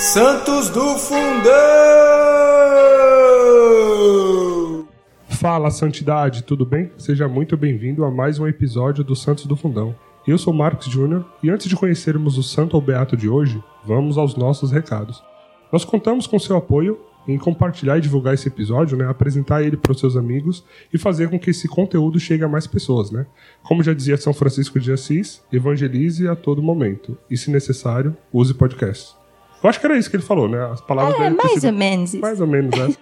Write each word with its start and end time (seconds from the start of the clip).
Santos 0.00 0.70
do 0.70 0.96
Fundão! 0.96 1.50
Fala, 5.28 5.70
Santidade, 5.70 6.42
tudo 6.42 6.64
bem? 6.64 6.90
Seja 6.96 7.28
muito 7.28 7.54
bem-vindo 7.54 8.02
a 8.06 8.10
mais 8.10 8.38
um 8.38 8.48
episódio 8.48 9.04
do 9.04 9.14
Santos 9.14 9.44
do 9.44 9.54
Fundão. 9.54 9.94
Eu 10.26 10.38
sou 10.38 10.54
Marcos 10.54 10.86
Júnior 10.86 11.26
e 11.42 11.50
antes 11.50 11.68
de 11.68 11.76
conhecermos 11.76 12.38
o 12.38 12.42
Santo 12.42 12.76
ou 12.76 12.80
Beato 12.80 13.14
de 13.14 13.28
hoje, 13.28 13.62
vamos 13.84 14.16
aos 14.16 14.34
nossos 14.34 14.72
recados. 14.72 15.22
Nós 15.70 15.84
contamos 15.84 16.26
com 16.26 16.38
seu 16.38 16.56
apoio 16.56 16.98
em 17.28 17.36
compartilhar 17.36 17.98
e 17.98 18.00
divulgar 18.00 18.32
esse 18.32 18.48
episódio, 18.48 18.96
né, 18.96 19.06
apresentar 19.06 19.62
ele 19.62 19.76
para 19.76 19.92
os 19.92 20.00
seus 20.00 20.16
amigos 20.16 20.64
e 20.90 20.96
fazer 20.96 21.28
com 21.28 21.38
que 21.38 21.50
esse 21.50 21.68
conteúdo 21.68 22.18
chegue 22.18 22.42
a 22.42 22.48
mais 22.48 22.66
pessoas, 22.66 23.10
né? 23.10 23.26
Como 23.62 23.82
já 23.82 23.92
dizia 23.92 24.16
São 24.16 24.32
Francisco 24.32 24.80
de 24.80 24.90
Assis, 24.90 25.42
evangelize 25.52 26.26
a 26.26 26.34
todo 26.34 26.62
momento 26.62 27.18
e, 27.30 27.36
se 27.36 27.50
necessário, 27.50 28.16
use 28.32 28.54
podcast. 28.54 29.19
Eu 29.62 29.68
acho 29.70 29.78
que 29.80 29.86
era 29.86 29.96
isso 29.98 30.08
que 30.10 30.16
ele 30.16 30.22
falou, 30.22 30.48
né? 30.48 30.58
As 30.72 30.80
palavras 30.80 31.14
É, 31.16 31.24
dele 31.24 31.36
mais 31.36 31.52
sido- 31.52 31.66
ou 31.66 31.72
menos 31.72 32.14
isso. 32.14 32.20
Mais 32.22 32.40
ou 32.40 32.46
menos, 32.46 32.78
né? 32.78 32.94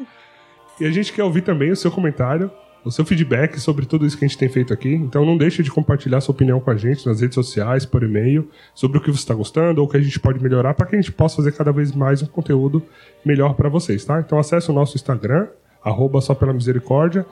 e 0.81 0.85
a 0.87 0.91
gente 0.91 1.13
quer 1.13 1.23
ouvir 1.25 1.43
também 1.43 1.71
o 1.71 1.77
seu 1.77 1.91
comentário, 1.91 2.51
o 2.85 2.91
seu 2.91 3.05
feedback 3.05 3.59
sobre 3.61 3.85
tudo 3.87 4.07
isso 4.07 4.17
que 4.19 4.25
a 4.25 4.29
gente 4.29 4.39
tem 4.39 4.49
feito 4.49 4.73
aqui. 4.73 4.93
Então 4.95 5.25
não 5.25 5.37
deixe 5.37 5.63
de 5.63 5.71
compartilhar 5.71 6.21
sua 6.21 6.33
opinião 6.33 6.59
com 6.61 6.71
a 6.71 6.77
gente 6.77 7.07
nas 7.07 7.21
redes 7.21 7.35
sociais, 7.35 7.85
por 7.85 8.03
e-mail, 8.03 8.49
sobre 8.75 8.99
o 8.99 9.01
que 9.01 9.11
você 9.11 9.19
está 9.19 9.35
gostando 9.35 9.81
ou 9.81 9.87
o 9.87 9.91
que 9.91 9.97
a 9.97 10.01
gente 10.01 10.19
pode 10.19 10.43
melhorar 10.43 10.75
para 10.75 10.87
que 10.87 10.97
a 10.97 11.01
gente 11.01 11.13
possa 11.13 11.37
fazer 11.37 11.53
cada 11.53 11.71
vez 11.73 11.93
mais 11.93 12.23
um 12.23 12.27
conteúdo 12.27 12.83
melhor 13.25 13.55
para 13.55 13.69
vocês, 13.69 14.05
tá? 14.05 14.19
Então 14.21 14.39
acesse 14.39 14.71
o 14.71 14.75
nosso 14.75 14.97
Instagram, 14.97 15.47
arroba 15.85 16.21
só 16.21 16.35
pela 16.35 16.53
misericórdia, 16.53 17.25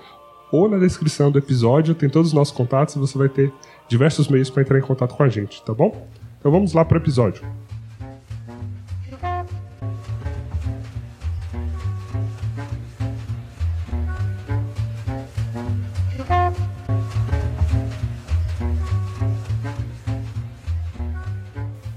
ou 0.53 0.69
na 0.69 0.79
descrição 0.79 1.31
do 1.33 1.39
episódio 1.39 1.95
tem 1.95 2.09
todos 2.09 2.29
os 2.29 2.35
nossos 2.35 2.55
contatos 2.55 2.95
e 2.95 2.99
você 3.01 3.19
vai 3.19 3.29
ter 3.29 3.53
diversos 3.89 4.29
meios 4.29 4.51
para 4.51 4.63
entrar 4.63 4.79
em 4.79 4.83
contato 4.83 5.15
com 5.17 5.23
a 5.23 5.29
gente, 5.29 5.65
tá 5.65 5.73
bom? 5.75 6.07
Então 6.39 6.53
vamos 6.53 6.73
lá 6.73 6.85
para 6.85 6.99
o 6.99 7.01
episódio. 7.01 7.43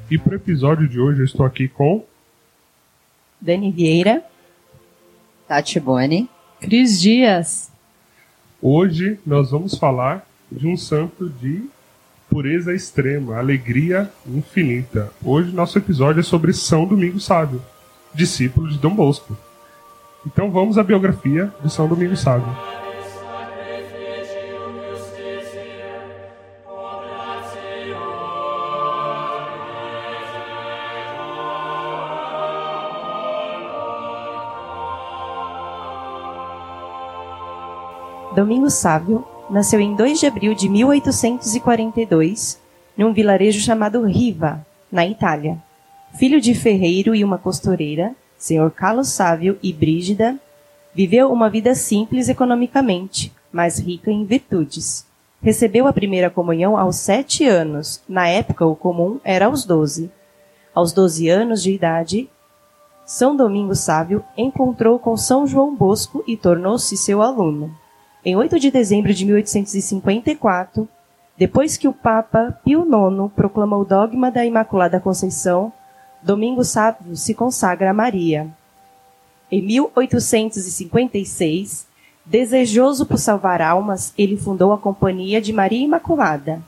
E 0.10 0.18
para 0.18 0.34
o 0.34 0.36
episódio 0.36 0.88
de 0.88 1.00
hoje 1.00 1.20
eu 1.20 1.26
estou 1.26 1.46
aqui 1.46 1.68
com 1.68 2.04
Dani 3.40 3.72
Vieira. 3.72 4.24
Tati 5.48 5.80
Boni. 5.80 6.28
Cris 6.60 7.00
Dias. 7.00 7.72
Hoje 8.60 9.20
nós 9.24 9.52
vamos 9.52 9.78
falar 9.78 10.28
de 10.52 10.68
um 10.68 10.76
santo 10.76 11.30
de 11.30 11.64
pureza 12.28 12.74
extrema, 12.74 13.38
alegria 13.38 14.12
infinita. 14.26 15.12
Hoje 15.24 15.52
nosso 15.52 15.78
episódio 15.78 16.22
é 16.22 16.24
sobre 16.24 16.54
São 16.54 16.88
Domingos 16.88 17.26
Sábio, 17.26 17.62
discípulo 18.12 18.68
de 18.68 18.80
Dom 18.80 18.96
Bosco. 18.96 19.38
Então 20.26 20.50
vamos 20.50 20.80
à 20.80 20.84
biografia 20.84 21.54
de 21.64 21.72
São 21.72 21.88
Domingos 21.88 22.20
Sábio. 22.20 22.79
Domingos 38.36 38.76
Sávio 38.76 39.26
nasceu 39.50 39.80
em 39.80 39.96
2 39.96 40.20
de 40.20 40.28
abril 40.28 40.54
de 40.54 40.70
1842, 40.70 42.62
num 42.96 43.12
vilarejo 43.12 43.60
chamado 43.60 44.06
Riva, 44.06 44.64
na 44.92 45.04
Itália. 45.06 45.58
Filho 46.14 46.40
de 46.40 46.54
ferreiro 46.54 47.16
e 47.16 47.24
uma 47.24 47.40
costureira, 47.40 48.16
Sr. 48.38 48.70
Carlos 48.70 49.10
Sávio 49.10 49.58
e 49.64 49.74
Brígida 49.74 50.40
viveu 50.94 51.32
uma 51.32 51.50
vida 51.50 51.74
simples 51.74 52.30
economicamente, 52.30 53.34
mas 53.52 53.80
rica 53.80 54.12
em 54.12 54.24
virtudes. 54.26 55.08
Recebeu 55.42 55.88
a 55.88 55.94
primeira 55.94 56.30
comunhão 56.30 56.78
aos 56.78 56.98
sete 56.98 57.46
anos, 57.46 58.04
na 58.08 58.28
época 58.28 58.64
o 58.64 58.76
comum 58.76 59.20
era 59.24 59.48
aos 59.48 59.66
doze. 59.66 60.12
Aos 60.74 60.94
doze 60.94 61.30
anos 61.30 61.64
de 61.64 61.72
idade, 61.72 62.30
São 63.08 63.36
Domingos 63.36 63.80
Sávio 63.80 64.24
encontrou 64.38 65.00
com 65.00 65.18
São 65.18 65.48
João 65.48 65.76
Bosco 65.76 66.24
e 66.28 66.38
tornou-se 66.38 66.96
seu 66.96 67.24
aluno. 67.24 67.76
Em 68.24 68.36
8 68.36 68.60
de 68.60 68.70
dezembro 68.70 69.12
de 69.14 69.26
1854, 69.26 70.88
depois 71.38 71.78
que 71.78 71.88
o 71.88 71.94
Papa 71.94 72.60
Pio 72.66 72.82
IX 72.82 73.32
proclama 73.34 73.78
o 73.78 73.86
dogma 73.86 74.30
da 74.30 74.46
Imaculada 74.46 75.00
Conceição, 75.00 75.72
Domingos 76.22 76.68
Sávio 76.68 77.16
se 77.16 77.34
consagra 77.34 77.92
a 77.92 77.94
Maria. 77.94 78.50
Em 79.50 79.62
1856, 79.62 81.88
desejoso 82.26 83.06
por 83.06 83.18
salvar 83.18 83.62
almas, 83.62 84.14
ele 84.18 84.36
fundou 84.36 84.74
a 84.74 84.78
Companhia 84.78 85.40
de 85.40 85.54
Maria 85.54 85.86
Imaculada. 85.86 86.62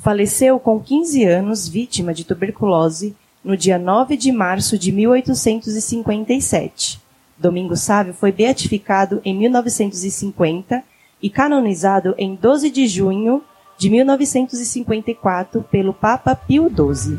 Faleceu 0.00 0.58
com 0.58 0.80
15 0.80 1.24
anos, 1.24 1.68
vítima 1.68 2.14
de 2.14 2.24
tuberculose, 2.24 3.14
no 3.44 3.54
dia 3.54 3.78
9 3.78 4.16
de 4.16 4.32
março 4.32 4.78
de 4.78 4.90
1857. 4.92 7.09
Domingos 7.40 7.80
Sávio 7.80 8.12
foi 8.12 8.30
beatificado 8.30 9.20
em 9.24 9.34
1950 9.36 10.82
e 11.22 11.30
canonizado 11.30 12.14
em 12.18 12.34
12 12.34 12.70
de 12.70 12.86
junho 12.86 13.42
de 13.78 13.88
1954 13.88 15.62
pelo 15.62 15.94
Papa 15.94 16.34
Pio 16.36 16.68
XII. 16.68 17.18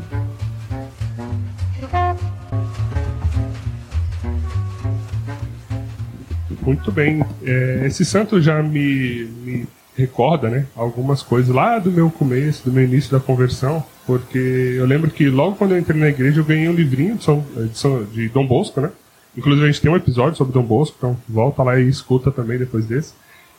Muito 6.64 6.92
bem. 6.92 7.24
É, 7.42 7.82
esse 7.86 8.04
santo 8.04 8.40
já 8.40 8.62
me, 8.62 9.24
me 9.44 9.66
recorda, 9.96 10.48
né, 10.48 10.66
algumas 10.76 11.22
coisas 11.22 11.54
lá 11.54 11.78
do 11.78 11.90
meu 11.90 12.10
começo, 12.10 12.64
do 12.64 12.72
meu 12.72 12.84
início 12.84 13.10
da 13.10 13.18
conversão, 13.20 13.84
porque 14.06 14.38
eu 14.38 14.86
lembro 14.86 15.10
que 15.10 15.28
logo 15.28 15.56
quando 15.56 15.72
eu 15.72 15.78
entrei 15.78 15.98
na 16.00 16.08
igreja 16.08 16.40
eu 16.40 16.44
ganhei 16.44 16.68
um 16.68 16.72
livrinho 16.72 17.16
de, 17.16 17.24
São, 17.24 17.44
de, 17.56 17.76
São- 17.78 18.04
de 18.04 18.28
Dom 18.28 18.46
Bosco, 18.46 18.80
né? 18.80 18.90
Inclusive 19.36 19.64
a 19.64 19.70
gente 19.70 19.80
tem 19.80 19.90
um 19.90 19.96
episódio 19.96 20.36
sobre 20.36 20.52
Dom 20.52 20.62
Bosco, 20.62 20.96
então 20.98 21.16
volta 21.28 21.62
lá 21.62 21.78
e 21.78 21.88
escuta 21.88 22.30
também 22.30 22.58
depois 22.58 22.86
desse. 22.86 23.14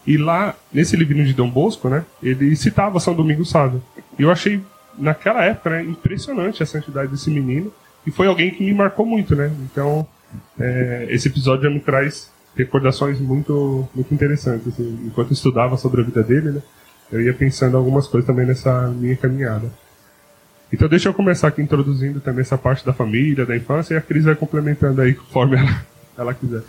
E 0.05 0.17
lá, 0.17 0.55
nesse 0.71 0.95
livrinho 0.95 1.25
de 1.25 1.33
Dom 1.33 1.49
Bosco, 1.49 1.89
né, 1.89 2.03
ele 2.21 2.55
citava 2.55 2.99
São 2.99 3.15
Domingos 3.15 3.49
Sávio. 3.49 3.81
E 4.19 4.23
eu 4.23 4.29
achei, 4.29 4.61
naquela 4.97 5.43
época, 5.43 5.69
né, 5.69 5.83
impressionante 5.83 6.61
a 6.61 6.65
santidade 6.65 7.11
desse 7.11 7.29
menino. 7.29 7.71
E 8.05 8.11
foi 8.11 8.27
alguém 8.27 8.51
que 8.51 8.63
me 8.63 8.73
marcou 8.73 9.05
muito, 9.05 9.33
né? 9.33 9.51
Então, 9.61 10.05
é, 10.59 11.07
esse 11.09 11.29
episódio 11.29 11.63
já 11.63 11.69
me 11.69 11.79
traz 11.79 12.29
recordações 12.55 13.19
muito, 13.19 13.87
muito 13.95 14.13
interessantes. 14.13 14.67
assim. 14.67 14.99
enquanto 15.05 15.29
eu 15.29 15.33
estudava 15.33 15.77
sobre 15.77 16.01
a 16.01 16.03
vida 16.03 16.21
dele, 16.21 16.51
né, 16.51 16.61
eu 17.11 17.21
ia 17.21 17.33
pensando 17.33 17.77
algumas 17.77 18.07
coisas 18.07 18.27
também 18.27 18.45
nessa 18.45 18.89
minha 18.89 19.15
caminhada. 19.15 19.71
Então 20.73 20.89
deixa 20.89 21.07
eu 21.07 21.13
começar 21.13 21.49
aqui 21.49 21.61
introduzindo 21.61 22.19
também 22.19 22.41
essa 22.41 22.57
parte 22.57 22.83
da 22.83 22.91
família, 22.91 23.45
da 23.45 23.55
infância, 23.55 23.93
e 23.93 23.97
a 23.97 24.01
Cris 24.01 24.25
vai 24.25 24.33
complementando 24.33 25.01
aí 25.01 25.13
conforme 25.13 25.55
ela, 25.61 25.85
ela 26.17 26.33
quiser. 26.33 26.63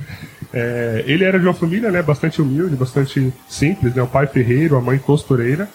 É, 0.52 1.02
ele 1.06 1.24
era 1.24 1.38
de 1.38 1.46
uma 1.46 1.54
família 1.54 1.90
né, 1.90 2.02
bastante 2.02 2.42
humilde, 2.42 2.76
bastante 2.76 3.32
simples, 3.48 3.94
né, 3.94 4.02
o 4.02 4.06
pai 4.06 4.26
ferreiro, 4.26 4.76
a 4.76 4.80
mãe 4.80 4.98
costureira, 4.98 5.66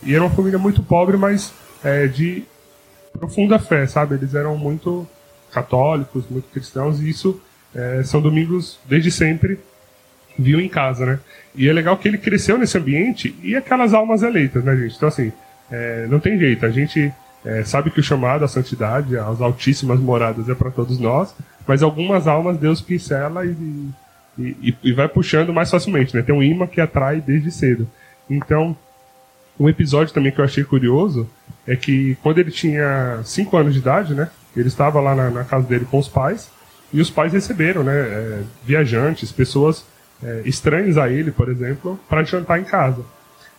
e 0.00 0.14
era 0.14 0.22
uma 0.22 0.30
família 0.30 0.60
muito 0.60 0.80
pobre, 0.80 1.16
mas 1.16 1.52
é, 1.82 2.06
de 2.06 2.44
profunda 3.18 3.58
fé, 3.58 3.84
sabe? 3.86 4.14
Eles 4.14 4.32
eram 4.32 4.56
muito 4.56 5.06
católicos, 5.52 6.24
muito 6.30 6.48
cristãos, 6.52 7.00
e 7.00 7.10
isso 7.10 7.40
é, 7.74 8.02
São 8.04 8.22
Domingos, 8.22 8.78
desde 8.88 9.10
sempre, 9.10 9.58
viu 10.38 10.60
em 10.60 10.68
casa, 10.68 11.04
né? 11.04 11.18
E 11.54 11.68
é 11.68 11.72
legal 11.72 11.96
que 11.96 12.06
ele 12.06 12.16
cresceu 12.16 12.56
nesse 12.56 12.78
ambiente 12.78 13.34
e 13.42 13.56
aquelas 13.56 13.92
almas 13.92 14.22
eleitas, 14.22 14.62
né, 14.62 14.76
gente? 14.76 14.94
Então, 14.96 15.08
assim, 15.08 15.32
é, 15.68 16.06
não 16.08 16.20
tem 16.20 16.38
jeito. 16.38 16.64
A 16.64 16.70
gente 16.70 17.12
é, 17.44 17.64
sabe 17.64 17.90
que 17.90 18.00
o 18.00 18.02
chamado 18.02 18.44
à 18.44 18.48
santidade, 18.48 19.16
às 19.16 19.40
altíssimas 19.40 19.98
moradas, 19.98 20.48
é 20.48 20.54
para 20.54 20.70
todos 20.70 20.98
nós, 20.98 21.34
mas 21.66 21.82
algumas 21.82 22.26
almas 22.26 22.56
Deus 22.56 22.80
pincela 22.80 23.44
e, 23.44 23.88
e, 24.38 24.76
e- 24.82 24.92
vai 24.92 25.08
puxando 25.08 25.52
mais 25.52 25.70
facilmente, 25.70 26.14
né? 26.14 26.22
Tem 26.22 26.34
um 26.34 26.42
imã 26.42 26.66
que 26.66 26.80
atrai 26.80 27.20
desde 27.20 27.50
cedo. 27.50 27.88
Então, 28.30 28.76
um 29.58 29.68
episódio 29.68 30.14
também 30.14 30.32
que 30.32 30.40
eu 30.40 30.44
achei 30.44 30.64
curioso 30.64 31.28
é 31.66 31.76
que 31.76 32.16
quando 32.22 32.38
ele 32.38 32.50
tinha 32.50 33.20
5 33.24 33.56
anos 33.56 33.74
de 33.74 33.80
idade, 33.80 34.14
né? 34.14 34.30
Ele 34.56 34.68
estava 34.68 35.00
lá 35.00 35.14
na, 35.14 35.30
na 35.30 35.44
casa 35.44 35.66
dele 35.66 35.86
com 35.90 35.98
os 35.98 36.08
pais 36.08 36.50
e 36.92 37.00
os 37.00 37.10
pais 37.10 37.32
receberam, 37.32 37.82
né? 37.82 37.92
é, 37.94 38.42
viajantes, 38.64 39.32
pessoas 39.32 39.84
é, 40.22 40.42
estranhas 40.44 40.98
a 40.98 41.08
ele, 41.08 41.30
por 41.30 41.48
exemplo, 41.48 41.98
para 42.08 42.22
jantar 42.22 42.60
em 42.60 42.64
casa. 42.64 43.02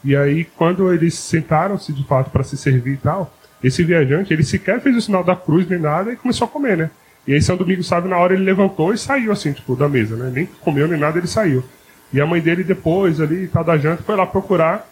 E 0.04 0.16
aí, 0.16 0.46
quando 0.46 0.92
eles 0.94 1.16
sentaram-se 1.16 1.92
de 1.94 2.06
fato 2.06 2.30
para 2.30 2.44
se 2.44 2.58
servir 2.58 2.94
e 2.94 2.98
tal, 2.98 3.34
esse 3.64 3.84
viajante, 3.84 4.34
ele 4.34 4.44
sequer 4.44 4.82
fez 4.82 4.96
o 4.96 5.02
sinal 5.02 5.24
da 5.24 5.36
cruz 5.36 5.68
nem 5.68 5.80
nada 5.80 6.12
e 6.12 6.16
começou 6.16 6.46
a 6.46 6.50
comer, 6.50 6.78
né? 6.78 6.92
E 7.26 7.34
aí, 7.34 7.42
São 7.42 7.56
Domingos 7.56 7.88
sabe, 7.88 8.10
na 8.10 8.18
hora 8.18 8.34
ele 8.34 8.44
levantou 8.44 8.94
e 8.94 8.98
saiu 8.98 9.32
assim, 9.32 9.54
tipo, 9.54 9.76
da 9.76 9.88
mesa, 9.88 10.16
né? 10.18 10.30
Nem 10.34 10.46
comeu 10.46 10.88
nem 10.88 11.00
nada, 11.00 11.18
ele 11.18 11.28
saiu. 11.28 11.64
E 12.12 12.20
a 12.20 12.26
mãe 12.26 12.42
dele, 12.42 12.64
depois 12.64 13.22
ali, 13.22 13.48
tal 13.48 13.64
da 13.64 13.78
janta, 13.78 14.04
foi 14.04 14.16
lá 14.16 14.26
procurar 14.26 14.88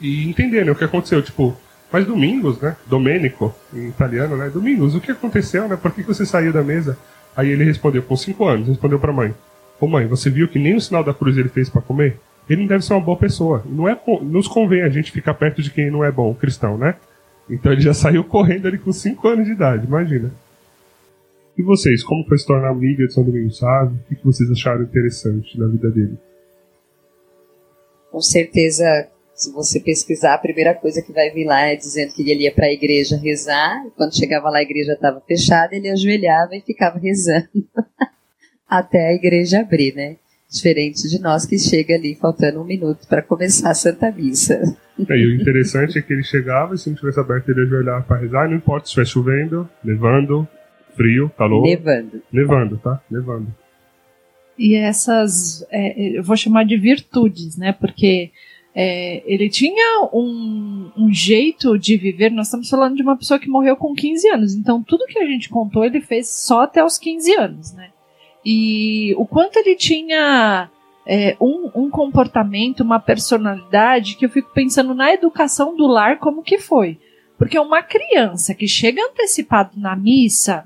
e 0.00 0.28
entender, 0.28 0.64
né, 0.64 0.72
o 0.72 0.74
que 0.74 0.84
aconteceu. 0.84 1.22
Tipo, 1.22 1.56
mas 1.90 2.06
Domingos, 2.06 2.60
né? 2.60 2.76
Domênico, 2.86 3.54
em 3.72 3.88
italiano, 3.88 4.36
né? 4.36 4.50
Domingos, 4.50 4.94
o 4.94 5.00
que 5.00 5.10
aconteceu, 5.10 5.66
né? 5.66 5.76
Por 5.76 5.90
que, 5.92 6.02
você 6.02 6.26
saiu 6.26 6.52
da 6.52 6.62
mesa? 6.62 6.98
Aí 7.34 7.48
ele 7.48 7.64
respondeu, 7.64 8.02
com 8.02 8.16
5 8.16 8.44
anos, 8.44 8.68
respondeu 8.68 8.98
para 8.98 9.10
a 9.10 9.14
mãe: 9.14 9.34
Ô 9.80 9.86
mãe, 9.86 10.06
você 10.06 10.28
viu 10.28 10.48
que 10.48 10.58
nem 10.58 10.76
o 10.76 10.80
sinal 10.80 11.02
da 11.02 11.14
cruz 11.14 11.36
ele 11.38 11.48
fez 11.48 11.68
para 11.68 11.82
comer? 11.82 12.18
Ele 12.48 12.60
não 12.60 12.68
deve 12.68 12.84
ser 12.84 12.94
uma 12.94 13.00
boa 13.00 13.16
pessoa. 13.16 13.64
Não 13.66 13.88
é 13.88 13.98
nos 14.22 14.46
convém 14.46 14.82
a 14.82 14.88
gente 14.88 15.10
ficar 15.10 15.34
perto 15.34 15.62
de 15.62 15.70
quem 15.70 15.90
não 15.90 16.04
é 16.04 16.12
bom, 16.12 16.34
cristão, 16.34 16.78
né? 16.78 16.94
Então 17.48 17.72
ele 17.72 17.80
já 17.80 17.94
saiu 17.94 18.24
correndo 18.24 18.66
ali 18.66 18.78
com 18.78 18.92
5 18.92 19.28
anos 19.28 19.46
de 19.46 19.52
idade, 19.52 19.86
imagina. 19.86 20.32
E 21.56 21.62
vocês, 21.62 22.02
como 22.02 22.26
foi 22.26 22.36
se 22.38 22.46
tornar 22.46 22.68
amiga 22.68 23.06
de 23.06 23.12
São 23.12 23.24
Domingos 23.24 23.58
Sávio? 23.58 23.98
O 24.10 24.14
que 24.14 24.24
vocês 24.24 24.50
acharam 24.50 24.82
interessante 24.82 25.58
na 25.58 25.66
vida 25.66 25.90
dele? 25.90 26.18
Com 28.10 28.20
certeza, 28.20 28.84
se 29.34 29.50
você 29.52 29.80
pesquisar, 29.80 30.34
a 30.34 30.38
primeira 30.38 30.74
coisa 30.74 31.00
que 31.00 31.12
vai 31.12 31.30
vir 31.30 31.46
lá 31.46 31.62
é 31.62 31.76
dizendo 31.76 32.12
que 32.12 32.22
ele 32.22 32.42
ia 32.42 32.52
para 32.52 32.66
a 32.66 32.72
igreja 32.72 33.16
rezar, 33.16 33.86
e 33.86 33.90
quando 33.90 34.16
chegava 34.16 34.50
lá 34.50 34.58
a 34.58 34.62
igreja 34.62 34.92
estava 34.92 35.20
fechada, 35.20 35.74
ele 35.74 35.88
ajoelhava 35.88 36.56
e 36.56 36.60
ficava 36.60 36.98
rezando 36.98 37.48
até 38.68 39.08
a 39.08 39.14
igreja 39.14 39.60
abrir, 39.60 39.94
né? 39.94 40.16
Diferente 40.48 41.08
de 41.08 41.20
nós 41.20 41.44
que 41.44 41.58
chega 41.58 41.94
ali 41.94 42.14
faltando 42.14 42.60
um 42.60 42.64
minuto 42.64 43.06
para 43.08 43.20
começar 43.20 43.70
a 43.70 43.74
Santa 43.74 44.12
Missa. 44.12 44.60
É, 45.08 45.16
e 45.16 45.26
o 45.26 45.34
interessante 45.34 45.98
é 45.98 46.02
que 46.02 46.12
ele 46.12 46.22
chegava 46.22 46.74
e 46.74 46.78
se 46.78 46.88
não 46.88 46.96
tivesse 46.96 47.18
aberto 47.20 47.50
ele 47.50 47.62
ajoelhava 47.62 48.02
para 48.04 48.18
rezar, 48.18 48.48
não 48.48 48.56
importa 48.56 48.86
se 48.86 48.90
estiver 48.90 49.06
chovendo, 49.06 49.68
nevando, 49.82 50.48
frio, 50.94 51.30
calor. 51.36 51.62
Nevando. 51.62 52.22
Nevando, 52.32 52.78
tá? 52.78 53.02
Nevando. 53.10 53.54
E 54.58 54.74
essas, 54.74 55.66
é, 55.70 56.18
eu 56.18 56.22
vou 56.22 56.36
chamar 56.36 56.64
de 56.64 56.76
virtudes, 56.76 57.58
né? 57.58 57.72
Porque 57.72 58.30
é, 58.74 59.22
ele 59.26 59.48
tinha 59.50 60.08
um, 60.12 60.90
um, 60.96 61.12
jeito 61.12 61.78
de 61.78 61.96
viver. 61.96 62.30
Nós 62.30 62.46
estamos 62.46 62.68
falando 62.68 62.96
de 62.96 63.02
uma 63.02 63.16
pessoa 63.16 63.38
que 63.38 63.48
morreu 63.48 63.76
com 63.76 63.94
15 63.94 64.28
anos, 64.28 64.54
então 64.54 64.82
tudo 64.82 65.06
que 65.06 65.18
a 65.18 65.26
gente 65.26 65.48
contou 65.48 65.84
ele 65.84 66.00
fez 66.00 66.28
só 66.28 66.62
até 66.62 66.84
os 66.84 66.98
15 66.98 67.34
anos, 67.36 67.72
né? 67.74 67.90
E 68.48 69.12
o 69.16 69.26
quanto 69.26 69.56
ele 69.56 69.74
tinha 69.74 70.70
é, 71.04 71.36
um, 71.40 71.68
um, 71.74 71.90
comportamento, 71.90 72.84
uma 72.84 73.00
personalidade 73.00 74.14
que 74.14 74.24
eu 74.24 74.30
fico 74.30 74.52
pensando 74.54 74.94
na 74.94 75.12
educação 75.12 75.76
do 75.76 75.84
lar 75.84 76.20
como 76.20 76.44
que 76.44 76.56
foi. 76.56 76.96
Porque 77.36 77.58
uma 77.58 77.82
criança 77.82 78.54
que 78.54 78.68
chega 78.68 79.04
antecipado 79.04 79.72
na 79.76 79.96
missa, 79.96 80.64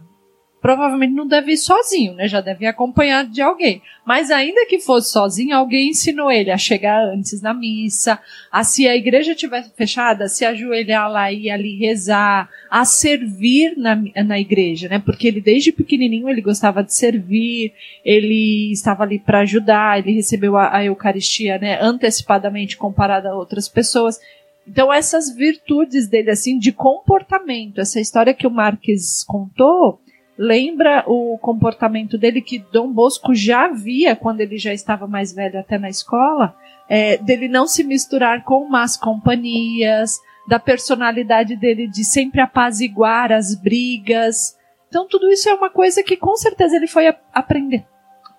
provavelmente 0.60 1.14
não 1.14 1.26
deve 1.26 1.52
ir 1.52 1.56
sozinho, 1.56 2.14
né? 2.14 2.28
Já 2.28 2.40
deve 2.40 2.64
ir 2.64 2.68
acompanhado 2.68 3.30
de 3.30 3.40
alguém. 3.40 3.80
Mas 4.04 4.30
ainda 4.30 4.66
que 4.66 4.78
fosse 4.78 5.10
sozinho, 5.10 5.56
alguém 5.56 5.90
ensinou 5.90 6.30
ele 6.30 6.50
a 6.50 6.58
chegar 6.58 7.02
antes 7.06 7.40
na 7.40 7.54
missa, 7.54 8.18
a 8.52 8.62
se 8.62 8.86
a 8.86 8.94
igreja 8.94 9.34
tivesse 9.34 9.72
fechada, 9.74 10.28
se 10.28 10.44
ajoelhar 10.44 11.10
lá 11.10 11.32
e 11.32 11.48
ali 11.48 11.78
rezar, 11.78 12.48
a 12.70 12.84
servir 12.84 13.74
na, 13.76 13.96
na 14.24 14.38
igreja, 14.38 14.88
né? 14.88 14.98
Porque 14.98 15.28
ele 15.28 15.40
desde 15.40 15.72
pequenininho 15.72 16.28
ele 16.28 16.42
gostava 16.42 16.84
de 16.84 16.92
servir, 16.94 17.72
ele 18.04 18.70
estava 18.70 19.02
ali 19.02 19.18
para 19.18 19.40
ajudar, 19.40 19.98
ele 19.98 20.12
recebeu 20.12 20.56
a, 20.56 20.76
a 20.76 20.84
Eucaristia, 20.84 21.58
né? 21.58 21.78
Antecipadamente 21.80 22.76
comparado 22.76 23.28
a 23.28 23.34
outras 23.34 23.66
pessoas. 23.66 24.20
Então 24.68 24.92
essas 24.92 25.34
virtudes 25.34 26.06
dele 26.06 26.30
assim 26.30 26.58
de 26.58 26.70
comportamento, 26.70 27.80
essa 27.80 27.98
história 27.98 28.34
que 28.34 28.46
o 28.46 28.50
Marques 28.50 29.24
contou, 29.24 30.00
lembra 30.40 31.04
o 31.06 31.36
comportamento 31.36 32.16
dele 32.16 32.40
que 32.40 32.64
Dom 32.72 32.90
Bosco 32.90 33.34
já 33.34 33.68
via 33.68 34.16
quando 34.16 34.40
ele 34.40 34.56
já 34.56 34.72
estava 34.72 35.06
mais 35.06 35.34
velho 35.34 35.60
até 35.60 35.76
na 35.76 35.90
escola, 35.90 36.56
é, 36.88 37.18
dele 37.18 37.46
não 37.46 37.66
se 37.66 37.84
misturar 37.84 38.42
com 38.42 38.66
más 38.66 38.96
companhias, 38.96 40.18
da 40.48 40.58
personalidade 40.58 41.54
dele 41.56 41.86
de 41.86 42.02
sempre 42.02 42.40
apaziguar 42.40 43.30
as 43.30 43.54
brigas. 43.54 44.56
Então 44.88 45.06
tudo 45.06 45.30
isso 45.30 45.46
é 45.46 45.52
uma 45.52 45.68
coisa 45.68 46.02
que 46.02 46.16
com 46.16 46.34
certeza 46.36 46.74
ele 46.74 46.86
foi 46.86 47.14
aprender, 47.34 47.84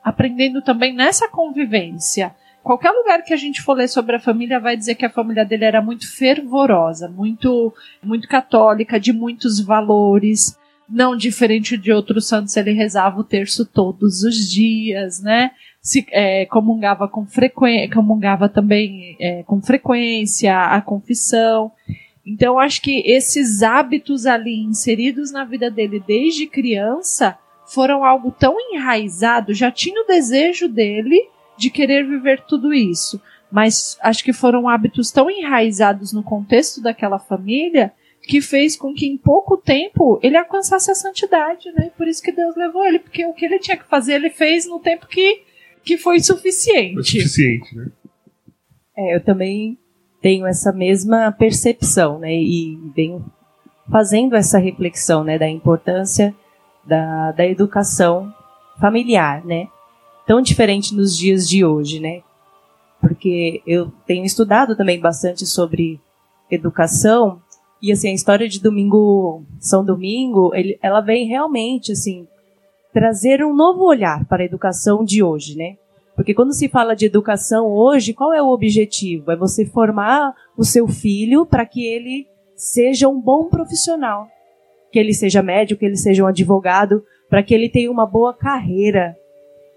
aprendendo 0.03 0.59
também 0.63 0.95
nessa 0.95 1.29
convivência. 1.29 2.35
Qualquer 2.63 2.89
lugar 2.89 3.21
que 3.21 3.33
a 3.33 3.37
gente 3.37 3.61
for 3.61 3.73
ler 3.73 3.87
sobre 3.87 4.15
a 4.15 4.19
família 4.19 4.59
vai 4.59 4.75
dizer 4.75 4.95
que 4.95 5.05
a 5.05 5.09
família 5.09 5.45
dele 5.45 5.65
era 5.65 5.83
muito 5.83 6.11
fervorosa, 6.11 7.07
muito, 7.07 7.71
muito 8.01 8.27
católica, 8.27 8.99
de 8.99 9.13
muitos 9.13 9.63
valores 9.63 10.59
não 10.91 11.15
diferente 11.15 11.77
de 11.77 11.91
outros 11.91 12.27
santos, 12.27 12.55
ele 12.57 12.71
rezava 12.71 13.19
o 13.19 13.23
terço 13.23 13.65
todos 13.65 14.23
os 14.23 14.49
dias, 14.49 15.21
né? 15.21 15.51
Se 15.81 16.05
é, 16.11 16.45
comungava 16.45 17.07
com 17.07 17.25
frequência, 17.25 17.89
comungava 17.89 18.49
também 18.49 19.15
é, 19.19 19.41
com 19.43 19.61
frequência 19.61 20.55
a 20.55 20.81
confissão. 20.81 21.71
Então, 22.25 22.59
acho 22.59 22.81
que 22.81 23.01
esses 23.05 23.63
hábitos 23.63 24.25
ali 24.25 24.61
inseridos 24.63 25.31
na 25.31 25.43
vida 25.43 25.71
dele 25.71 26.03
desde 26.05 26.45
criança 26.45 27.37
foram 27.65 28.03
algo 28.03 28.31
tão 28.31 28.57
enraizado, 28.59 29.53
já 29.53 29.71
tinha 29.71 30.01
o 30.01 30.07
desejo 30.07 30.67
dele 30.67 31.17
de 31.57 31.69
querer 31.69 32.05
viver 32.05 32.41
tudo 32.41 32.73
isso, 32.73 33.21
mas 33.51 33.97
acho 34.01 34.23
que 34.23 34.33
foram 34.33 34.67
hábitos 34.67 35.09
tão 35.09 35.29
enraizados 35.29 36.11
no 36.11 36.21
contexto 36.21 36.81
daquela 36.81 37.17
família 37.17 37.93
que 38.31 38.39
fez 38.39 38.77
com 38.77 38.93
que 38.93 39.05
em 39.05 39.17
pouco 39.17 39.57
tempo 39.57 40.17
ele 40.23 40.37
alcançasse 40.37 40.89
a 40.89 40.95
santidade, 40.95 41.69
né? 41.73 41.91
Por 41.97 42.07
isso 42.07 42.23
que 42.23 42.31
Deus 42.31 42.55
levou 42.55 42.85
ele, 42.85 42.99
porque 42.99 43.25
o 43.25 43.33
que 43.33 43.43
ele 43.43 43.59
tinha 43.59 43.75
que 43.75 43.83
fazer 43.89 44.13
ele 44.13 44.29
fez 44.29 44.65
no 44.65 44.79
tempo 44.79 45.05
que, 45.05 45.41
que 45.83 45.97
foi 45.97 46.21
suficiente. 46.21 46.93
Foi 46.93 47.03
suficiente, 47.03 47.75
né? 47.75 47.91
É, 48.95 49.15
eu 49.17 49.21
também 49.21 49.77
tenho 50.21 50.47
essa 50.47 50.71
mesma 50.71 51.29
percepção, 51.33 52.19
né? 52.19 52.33
E 52.33 52.79
venho 52.95 53.25
fazendo 53.91 54.37
essa 54.37 54.57
reflexão, 54.57 55.25
né, 55.25 55.37
da 55.37 55.49
importância 55.49 56.33
da, 56.85 57.33
da 57.33 57.45
educação 57.45 58.33
familiar, 58.79 59.43
né? 59.43 59.67
Tão 60.25 60.41
diferente 60.41 60.95
nos 60.95 61.17
dias 61.17 61.49
de 61.49 61.65
hoje, 61.65 61.99
né? 61.99 62.21
Porque 63.01 63.61
eu 63.67 63.91
tenho 64.07 64.23
estudado 64.23 64.73
também 64.73 65.01
bastante 65.01 65.45
sobre 65.45 65.99
educação 66.49 67.41
e 67.81 67.91
assim, 67.91 68.09
a 68.09 68.13
história 68.13 68.47
de 68.47 68.61
Domingo, 68.61 69.43
São 69.59 69.83
Domingo, 69.83 70.53
ele, 70.53 70.77
ela 70.81 71.01
vem 71.01 71.27
realmente 71.27 71.91
assim 71.91 72.27
trazer 72.93 73.43
um 73.43 73.55
novo 73.55 73.83
olhar 73.83 74.25
para 74.25 74.43
a 74.43 74.45
educação 74.45 75.03
de 75.03 75.23
hoje, 75.23 75.57
né? 75.57 75.77
Porque 76.15 76.33
quando 76.33 76.53
se 76.53 76.67
fala 76.67 76.95
de 76.95 77.05
educação 77.05 77.67
hoje, 77.67 78.13
qual 78.13 78.33
é 78.33 78.41
o 78.41 78.49
objetivo? 78.49 79.31
É 79.31 79.35
você 79.35 79.65
formar 79.65 80.35
o 80.57 80.63
seu 80.63 80.87
filho 80.87 81.45
para 81.45 81.65
que 81.65 81.85
ele 81.85 82.27
seja 82.55 83.07
um 83.07 83.19
bom 83.19 83.45
profissional, 83.45 84.27
que 84.91 84.99
ele 84.99 85.13
seja 85.13 85.41
médico, 85.41 85.79
que 85.79 85.85
ele 85.85 85.97
seja 85.97 86.23
um 86.23 86.27
advogado, 86.27 87.03
para 87.29 87.41
que 87.41 87.53
ele 87.53 87.69
tenha 87.69 87.89
uma 87.89 88.05
boa 88.05 88.33
carreira. 88.33 89.15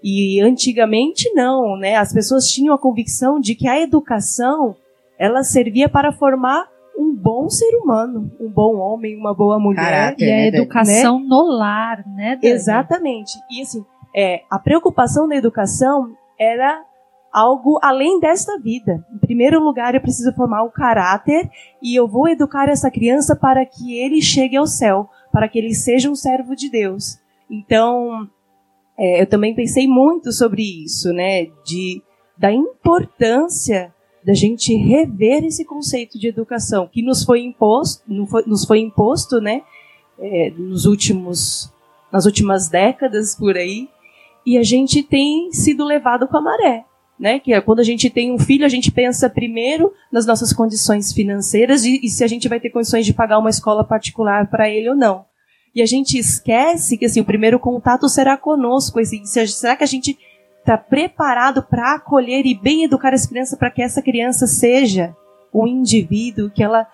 E 0.03 0.39
antigamente 0.41 1.33
não, 1.33 1.77
né? 1.77 1.95
As 1.95 2.13
pessoas 2.13 2.47
tinham 2.51 2.75
a 2.75 2.77
convicção 2.77 3.39
de 3.39 3.55
que 3.55 3.67
a 3.67 3.81
educação 3.81 4.75
ela 5.17 5.41
servia 5.41 5.87
para 5.87 6.11
formar 6.11 6.67
um 6.97 7.15
bom 7.15 7.49
ser 7.49 7.75
humano, 7.77 8.31
um 8.39 8.49
bom 8.49 8.77
homem, 8.77 9.17
uma 9.17 9.33
boa 9.33 9.59
mulher. 9.59 9.83
Caráter, 9.83 10.27
e 10.27 10.31
a 10.31 10.35
né, 10.35 10.47
educação 10.47 11.19
né? 11.19 11.25
no 11.27 11.43
lar, 11.43 12.05
né? 12.07 12.37
Dani? 12.41 12.53
Exatamente. 12.53 13.33
E 13.51 13.61
assim, 13.61 13.85
é, 14.15 14.41
a 14.49 14.57
preocupação 14.59 15.27
da 15.27 15.35
educação 15.35 16.15
era 16.39 16.83
algo 17.31 17.79
além 17.83 18.19
desta 18.19 18.57
vida. 18.59 19.05
Em 19.13 19.17
primeiro 19.17 19.59
lugar, 19.59 19.93
eu 19.93 20.01
preciso 20.01 20.33
formar 20.33 20.63
o 20.63 20.71
caráter 20.71 21.49
e 21.81 21.93
eu 21.93 22.07
vou 22.07 22.29
educar 22.29 22.69
essa 22.69 22.89
criança 22.89 23.35
para 23.35 23.65
que 23.65 23.97
ele 23.97 24.21
chegue 24.21 24.55
ao 24.55 24.65
céu, 24.65 25.09
para 25.33 25.49
que 25.49 25.59
ele 25.59 25.73
seja 25.73 26.09
um 26.09 26.15
servo 26.15 26.55
de 26.55 26.69
Deus. 26.69 27.19
Então, 27.49 28.29
é, 28.97 29.21
eu 29.21 29.27
também 29.27 29.53
pensei 29.53 29.85
muito 29.87 30.31
sobre 30.31 30.61
isso, 30.83 31.11
né? 31.11 31.47
De 31.65 32.01
da 32.37 32.51
importância 32.51 33.93
da 34.25 34.33
gente 34.33 34.75
rever 34.75 35.43
esse 35.45 35.63
conceito 35.63 36.17
de 36.17 36.27
educação 36.27 36.89
que 36.91 37.03
nos 37.03 37.23
foi 37.23 37.41
imposto, 37.41 38.03
nos 38.07 38.65
foi 38.65 38.79
imposto, 38.79 39.39
né, 39.39 39.61
é, 40.17 40.51
nos 40.57 40.85
últimos, 40.85 41.71
nas 42.11 42.25
últimas 42.25 42.67
décadas 42.67 43.35
por 43.35 43.55
aí, 43.55 43.87
e 44.43 44.57
a 44.57 44.63
gente 44.63 45.03
tem 45.03 45.51
sido 45.51 45.85
levado 45.85 46.27
com 46.27 46.37
a 46.37 46.41
maré, 46.41 46.85
né? 47.19 47.39
Que 47.39 47.53
é 47.53 47.61
quando 47.61 47.79
a 47.79 47.83
gente 47.83 48.09
tem 48.11 48.31
um 48.31 48.37
filho, 48.37 48.65
a 48.65 48.69
gente 48.69 48.91
pensa 48.91 49.27
primeiro 49.27 49.91
nas 50.11 50.25
nossas 50.25 50.53
condições 50.53 51.11
financeiras 51.11 51.83
e, 51.83 51.99
e 52.03 52.09
se 52.09 52.23
a 52.23 52.27
gente 52.27 52.47
vai 52.47 52.59
ter 52.59 52.69
condições 52.69 53.05
de 53.05 53.13
pagar 53.13 53.39
uma 53.39 53.49
escola 53.49 53.83
particular 53.83 54.47
para 54.49 54.69
ele 54.69 54.89
ou 54.89 54.95
não. 54.95 55.25
E 55.73 55.81
a 55.81 55.85
gente 55.85 56.17
esquece 56.17 56.97
que 56.97 57.05
assim, 57.05 57.21
o 57.21 57.25
primeiro 57.25 57.59
contato 57.59 58.07
será 58.07 58.37
conosco. 58.37 58.99
Assim, 58.99 59.25
será 59.25 59.75
que 59.75 59.83
a 59.83 59.87
gente 59.87 60.17
está 60.65 60.77
preparado 60.79 61.61
para 61.61 61.93
acolher 61.93 62.43
e 62.47 62.55
bem 62.55 62.83
educar 62.83 63.13
essa 63.13 63.29
criança 63.29 63.55
para 63.55 63.69
que 63.69 63.83
essa 63.83 64.01
criança 64.01 64.47
seja 64.47 65.15
um 65.53 65.67
indivíduo 65.67 66.49
que 66.49 66.63
ela 66.63 66.87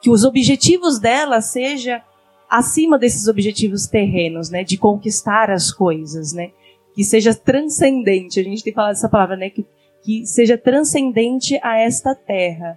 que 0.00 0.10
os 0.10 0.24
objetivos 0.24 0.98
dela 0.98 1.40
seja 1.40 2.02
acima 2.50 2.98
desses 2.98 3.28
objetivos 3.28 3.86
terrenos, 3.86 4.50
né, 4.50 4.64
de 4.64 4.76
conquistar 4.76 5.48
as 5.48 5.70
coisas, 5.70 6.32
né, 6.32 6.50
que 6.92 7.04
seja 7.04 7.32
transcendente. 7.32 8.40
A 8.40 8.42
gente 8.42 8.64
tem 8.64 8.72
falado 8.72 8.92
essa 8.92 9.08
palavra, 9.08 9.36
né, 9.36 9.48
que, 9.48 9.64
que 10.02 10.26
seja 10.26 10.58
transcendente 10.58 11.58
a 11.62 11.78
esta 11.78 12.16
terra. 12.16 12.76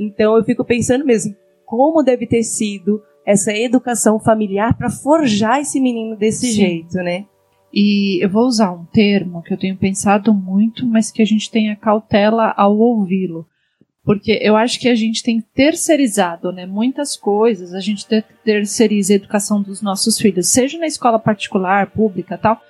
Então 0.00 0.34
eu 0.34 0.42
fico 0.42 0.64
pensando 0.64 1.04
mesmo 1.04 1.36
como 1.66 2.02
deve 2.02 2.26
ter 2.26 2.42
sido 2.42 3.02
essa 3.26 3.52
educação 3.52 4.18
familiar 4.18 4.76
para 4.76 4.88
forjar 4.88 5.60
esse 5.60 5.78
menino 5.78 6.16
desse 6.16 6.46
Sim. 6.46 6.52
jeito, 6.52 6.96
né? 6.96 7.26
E 7.72 8.22
eu 8.22 8.28
vou 8.28 8.46
usar 8.46 8.70
um 8.72 8.84
termo 8.84 9.42
que 9.42 9.52
eu 9.52 9.58
tenho 9.58 9.76
pensado 9.76 10.34
muito, 10.34 10.86
mas 10.86 11.10
que 11.10 11.22
a 11.22 11.24
gente 11.24 11.50
tenha 11.50 11.74
cautela 11.74 12.52
ao 12.56 12.76
ouvi-lo. 12.76 13.46
Porque 14.04 14.38
eu 14.42 14.56
acho 14.56 14.80
que 14.80 14.88
a 14.88 14.94
gente 14.94 15.22
tem 15.22 15.40
terceirizado 15.40 16.52
né, 16.52 16.66
muitas 16.66 17.16
coisas, 17.16 17.72
a 17.72 17.80
gente 17.80 18.04
terceiriza 18.44 19.12
a 19.12 19.16
educação 19.16 19.62
dos 19.62 19.80
nossos 19.80 20.18
filhos, 20.18 20.48
seja 20.48 20.76
na 20.76 20.86
escola 20.86 21.18
particular, 21.20 21.86
pública 21.86 22.36
tal. 22.36 22.60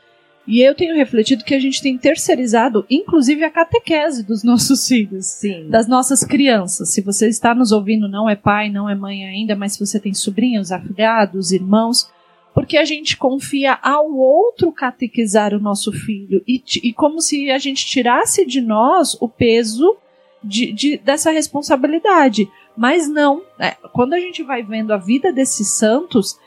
E 0.46 0.60
eu 0.60 0.74
tenho 0.74 0.94
refletido 0.94 1.44
que 1.44 1.54
a 1.54 1.58
gente 1.58 1.80
tem 1.80 1.96
terceirizado, 1.96 2.84
inclusive, 2.90 3.44
a 3.44 3.50
catequese 3.50 4.24
dos 4.24 4.42
nossos 4.44 4.86
filhos, 4.86 5.26
Sim. 5.26 5.68
das 5.68 5.88
nossas 5.88 6.22
crianças. 6.22 6.90
Se 6.90 7.00
você 7.00 7.28
está 7.28 7.54
nos 7.54 7.72
ouvindo, 7.72 8.08
não 8.08 8.28
é 8.28 8.36
pai, 8.36 8.68
não 8.68 8.88
é 8.88 8.94
mãe 8.94 9.24
ainda, 9.24 9.56
mas 9.56 9.72
se 9.74 9.80
você 9.80 9.98
tem 9.98 10.12
sobrinhos, 10.12 10.72
afilhados, 10.72 11.52
irmãos, 11.52 12.10
porque 12.54 12.76
a 12.76 12.84
gente 12.84 13.16
confia 13.16 13.78
ao 13.82 14.12
outro 14.12 14.72
catequizar 14.72 15.54
o 15.54 15.60
nosso 15.60 15.92
filho 15.92 16.42
e, 16.46 16.62
e 16.82 16.92
como 16.92 17.20
se 17.20 17.50
a 17.50 17.58
gente 17.58 17.86
tirasse 17.86 18.44
de 18.44 18.60
nós 18.60 19.16
o 19.20 19.28
peso 19.28 19.96
de, 20.42 20.72
de, 20.72 20.98
dessa 20.98 21.30
responsabilidade. 21.30 22.50
Mas 22.76 23.08
não, 23.08 23.42
é, 23.58 23.72
quando 23.92 24.14
a 24.14 24.20
gente 24.20 24.42
vai 24.42 24.62
vendo 24.62 24.92
a 24.92 24.96
vida 24.96 25.32
desses 25.32 25.68
santos, 25.68 26.38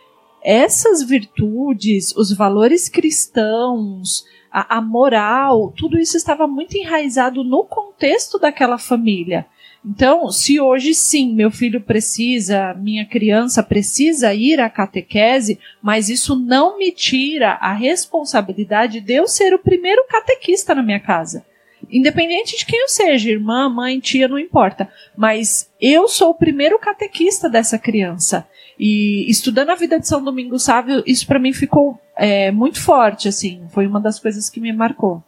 essas 0.44 1.02
virtudes, 1.02 2.16
os 2.16 2.32
valores 2.32 2.88
cristãos, 2.88 4.26
a, 4.52 4.78
a 4.78 4.82
moral, 4.82 5.74
tudo 5.76 5.98
isso 5.98 6.16
estava 6.18 6.46
muito 6.46 6.78
enraizado 6.78 7.44
no 7.44 7.64
contexto 7.64 8.38
daquela 8.38 8.78
família. 8.78 9.46
Então, 9.88 10.32
se 10.32 10.60
hoje 10.60 10.96
sim 10.96 11.36
meu 11.36 11.51
filho 11.51 11.80
precisa, 11.80 12.74
minha 12.74 13.06
criança 13.06 13.62
precisa 13.62 14.34
ir 14.34 14.60
à 14.60 14.68
catequese, 14.68 15.60
mas 15.80 16.10
isso 16.10 16.36
não 16.36 16.80
me 16.80 16.92
tira 16.92 17.51
a 17.62 17.72
responsabilidade 17.72 19.00
de 19.00 19.13
eu 19.13 19.27
ser 19.27 19.54
o 19.54 19.60
primeiro 19.60 20.04
catequista 20.10 20.74
na 20.74 20.82
minha 20.82 21.00
casa. 21.00 21.46
Independente 21.88 22.58
de 22.58 22.65
quem 22.65 22.82
eu 22.82 22.89
seja, 22.89 23.30
irmã, 23.30 23.70
mãe, 23.70 24.00
tia, 24.00 24.27
não 24.27 24.39
importa. 24.39 24.89
Mas 25.15 25.72
eu 25.80 26.08
sou 26.08 26.32
o 26.32 26.36
primeiro 26.36 26.80
catequista 26.80 27.48
dessa 27.48 27.77
criança. 27.77 28.48
E 28.80 29.30
estudando 29.30 29.70
a 29.70 29.75
vida 29.75 30.00
de 30.00 30.08
São 30.08 30.24
Domingos 30.24 30.63
Sávio, 30.63 31.04
isso 31.06 31.27
para 31.27 31.38
mim 31.38 31.54
ficou 31.54 32.00
é, 32.18 32.50
muito 32.50 32.82
forte, 32.82 33.27
assim. 33.27 33.68
Foi 33.70 33.86
uma 33.86 34.01
das 34.01 34.20
coisas 34.20 34.50
que 34.50 34.60
me 34.60 34.74
marcou. 34.74 35.24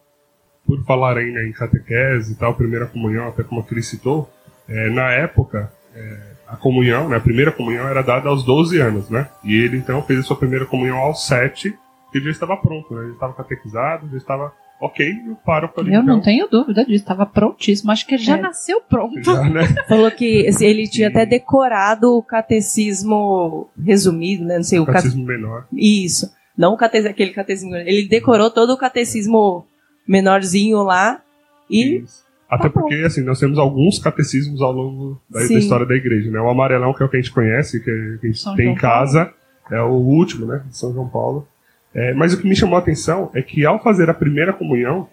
Por 0.65 0.83
falar 0.83 1.17
ainda 1.17 1.43
em 1.43 1.51
catequese 1.51 2.33
e 2.33 2.35
tal, 2.35 2.55
primeira 2.55 2.87
comunhão, 2.87 3.27
até 3.27 3.43
como 3.43 3.61
a 3.61 3.63
Cris 3.63 3.87
citou, 3.87 4.27
é, 4.67 4.89
na 4.89 5.11
época, 5.11 5.71
é, 5.95 6.17
a 6.47 6.55
comunhão, 6.55 7.09
né, 7.09 7.17
a 7.17 7.21
primeira 7.21 7.51
comunhão 7.51 7.87
era 7.87 8.01
dada 8.01 8.29
aos 8.29 8.43
12 8.43 8.79
anos, 8.79 9.09
né? 9.09 9.29
E 9.43 9.55
ele 9.55 9.77
então 9.77 10.01
fez 10.03 10.19
a 10.19 10.23
sua 10.23 10.37
primeira 10.37 10.65
comunhão 10.65 10.97
aos 10.97 11.25
7, 11.25 11.71
que 12.11 12.17
ele 12.17 12.25
já 12.25 12.31
estava 12.31 12.55
pronto, 12.57 12.93
né? 12.93 13.03
Ele 13.03 13.13
estava 13.13 13.33
catequizado, 13.33 14.09
já 14.09 14.17
estava 14.17 14.53
ok 14.79 15.11
para 15.43 15.65
o 15.65 15.89
Eu 15.89 16.03
não 16.03 16.21
tenho 16.21 16.47
dúvida 16.47 16.85
disso, 16.85 17.03
estava 17.03 17.25
prontíssimo. 17.25 17.91
Acho 17.91 18.05
que 18.05 18.15
ele 18.15 18.23
já 18.23 18.37
É. 18.37 18.41
nasceu 18.41 18.81
pronto. 18.81 19.21
Já, 19.23 19.43
né? 19.49 19.61
Falou 19.89 20.09
que 20.11 20.47
ele 20.61 20.87
tinha 20.87 21.07
até 21.07 21.25
decorado 21.25 22.15
o 22.15 22.23
catecismo 22.23 23.69
resumido, 23.83 24.45
né? 24.45 24.57
Não 24.57 24.63
sei, 24.63 24.79
o 24.79 24.85
cate... 24.85 24.97
Catecismo 24.97 25.25
menor. 25.25 25.65
Isso. 25.73 26.31
Não 26.55 26.73
o 26.73 26.77
cate... 26.77 26.97
aquele 27.07 27.31
catecismo. 27.31 27.75
Ele 27.75 28.07
decorou 28.07 28.49
todo 28.49 28.71
o 28.73 28.77
catecismo 28.77 29.65
menorzinho 30.07 30.83
lá 30.83 31.21
e. 31.69 31.97
Isso. 32.03 32.26
Até 32.49 32.63
Tá 32.63 32.69
porque, 32.69 32.95
assim, 32.95 33.21
nós 33.21 33.39
temos 33.39 33.59
alguns 33.59 33.99
catecismos 33.99 34.61
ao 34.61 34.71
longo 34.71 35.21
da, 35.29 35.39
da 35.39 35.53
história 35.53 35.85
da 35.85 35.95
igreja, 35.95 36.31
né? 36.31 36.39
O 36.39 36.49
amarelão, 36.49 36.93
que 36.93 37.03
é 37.03 37.05
o 37.05 37.09
que 37.09 37.17
a 37.17 37.21
gente 37.21 37.33
conhece, 37.33 37.83
que 37.83 37.91
a 37.91 38.25
gente 38.25 38.39
São 38.39 38.55
tem 38.55 38.65
João 38.65 38.75
em 38.75 38.79
casa, 38.79 39.33
é 39.69 39.81
o 39.81 39.91
último, 39.91 40.45
né? 40.45 40.63
De 40.67 40.77
São 40.77 40.93
João 40.93 41.09
Paulo. 41.09 41.47
É, 41.93 42.13
mas 42.13 42.33
o 42.33 42.39
que 42.39 42.47
me 42.47 42.55
chamou 42.55 42.75
a 42.77 42.79
atenção 42.79 43.29
é 43.33 43.41
que 43.41 43.65
ao 43.65 43.81
fazer 43.81 44.09
a 44.09 44.13
primeira 44.13 44.53
comunhão, 44.53 45.09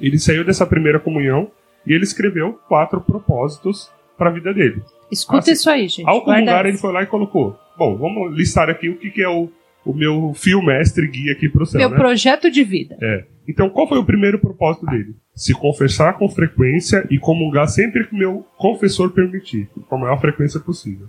ele 0.00 0.18
saiu 0.18 0.44
dessa 0.44 0.64
primeira 0.66 0.98
comunhão 0.98 1.50
e 1.86 1.92
ele 1.92 2.04
escreveu 2.04 2.58
quatro 2.68 3.00
propósitos 3.00 3.90
para 4.16 4.30
a 4.30 4.32
vida 4.32 4.52
dele. 4.52 4.82
Escuta 5.10 5.38
Assim, 5.40 5.52
isso 5.52 5.70
aí, 5.70 5.88
gente. 5.88 6.08
Ao 6.08 6.22
comungar, 6.22 6.66
ele 6.66 6.78
foi 6.78 6.92
lá 6.92 7.02
e 7.02 7.06
colocou: 7.06 7.58
Bom, 7.76 7.96
vamos 7.96 8.34
listar 8.34 8.70
aqui 8.70 8.88
o 8.88 8.96
que, 8.96 9.10
que 9.10 9.22
é 9.22 9.28
o, 9.28 9.50
o 9.84 9.92
meu 9.92 10.32
fio 10.34 10.62
mestre 10.62 11.06
guia 11.06 11.32
aqui 11.32 11.48
para 11.48 11.62
o 11.62 11.66
céu. 11.66 11.78
Meu 11.78 11.90
né? 11.90 11.96
projeto 11.96 12.50
de 12.50 12.64
vida. 12.64 12.96
É. 13.00 13.24
Então, 13.48 13.70
qual 13.70 13.88
foi 13.88 13.98
o 13.98 14.04
primeiro 14.04 14.38
propósito 14.38 14.86
dele? 14.86 15.14
Se 15.34 15.52
confessar 15.52 16.14
com 16.14 16.28
frequência 16.28 17.06
e 17.10 17.18
comungar 17.18 17.68
sempre 17.68 18.06
que 18.06 18.16
meu 18.16 18.44
confessor 18.56 19.10
permitir, 19.10 19.68
com 19.88 19.94
a 19.94 19.98
maior 19.98 20.20
frequência 20.20 20.58
possível. 20.58 21.08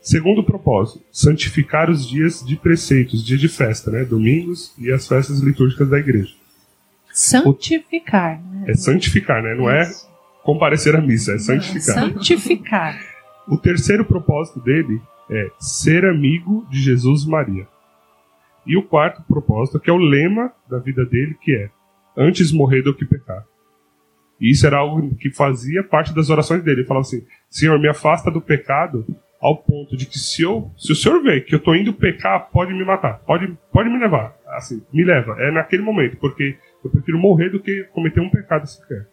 Segundo 0.00 0.44
propósito, 0.44 1.02
santificar 1.10 1.90
os 1.90 2.08
dias 2.08 2.44
de 2.44 2.56
preceitos, 2.56 3.24
dia 3.24 3.36
de 3.36 3.48
festa, 3.48 3.90
né? 3.90 4.04
Domingos 4.04 4.72
e 4.78 4.92
as 4.92 5.06
festas 5.06 5.40
litúrgicas 5.40 5.88
da 5.88 5.98
igreja. 5.98 6.32
Santificar. 7.12 8.40
Né? 8.40 8.64
É 8.68 8.74
santificar, 8.74 9.42
né? 9.42 9.54
Não 9.54 9.68
é 9.68 9.90
comparecer 10.44 10.94
à 10.94 11.00
missa, 11.00 11.32
é 11.32 11.38
santificar. 11.38 11.94
Santificar. 11.94 12.98
O 13.48 13.56
terceiro 13.56 14.04
propósito 14.04 14.58
dele 14.58 15.00
é 15.30 15.48
ser 15.56 16.04
amigo 16.04 16.66
de 16.68 16.80
Jesus 16.80 17.22
e 17.22 17.28
Maria. 17.28 17.68
E 18.66 18.76
o 18.76 18.82
quarto 18.82 19.22
propósito, 19.22 19.78
que 19.78 19.88
é 19.88 19.92
o 19.92 19.98
lema 19.98 20.52
da 20.68 20.80
vida 20.80 21.04
dele, 21.04 21.36
que 21.40 21.54
é 21.54 21.70
antes 22.16 22.52
morrer 22.52 22.82
do 22.82 22.94
que 22.94 23.04
pecar. 23.04 23.44
E 24.40 24.50
isso 24.50 24.66
era 24.66 24.78
algo 24.78 25.14
que 25.16 25.30
fazia 25.30 25.82
parte 25.82 26.14
das 26.14 26.30
orações 26.30 26.62
dele. 26.62 26.80
Ele 26.80 26.86
falava 26.86 27.06
assim: 27.06 27.24
Senhor, 27.48 27.78
me 27.78 27.88
afasta 27.88 28.30
do 28.30 28.40
pecado 28.40 29.06
ao 29.40 29.56
ponto 29.56 29.96
de 29.96 30.06
que 30.06 30.18
se, 30.18 30.42
eu, 30.42 30.70
se 30.76 30.92
o 30.92 30.96
Senhor 30.96 31.22
vê 31.22 31.40
que 31.40 31.54
eu 31.54 31.58
estou 31.58 31.76
indo 31.76 31.92
pecar, 31.92 32.50
pode 32.50 32.72
me 32.72 32.84
matar, 32.84 33.20
pode, 33.20 33.56
pode 33.72 33.88
me 33.88 33.98
levar. 33.98 34.36
Assim, 34.48 34.82
me 34.92 35.04
leva. 35.04 35.36
É 35.38 35.50
naquele 35.50 35.82
momento, 35.82 36.16
porque 36.16 36.56
eu 36.84 36.90
prefiro 36.90 37.18
morrer 37.18 37.50
do 37.50 37.60
que 37.60 37.84
cometer 37.92 38.20
um 38.20 38.30
pecado 38.30 38.66
sequer. 38.66 39.06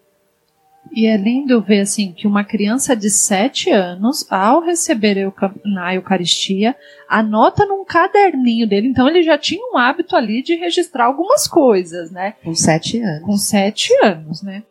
E 0.91 1.07
é 1.07 1.17
lindo 1.17 1.61
ver 1.61 1.81
assim 1.81 2.11
que 2.11 2.27
uma 2.27 2.43
criança 2.43 2.95
de 2.95 3.09
7 3.09 3.71
anos, 3.71 4.25
ao 4.29 4.61
receber 4.61 5.31
na 5.65 5.95
Eucaristia, 5.95 6.75
anota 7.09 7.65
num 7.65 7.83
caderninho 7.83 8.67
dele. 8.67 8.89
Então 8.89 9.07
ele 9.07 9.23
já 9.23 9.37
tinha 9.37 9.61
um 9.73 9.77
hábito 9.77 10.15
ali 10.15 10.43
de 10.43 10.55
registrar 10.55 11.05
algumas 11.05 11.47
coisas, 11.47 12.11
né? 12.11 12.35
Com 12.43 12.53
sete 12.53 12.99
anos. 13.01 13.23
Com 13.23 13.37
7 13.37 13.91
anos, 14.03 14.43
né? 14.43 14.63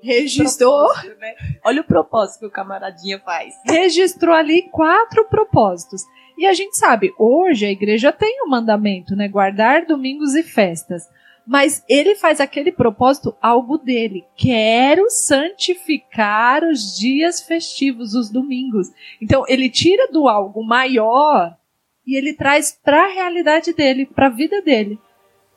Registrou, 0.00 0.88
né? 1.18 1.34
Olha 1.64 1.80
o 1.80 1.84
propósito 1.84 2.40
que 2.40 2.46
o 2.46 2.50
camaradinha 2.50 3.18
faz. 3.20 3.54
registrou 3.66 4.34
ali 4.34 4.62
quatro 4.70 5.24
propósitos. 5.28 6.02
E 6.36 6.46
a 6.46 6.52
gente 6.52 6.76
sabe, 6.76 7.12
hoje 7.18 7.64
a 7.64 7.70
igreja 7.70 8.12
tem 8.12 8.42
o 8.42 8.50
mandamento, 8.50 9.16
né? 9.16 9.28
Guardar 9.28 9.86
domingos 9.86 10.34
e 10.34 10.42
festas. 10.42 11.08
Mas 11.46 11.84
ele 11.88 12.14
faz 12.14 12.40
aquele 12.40 12.72
propósito 12.72 13.34
algo 13.40 13.76
dele. 13.76 14.24
Quero 14.36 15.10
santificar 15.10 16.64
os 16.64 16.96
dias 16.98 17.42
festivos, 17.42 18.14
os 18.14 18.30
domingos. 18.30 18.90
Então 19.20 19.44
ele 19.46 19.68
tira 19.68 20.10
do 20.10 20.26
algo 20.26 20.64
maior 20.64 21.54
e 22.06 22.16
ele 22.16 22.32
traz 22.32 22.78
para 22.82 23.04
a 23.04 23.12
realidade 23.12 23.74
dele, 23.74 24.06
para 24.06 24.26
a 24.26 24.30
vida 24.30 24.62
dele. 24.62 24.98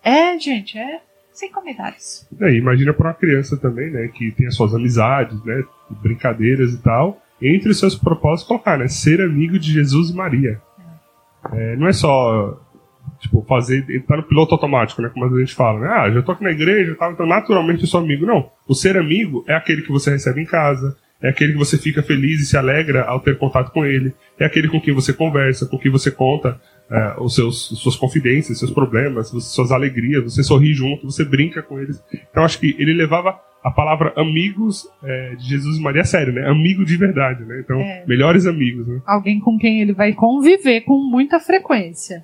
É, 0.03 0.37
gente, 0.37 0.77
é 0.77 1.01
sem 1.37 1.51
comentários. 1.51 2.27
É, 2.41 2.51
imagina 2.55 2.91
para 2.93 3.09
uma 3.09 3.13
criança 3.13 3.55
também, 3.55 3.91
né, 3.91 4.07
que 4.07 4.31
tem 4.31 4.47
as 4.47 4.55
suas 4.55 4.73
amizades, 4.73 5.39
né, 5.45 5.63
brincadeiras 6.01 6.73
e 6.73 6.81
tal. 6.81 7.21
Entre 7.39 7.69
os 7.69 7.79
seus 7.79 7.95
propósitos 7.95 8.47
colocar, 8.47 8.77
né, 8.77 8.87
ser 8.87 9.21
amigo 9.21 9.59
de 9.59 9.71
Jesus 9.71 10.09
e 10.09 10.15
Maria. 10.15 10.59
É, 11.53 11.75
não 11.75 11.87
é 11.87 11.93
só 11.93 12.59
tipo 13.19 13.43
fazer, 13.47 13.85
entrar 13.89 14.17
no 14.17 14.23
piloto 14.23 14.53
automático, 14.53 15.01
né, 15.01 15.09
como 15.09 15.25
a 15.25 15.39
gente 15.39 15.55
fala, 15.55 15.79
né? 15.79 15.87
Ah, 15.89 16.11
já 16.11 16.21
tô 16.21 16.31
aqui 16.31 16.43
na 16.43 16.51
igreja, 16.51 16.91
e 16.91 16.95
tal, 16.95 17.11
então 17.11 17.25
naturalmente 17.25 17.81
eu 17.81 17.87
sou 17.87 17.99
amigo. 17.99 18.25
Não, 18.25 18.49
o 18.67 18.73
ser 18.75 18.97
amigo 18.97 19.43
é 19.47 19.53
aquele 19.53 19.81
que 19.81 19.91
você 19.91 20.11
recebe 20.11 20.41
em 20.41 20.45
casa, 20.45 20.95
é 21.21 21.29
aquele 21.29 21.53
que 21.53 21.57
você 21.57 21.77
fica 21.77 22.03
feliz 22.03 22.39
e 22.41 22.45
se 22.45 22.55
alegra 22.57 23.03
ao 23.05 23.19
ter 23.19 23.37
contato 23.37 23.71
com 23.71 23.85
ele, 23.85 24.13
é 24.39 24.45
aquele 24.45 24.67
com 24.67 24.79
quem 24.79 24.93
você 24.93 25.11
conversa, 25.13 25.65
com 25.65 25.77
quem 25.77 25.91
você 25.91 26.11
conta 26.11 26.59
é, 26.89 27.15
os 27.19 27.35
seus, 27.35 27.69
suas 27.79 27.95
confidências, 27.95 28.59
seus 28.59 28.71
problemas, 28.71 29.29
suas 29.29 29.71
alegrias, 29.71 30.23
você 30.23 30.43
sorri 30.43 30.73
junto, 30.73 31.09
você 31.09 31.25
brinca 31.25 31.61
com 31.61 31.79
eles. 31.79 32.01
Então 32.29 32.43
acho 32.43 32.59
que 32.59 32.75
ele 32.77 32.93
levava 32.93 33.39
a 33.63 33.71
palavra 33.71 34.13
amigos 34.15 34.87
é, 35.03 35.35
de 35.35 35.49
Jesus 35.49 35.77
e 35.77 35.81
Maria 35.81 36.01
a 36.01 36.05
sério, 36.05 36.31
né? 36.31 36.47
Amigo 36.47 36.85
de 36.85 36.95
verdade, 36.95 37.43
né? 37.43 37.59
Então, 37.59 37.77
É. 37.81 38.05
melhores 38.07 38.45
amigos, 38.45 38.87
né? 38.87 39.01
Alguém 39.05 39.39
com 39.39 39.57
quem 39.57 39.81
ele 39.81 39.93
vai 39.93 40.13
conviver 40.13 40.81
com 40.81 40.97
muita 41.09 41.39
frequência. 41.39 42.23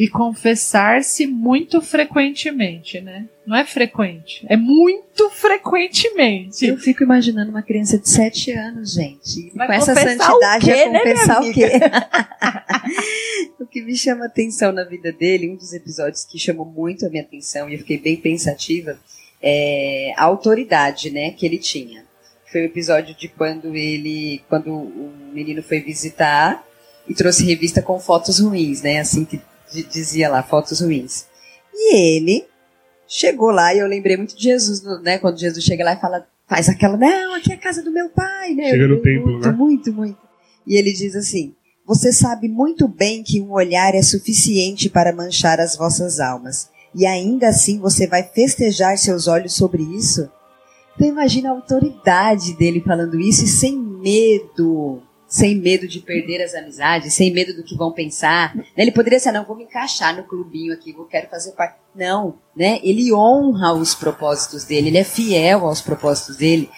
E 0.00 0.08
confessar-se 0.08 1.26
muito 1.26 1.82
frequentemente, 1.82 3.02
né? 3.02 3.28
Não 3.46 3.54
é 3.54 3.66
frequente, 3.66 4.46
é 4.48 4.56
muito 4.56 5.28
frequentemente. 5.28 6.64
Eu 6.64 6.78
fico 6.78 7.02
imaginando 7.02 7.50
uma 7.50 7.60
criança 7.60 7.98
de 7.98 8.08
7 8.08 8.50
anos, 8.52 8.94
gente. 8.94 9.52
Vai 9.54 9.66
com 9.66 9.72
essa 9.74 9.92
confessar 9.92 10.26
santidade 10.26 10.64
quê, 10.64 10.74
vai 10.74 10.88
né, 10.88 11.00
confessar 11.00 11.42
o 11.42 11.52
quê? 11.52 11.68
o 13.60 13.66
que 13.66 13.82
me 13.82 13.94
chama 13.94 14.24
atenção 14.24 14.72
na 14.72 14.84
vida 14.84 15.12
dele, 15.12 15.50
um 15.50 15.56
dos 15.56 15.74
episódios 15.74 16.24
que 16.24 16.38
chamou 16.38 16.64
muito 16.64 17.04
a 17.04 17.10
minha 17.10 17.22
atenção 17.22 17.68
e 17.68 17.74
eu 17.74 17.78
fiquei 17.80 17.98
bem 17.98 18.16
pensativa, 18.16 18.98
é 19.42 20.14
a 20.16 20.24
autoridade, 20.24 21.10
né, 21.10 21.32
que 21.32 21.44
ele 21.44 21.58
tinha. 21.58 22.06
Foi 22.50 22.62
o 22.62 22.64
episódio 22.64 23.14
de 23.14 23.28
quando 23.28 23.76
ele, 23.76 24.42
quando 24.48 24.72
o 24.72 25.12
menino 25.30 25.62
foi 25.62 25.78
visitar 25.80 26.66
e 27.06 27.12
trouxe 27.12 27.44
revista 27.44 27.82
com 27.82 28.00
fotos 28.00 28.38
ruins, 28.40 28.80
né, 28.80 28.98
assim 28.98 29.26
que 29.26 29.38
dizia 29.72 30.28
lá, 30.28 30.42
fotos 30.42 30.80
ruins. 30.80 31.26
E 31.74 31.96
ele 31.96 32.50
Chegou 33.12 33.50
lá 33.50 33.74
e 33.74 33.80
eu 33.80 33.88
lembrei 33.88 34.16
muito 34.16 34.36
de 34.36 34.44
Jesus, 34.44 34.84
né? 35.02 35.18
Quando 35.18 35.36
Jesus 35.36 35.64
chega 35.64 35.84
lá 35.84 35.94
e 35.94 36.00
fala, 36.00 36.24
faz 36.46 36.68
aquela, 36.68 36.96
não, 36.96 37.34
aqui 37.34 37.50
é 37.50 37.56
a 37.56 37.58
casa 37.58 37.82
do 37.82 37.90
meu 37.90 38.08
pai, 38.08 38.54
né? 38.54 38.70
Chega 38.70 38.86
no 38.86 39.02
templo, 39.02 39.32
muito, 39.32 39.46
né? 39.48 39.52
Muito, 39.52 39.92
muito. 39.92 40.18
E 40.64 40.76
ele 40.76 40.92
diz 40.92 41.16
assim: 41.16 41.52
Você 41.84 42.12
sabe 42.12 42.48
muito 42.48 42.86
bem 42.86 43.24
que 43.24 43.40
um 43.40 43.50
olhar 43.50 43.96
é 43.96 44.02
suficiente 44.02 44.88
para 44.88 45.12
manchar 45.12 45.58
as 45.58 45.74
vossas 45.74 46.20
almas, 46.20 46.70
e 46.94 47.04
ainda 47.04 47.48
assim 47.48 47.80
você 47.80 48.06
vai 48.06 48.22
festejar 48.22 48.96
seus 48.96 49.26
olhos 49.26 49.54
sobre 49.54 49.82
isso? 49.82 50.30
Então 50.94 51.08
imagina 51.08 51.48
a 51.48 51.52
autoridade 51.52 52.56
dele 52.56 52.80
falando 52.80 53.18
isso 53.18 53.44
e 53.44 53.48
sem 53.48 53.76
medo 53.76 55.02
sem 55.30 55.54
medo 55.54 55.86
de 55.86 56.00
perder 56.00 56.42
as 56.42 56.54
amizades, 56.54 57.14
sem 57.14 57.32
medo 57.32 57.54
do 57.54 57.62
que 57.62 57.76
vão 57.76 57.92
pensar. 57.92 58.54
Né? 58.54 58.64
Ele 58.76 58.90
poderia 58.90 59.20
ser, 59.20 59.30
não, 59.30 59.46
vou 59.46 59.56
me 59.56 59.62
encaixar 59.62 60.14
no 60.16 60.24
clubinho 60.24 60.74
aqui, 60.74 60.92
vou 60.92 61.06
quero 61.06 61.30
fazer 61.30 61.52
parte. 61.52 61.76
Não, 61.94 62.36
né? 62.56 62.80
Ele 62.82 63.12
honra 63.12 63.72
os 63.72 63.94
propósitos 63.94 64.64
dele, 64.64 64.88
ele 64.88 64.98
é 64.98 65.04
fiel 65.04 65.64
aos 65.64 65.80
propósitos 65.80 66.36
dele. 66.36 66.68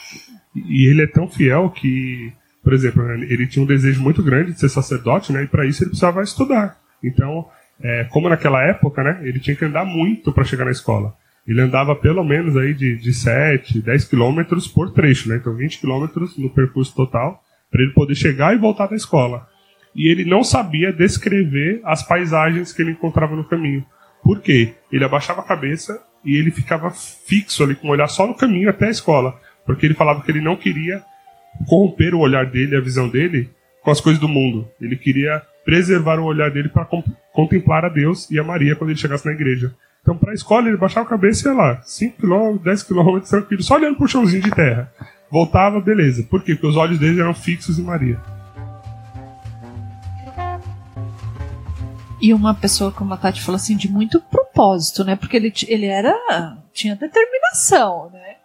E 0.54 0.90
ele 0.90 1.02
é 1.02 1.06
tão 1.06 1.26
fiel 1.26 1.71
que, 1.71 2.30
por 2.62 2.75
exemplo, 2.75 3.02
ele 3.25 3.47
tinha 3.47 3.62
um 3.62 3.66
desejo 3.66 4.02
muito 4.02 4.23
grande 4.23 4.52
de 4.52 4.61
ser 4.61 4.68
sacerdote, 4.68 5.32
né? 5.32 5.44
E 5.44 5.49
para 5.49 5.66
isso 5.66 5.82
ele 5.82 5.90
precisava 5.90 6.23
estudar. 6.23 6.78
Então, 7.02 7.47
é, 7.82 8.04
como 8.04 8.28
naquela 8.28 8.62
época, 8.62 9.02
né? 9.02 9.21
Ele 9.23 9.40
tinha 9.40 9.56
que 9.56 9.64
andar 9.64 9.87
muito 9.87 10.30
para 10.30 10.44
chegar 10.44 10.66
na 10.66 10.71
escola. 10.71 11.14
Ele 11.47 11.61
andava 11.61 11.97
pelo 11.97 12.23
menos 12.23 12.56
aí 12.56 12.75
de, 12.75 12.97
de 12.97 13.14
7, 13.14 13.80
10 13.80 14.04
quilômetros 14.04 14.68
por 14.68 14.92
trecho, 14.92 15.28
né? 15.30 15.37
Então 15.37 15.54
20 15.54 15.80
quilômetros 15.80 16.37
no 16.37 16.50
percurso 16.50 16.94
total 16.94 17.42
para 17.73 17.83
ele 17.83 17.93
poder 17.93 18.14
chegar 18.14 18.55
e 18.55 18.59
voltar 18.59 18.87
da 18.87 18.95
escola. 18.95 19.49
E 19.95 20.09
ele 20.09 20.25
não 20.25 20.45
sabia 20.45 20.93
descrever 20.93 21.81
as 21.85 22.07
paisagens 22.07 22.73
que 22.73 22.83
ele 22.83 22.93
encontrava 22.93 23.35
no 23.35 23.45
caminho. 23.45 23.85
Por 24.23 24.41
quê? 24.41 24.75
Ele 24.93 25.05
abaixava 25.05 25.41
a 25.41 25.45
cabeça 25.45 25.99
e 26.25 26.37
ele 26.37 26.50
ficava 26.50 26.91
fixo 26.91 27.64
ali, 27.64 27.75
com 27.75 27.88
o 27.88 27.91
olhar 27.91 28.09
só 28.09 28.26
no 28.26 28.37
caminho 28.37 28.71
até 28.71 28.87
a 28.87 28.91
escola. 28.91 29.35
Porque 29.64 29.87
ele 29.87 29.95
falava 29.95 30.23
que 30.23 30.31
ele 30.31 30.41
não 30.41 30.55
queria 30.55 31.02
corromper 31.67 32.14
o 32.14 32.21
olhar 32.21 32.47
dele, 32.47 32.76
a 32.76 32.81
visão 32.81 33.09
dele, 33.09 33.50
com 33.83 33.91
as 33.91 34.00
coisas 34.00 34.21
do 34.21 34.29
mundo. 34.29 34.69
Ele 34.81 34.97
queria 34.97 35.43
preservar 35.64 36.19
o 36.19 36.25
olhar 36.25 36.50
dele 36.50 36.69
para 36.69 36.87
contemplar 37.33 37.85
a 37.85 37.88
Deus 37.88 38.31
e 38.31 38.38
a 38.38 38.45
Maria 38.45 38.76
quando 38.76 38.91
ele 38.91 38.99
chegasse 38.99 39.26
na 39.26 39.33
igreja. 39.33 39.75
Então, 40.02 40.17
para 40.17 40.33
a 40.33 40.35
escola, 40.35 40.69
ele 40.69 40.76
baixava 40.76 41.07
a 41.07 41.11
cabeça 41.11 41.49
e 41.49 41.52
ia 41.52 41.57
lá, 41.57 41.81
5 41.83 42.21
km, 42.21 42.59
10 42.62 42.83
km, 42.83 43.21
tranquilo, 43.21 43.62
só 43.62 43.76
olhando 43.76 43.97
para 43.97 44.05
o 44.05 44.09
chãozinho 44.09 44.43
de 44.43 44.50
terra. 44.50 44.93
Voltava, 45.32 45.80
beleza. 45.80 46.24
Por 46.24 46.44
quê? 46.44 46.52
Porque 46.52 46.66
os 46.66 46.76
olhos 46.76 46.98
dele 46.98 47.18
eram 47.18 47.32
fixos 47.32 47.78
em 47.78 47.82
Maria. 47.82 48.20
E 52.20 52.34
uma 52.34 52.52
pessoa, 52.54 52.92
como 52.92 53.14
a 53.14 53.16
Tati 53.16 53.40
falou 53.40 53.56
assim, 53.56 53.74
de 53.74 53.90
muito 53.90 54.20
propósito, 54.20 55.02
né? 55.02 55.16
Porque 55.16 55.34
ele, 55.34 55.50
ele 55.66 55.86
era. 55.86 56.14
tinha 56.74 56.94
determinação, 56.94 58.10
né? 58.10 58.36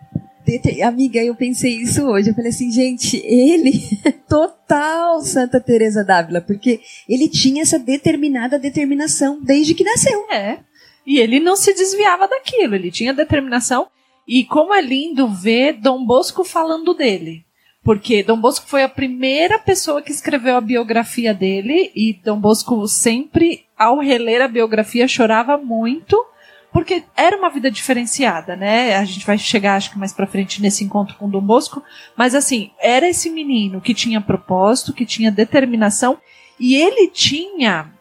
Amiga, 0.82 1.22
eu 1.22 1.36
pensei 1.36 1.76
isso 1.76 2.06
hoje. 2.06 2.30
Eu 2.30 2.34
falei 2.34 2.52
assim, 2.52 2.72
gente, 2.72 3.18
ele 3.18 3.74
é 4.06 4.12
total 4.14 5.20
Santa 5.20 5.60
Teresa 5.60 6.06
d'Ávila, 6.06 6.40
porque 6.40 6.80
ele 7.08 7.28
tinha 7.28 7.64
essa 7.64 7.78
determinada 7.78 8.58
determinação 8.58 9.44
desde 9.44 9.74
que 9.74 9.84
nasceu. 9.84 10.26
É. 10.32 10.60
E 11.06 11.20
ele 11.20 11.42
não 11.42 11.58
se 11.58 11.74
desviava 11.74 12.30
daquilo, 12.30 12.76
ele 12.76 12.92
tinha 12.92 13.14
determinação 13.14 13.88
e 14.28 14.44
como 14.44 14.74
é 14.74 14.82
lindo 14.82 15.28
ver 15.28 15.74
Dom 15.74 16.06
Bosco 16.06 16.44
falando 16.44 16.94
dele. 16.94 17.46
Porque 17.84 18.22
Dom 18.22 18.42
Bosco 18.42 18.68
foi 18.68 18.84
a 18.84 18.90
primeira 18.90 19.58
pessoa 19.58 20.02
que 20.02 20.12
escreveu 20.12 20.58
a 20.58 20.62
biografia 20.62 21.34
dele 21.34 21.92
e 21.96 22.14
Dom 22.14 22.38
Bosco 22.38 22.86
sempre, 22.88 23.66
ao 23.78 24.00
reler 24.00 24.42
a 24.42 24.48
biografia, 24.48 25.08
chorava 25.08 25.58
muito 25.58 26.18
porque 26.78 27.04
era 27.16 27.36
uma 27.36 27.50
vida 27.50 27.72
diferenciada, 27.72 28.56
né? 28.56 28.96
A 28.98 29.04
gente 29.04 29.26
vai 29.26 29.38
chegar, 29.38 29.76
acho 29.76 29.90
que 29.90 29.98
mais 29.98 30.14
pra 30.14 30.28
frente, 30.28 30.62
nesse 30.62 30.84
encontro 30.84 31.16
com 31.16 31.30
Dom 31.30 31.42
Bosco, 31.42 31.82
mas 32.16 32.36
assim, 32.36 32.72
era 32.80 33.08
esse 33.08 33.30
menino 33.30 33.82
que 33.82 33.94
tinha 33.94 34.22
propósito, 34.22 34.94
que 34.94 35.06
tinha 35.06 35.32
determinação, 35.32 36.20
e 36.60 36.76
ele 36.76 37.08
tinha, 37.08 37.92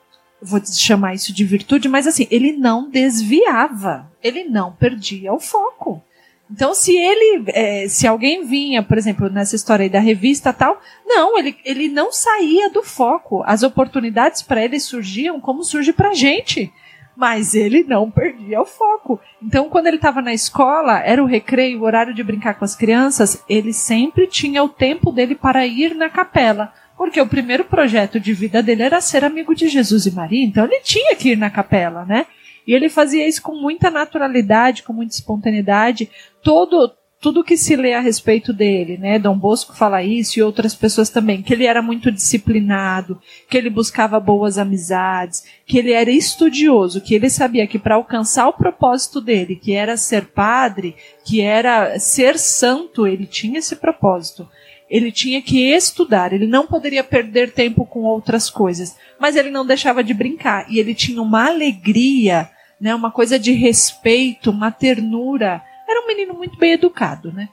vou 0.43 0.61
chamar 0.65 1.15
isso 1.15 1.33
de 1.33 1.45
virtude, 1.45 1.89
mas 1.89 2.07
assim, 2.07 2.27
ele 2.31 2.53
não 2.53 2.91
desviava, 2.91 4.11
ele 4.23 4.45
não 4.45 4.73
perdia 4.73 5.33
o 5.33 5.41
foco. 5.41 6.03
Então, 6.51 6.75
se 6.75 6.97
ele, 6.97 7.45
é, 7.49 7.89
se 7.89 8.07
alguém 8.07 8.47
vinha, 8.47 8.83
por 8.83 8.97
exemplo, 8.97 9.29
nessa 9.29 9.57
história 9.57 9.83
aí 9.83 9.91
da 9.91 9.99
revista 9.99 10.53
tal, 10.53 10.81
não, 11.05 11.37
ele, 11.39 11.57
ele 11.65 11.89
não 11.89 12.13
saía 12.13 12.71
do 12.71 12.83
foco. 12.83 13.43
As 13.45 13.63
oportunidades 13.63 14.43
para 14.43 14.65
ele 14.65 14.79
surgiam 14.79 15.41
como 15.41 15.65
surge 15.65 15.93
para 15.93 16.15
gente. 16.15 16.73
Mas 17.17 17.55
ele 17.55 17.83
não 17.83 18.11
perdia 18.11 18.61
o 18.61 18.67
foco. 18.67 19.19
Então, 19.43 19.71
quando 19.71 19.87
ele 19.87 19.97
estava 19.97 20.21
na 20.21 20.35
escola, 20.35 21.01
era 21.01 21.23
o 21.23 21.27
recreio, 21.27 21.81
o 21.81 21.85
horário 21.85 22.15
de 22.15 22.23
brincar 22.23 22.55
com 22.55 22.65
as 22.65 22.77
crianças, 22.77 23.43
ele 23.49 23.73
sempre 23.73 24.27
tinha 24.27 24.63
o 24.63 24.69
tempo 24.69 25.11
dele 25.11 25.35
para 25.35 25.67
ir 25.67 25.95
na 25.95 26.11
capela. 26.11 26.73
Porque 26.97 27.21
o 27.21 27.27
primeiro 27.27 27.65
projeto 27.65 28.21
de 28.21 28.33
vida 28.33 28.63
dele 28.63 28.83
era 28.83 29.01
ser 29.01 29.25
amigo 29.25 29.55
de 29.55 29.69
Jesus 29.69 30.07
e 30.07 30.15
Maria, 30.15 30.45
então 30.45 30.65
ele 30.65 30.81
tinha 30.81 31.15
que 31.15 31.33
ir 31.33 31.37
na 31.37 31.51
capela, 31.51 32.05
né? 32.05 32.27
E 32.67 32.75
ele 32.75 32.89
fazia 32.89 33.27
isso 33.27 33.41
com 33.41 33.55
muita 33.55 33.91
naturalidade, 33.91 34.83
com 34.83 34.93
muita 34.93 35.15
espontaneidade. 35.15 36.11
Todo, 36.43 36.93
tudo 37.21 37.45
que 37.45 37.57
se 37.57 37.77
lê 37.77 37.95
a 37.95 38.01
respeito 38.01 38.53
dele, 38.53 38.99
né? 38.99 39.19
Dom 39.19 39.39
Bosco 39.39 39.75
fala 39.75 40.03
isso 40.03 40.39
e 40.39 40.43
outras 40.43 40.75
pessoas 40.75 41.09
também, 41.09 41.43
que 41.43 41.53
ele 41.53 41.65
era 41.65 41.81
muito 41.81 42.11
disciplinado, 42.11 43.21
que 43.49 43.57
ele 43.57 43.71
buscava 43.71 44.19
boas 44.19 44.59
amizades, 44.59 45.45
que 45.65 45.79
ele 45.79 45.93
era 45.93 46.11
estudioso, 46.11 47.01
que 47.01 47.15
ele 47.15 47.31
sabia 47.31 47.67
que 47.67 47.79
para 47.79 47.95
alcançar 47.95 48.49
o 48.49 48.53
propósito 48.53 49.21
dele, 49.21 49.57
que 49.57 49.73
era 49.73 49.97
ser 49.97 50.27
padre, 50.27 50.97
que 51.25 51.41
era 51.41 51.99
ser 52.01 52.39
santo, 52.39 53.07
ele 53.07 53.27
tinha 53.27 53.61
esse 53.61 53.77
propósito. 53.77 54.49
Ele 54.89 55.11
tinha 55.11 55.43
que 55.43 55.69
estudar, 55.73 56.33
ele 56.33 56.47
não 56.47 56.65
poderia 56.65 57.03
perder 57.03 57.53
tempo 57.53 57.85
com 57.85 58.03
outras 58.03 58.49
coisas, 58.49 58.97
mas 59.19 59.35
ele 59.35 59.51
não 59.51 59.67
deixava 59.67 60.03
de 60.03 60.15
brincar 60.15 60.71
e 60.71 60.79
ele 60.79 60.95
tinha 60.95 61.21
uma 61.21 61.49
alegria 61.49 62.49
né, 62.81 62.95
uma 62.95 63.11
coisa 63.11 63.39
de 63.39 63.53
respeito, 63.53 64.51
uma 64.51 64.71
ternura. 64.71 65.63
Era 65.89 66.03
um 66.03 66.07
menino 66.07 66.35
muito 66.35 66.59
bem 66.59 66.73
educado, 66.73 67.33
né? 67.33 67.49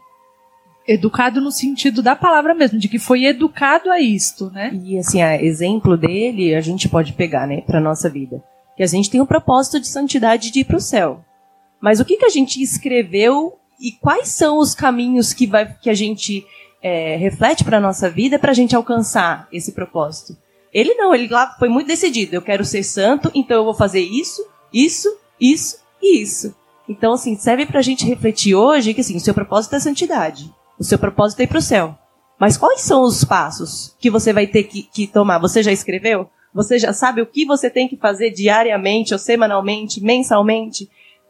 Educado 0.86 1.40
no 1.40 1.52
sentido 1.52 2.02
da 2.02 2.16
palavra 2.16 2.54
mesmo, 2.54 2.78
de 2.78 2.90
que 2.90 3.00
foi 3.00 3.24
educado 3.26 3.90
a 3.90 4.02
isto, 4.02 4.50
né? 4.52 4.72
E 4.84 4.98
assim, 4.98 5.22
exemplo 5.22 5.96
dele, 5.96 6.54
a 6.56 6.62
gente 6.62 6.90
pode 6.90 7.14
pegar, 7.14 7.48
né, 7.48 7.62
para 7.62 7.80
nossa 7.80 8.10
vida. 8.10 8.44
Que 8.76 8.84
a 8.84 8.88
gente 8.88 9.10
tem 9.10 9.22
um 9.22 9.26
propósito 9.26 9.80
de 9.80 9.88
santidade 9.88 10.52
de 10.52 10.60
ir 10.60 10.66
para 10.66 10.78
o 10.78 10.82
céu. 10.82 11.24
Mas 11.82 12.00
o 12.00 12.06
que, 12.06 12.18
que 12.18 12.26
a 12.26 12.30
gente 12.30 12.62
escreveu 12.62 13.58
e 13.80 13.92
quais 13.92 14.30
são 14.30 14.58
os 14.58 14.74
caminhos 14.74 15.34
que, 15.34 15.46
vai, 15.46 15.74
que 15.82 15.90
a 15.90 15.94
gente 15.94 16.46
é, 16.82 17.16
reflete 17.18 17.64
para 17.64 17.80
nossa 17.80 18.10
vida 18.10 18.40
para 18.40 18.52
a 18.52 18.54
gente 18.54 18.76
alcançar 18.76 19.48
esse 19.52 19.74
propósito? 19.74 20.38
Ele 20.74 20.96
não, 20.96 21.14
ele 21.14 21.28
lá 21.28 21.56
foi 21.60 21.70
muito 21.70 21.88
decidido. 21.88 22.36
Eu 22.36 22.42
quero 22.42 22.66
ser 22.66 22.84
santo, 22.84 23.32
então 23.36 23.58
eu 23.58 23.64
vou 23.64 23.76
fazer 23.76 24.00
isso, 24.00 24.42
isso, 24.74 25.16
isso 25.40 25.78
e 26.02 26.22
isso. 26.22 26.56
Então, 26.88 27.14
assim, 27.14 27.36
serve 27.38 27.66
pra 27.66 27.82
gente 27.82 28.06
refletir 28.06 28.56
hoje 28.56 28.94
que, 28.94 29.02
assim, 29.02 29.16
o 29.16 29.20
seu 29.20 29.34
propósito 29.34 29.76
é 29.76 29.80
santidade. 29.80 30.54
O 30.78 30.84
seu 30.84 30.98
propósito 30.98 31.40
é 31.40 31.44
ir 31.44 31.48
pro 31.48 31.62
céu. 31.62 31.98
Mas 32.40 32.58
quais 32.58 32.82
são 32.82 33.04
os 33.04 33.24
passos 33.24 33.96
que 34.00 34.10
você 34.10 34.34
vai 34.34 34.48
ter 34.48 34.64
que, 34.64 34.84
que 34.84 35.08
tomar? 35.08 35.40
Você 35.40 35.64
já 35.64 35.72
escreveu? 35.72 36.30
Você 36.54 36.78
já 36.78 36.92
sabe 36.92 37.22
o 37.22 37.26
que 37.26 37.46
você 37.46 37.70
tem 37.70 37.88
que 37.88 37.98
fazer 37.98 38.32
diariamente, 38.32 39.14
ou 39.14 39.20
semanalmente, 39.20 40.04
mensalmente, 40.04 40.90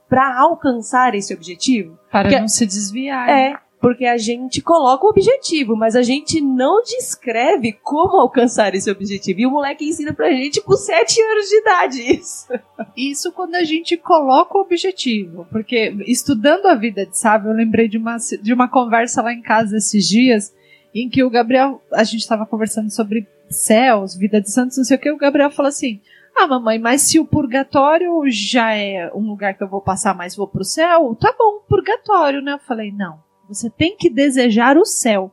para 0.09 0.39
alcançar 0.39 1.15
esse 1.15 1.33
objetivo? 1.33 1.97
Para 2.11 2.29
Porque, 2.29 2.39
não 2.39 2.47
se 2.47 2.65
desviar. 2.65 3.29
É, 3.29 3.55
porque 3.83 4.05
a 4.05 4.17
gente 4.17 4.61
coloca 4.61 5.05
o 5.05 5.09
objetivo, 5.09 5.75
mas 5.75 5.93
a 5.93 6.01
gente 6.01 6.39
não 6.39 6.81
descreve 6.83 7.73
como 7.83 8.15
alcançar 8.15 8.73
esse 8.73 8.89
objetivo. 8.89 9.41
E 9.41 9.45
o 9.45 9.51
moleque 9.51 9.83
ensina 9.83 10.13
pra 10.13 10.31
gente 10.31 10.61
com 10.61 10.71
7 10.71 11.21
anos 11.21 11.49
de 11.49 11.57
idade 11.57 12.01
isso. 12.15 12.47
Isso 12.95 13.33
quando 13.33 13.55
a 13.55 13.63
gente 13.65 13.97
coloca 13.97 14.57
o 14.57 14.61
objetivo. 14.61 15.45
Porque 15.51 15.93
estudando 16.07 16.67
a 16.67 16.75
vida 16.75 17.05
de 17.05 17.17
Sábio, 17.17 17.51
eu 17.51 17.55
lembrei 17.57 17.89
de 17.89 17.97
uma, 17.97 18.15
de 18.41 18.53
uma 18.53 18.69
conversa 18.69 19.21
lá 19.21 19.33
em 19.33 19.41
casa 19.41 19.75
esses 19.75 20.07
dias, 20.07 20.55
em 20.95 21.09
que 21.09 21.21
o 21.21 21.29
Gabriel, 21.29 21.81
a 21.91 22.05
gente 22.05 22.21
estava 22.21 22.45
conversando 22.45 22.89
sobre 22.89 23.27
céus, 23.49 24.15
vida 24.15 24.39
de 24.39 24.49
santos, 24.49 24.77
não 24.77 24.85
sei 24.85 24.95
o 24.95 24.99
que, 25.01 25.11
o 25.11 25.17
Gabriel 25.17 25.51
falou 25.51 25.67
assim. 25.67 25.99
Ah, 26.33 26.47
mamãe, 26.47 26.79
mas 26.79 27.01
se 27.01 27.19
o 27.19 27.25
purgatório 27.25 28.23
já 28.29 28.73
é 28.73 29.11
um 29.13 29.27
lugar 29.27 29.55
que 29.55 29.63
eu 29.63 29.67
vou 29.67 29.81
passar, 29.81 30.15
mas 30.15 30.37
vou 30.37 30.47
pro 30.47 30.63
céu, 30.63 31.13
tá 31.19 31.35
bom, 31.37 31.59
purgatório, 31.67 32.41
né? 32.41 32.53
Eu 32.53 32.59
falei, 32.59 32.89
não 32.89 33.21
você 33.47 33.69
tem 33.69 33.95
que 33.97 34.09
desejar 34.09 34.77
o 34.77 34.85
céu. 34.85 35.31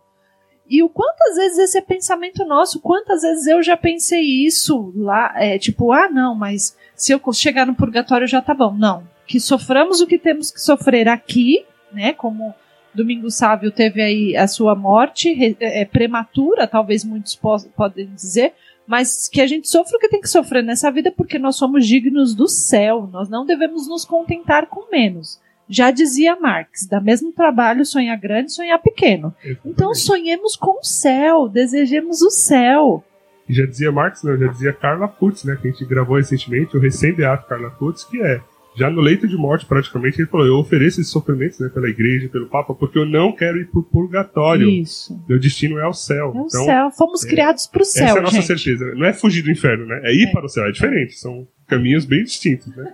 E 0.68 0.84
o 0.84 0.88
quantas 0.88 1.36
vezes 1.36 1.58
esse 1.58 1.78
é 1.78 1.80
pensamento 1.80 2.44
nosso, 2.44 2.80
quantas 2.80 3.22
vezes 3.22 3.46
eu 3.48 3.60
já 3.60 3.76
pensei 3.76 4.20
isso 4.20 4.92
lá, 4.94 5.32
é, 5.34 5.58
tipo, 5.58 5.90
ah, 5.90 6.08
não, 6.08 6.32
mas 6.32 6.76
se 6.94 7.12
eu 7.12 7.20
chegar 7.32 7.66
no 7.66 7.74
purgatório 7.74 8.26
já 8.26 8.40
tá 8.40 8.54
bom. 8.54 8.72
Não. 8.72 9.02
Que 9.26 9.40
soframos 9.40 10.00
o 10.00 10.06
que 10.06 10.16
temos 10.16 10.50
que 10.52 10.60
sofrer 10.60 11.08
aqui, 11.08 11.64
né? 11.92 12.12
Como 12.12 12.54
Domingo 12.94 13.30
Sávio 13.30 13.72
teve 13.72 14.00
aí 14.00 14.36
a 14.36 14.46
sua 14.46 14.76
morte 14.76 15.56
é, 15.60 15.80
é, 15.80 15.84
prematura, 15.84 16.68
talvez 16.68 17.04
muitos 17.04 17.34
podem 17.76 18.06
dizer, 18.14 18.52
mas 18.86 19.28
que 19.28 19.40
a 19.40 19.46
gente 19.46 19.68
sofra 19.68 19.96
o 19.96 20.00
que 20.00 20.08
tem 20.08 20.20
que 20.20 20.28
sofrer 20.28 20.62
nessa 20.62 20.90
vida 20.90 21.12
porque 21.12 21.38
nós 21.38 21.56
somos 21.56 21.86
dignos 21.86 22.34
do 22.34 22.48
céu. 22.48 23.08
Nós 23.12 23.28
não 23.28 23.46
devemos 23.46 23.88
nos 23.88 24.04
contentar 24.04 24.66
com 24.66 24.90
menos. 24.90 25.40
Já 25.72 25.92
dizia 25.92 26.34
Marx, 26.34 26.86
dá 26.88 27.00
mesmo 27.00 27.32
trabalho 27.32 27.84
sonhar 27.86 28.18
grande, 28.18 28.52
sonhar 28.52 28.78
pequeno. 28.82 29.32
Exatamente. 29.44 29.60
Então 29.64 29.94
sonhemos 29.94 30.56
com 30.56 30.80
o 30.80 30.84
céu, 30.84 31.48
desejemos 31.48 32.20
o 32.22 32.30
céu. 32.30 33.04
E 33.48 33.54
já 33.54 33.64
dizia 33.66 33.92
Marx, 33.92 34.22
não, 34.24 34.36
já 34.36 34.48
dizia 34.48 34.72
Carla 34.72 35.06
Putz, 35.06 35.44
né? 35.44 35.56
Que 35.60 35.68
a 35.68 35.70
gente 35.70 35.84
gravou 35.84 36.16
recentemente, 36.16 36.76
o 36.76 36.80
recém-beato 36.80 37.46
Carla 37.48 37.70
Putz, 37.70 38.02
que 38.04 38.20
é, 38.20 38.40
já 38.76 38.88
no 38.88 39.00
leito 39.00 39.26
de 39.26 39.36
morte, 39.36 39.66
praticamente, 39.66 40.20
ele 40.20 40.28
falou: 40.28 40.46
Eu 40.46 40.56
ofereço 40.58 41.00
esses 41.00 41.10
sofrimentos 41.12 41.58
né, 41.58 41.68
pela 41.68 41.88
igreja, 41.88 42.28
pelo 42.28 42.46
Papa, 42.48 42.74
porque 42.74 42.98
eu 42.98 43.04
não 43.06 43.32
quero 43.32 43.58
ir 43.58 43.66
pro 43.68 43.82
purgatório. 43.82 44.68
Isso. 44.68 45.20
Meu 45.28 45.38
destino 45.40 45.78
é 45.78 45.86
o 45.86 45.92
céu. 45.92 46.32
É 46.34 46.38
o 46.38 46.46
então, 46.46 46.64
céu. 46.64 46.90
Fomos 46.92 47.24
é, 47.24 47.28
criados 47.28 47.66
para 47.66 47.82
o 47.82 47.84
céu, 47.84 48.04
essa 48.06 48.16
é 48.16 48.18
a 48.18 48.22
nossa 48.22 48.36
gente. 48.36 48.46
certeza. 48.46 48.84
né? 48.86 48.92
Não 48.96 49.06
é 49.06 49.12
fugir 49.12 49.42
do 49.42 49.50
inferno, 49.50 49.86
né? 49.86 50.00
É 50.04 50.12
ir 50.14 50.28
É. 50.28 50.32
para 50.32 50.46
o 50.46 50.48
céu. 50.48 50.64
É 50.66 50.70
diferente. 50.72 51.14
São 51.18 51.46
caminhos 51.66 52.04
bem 52.04 52.22
distintos, 52.22 52.68
né? 52.76 52.92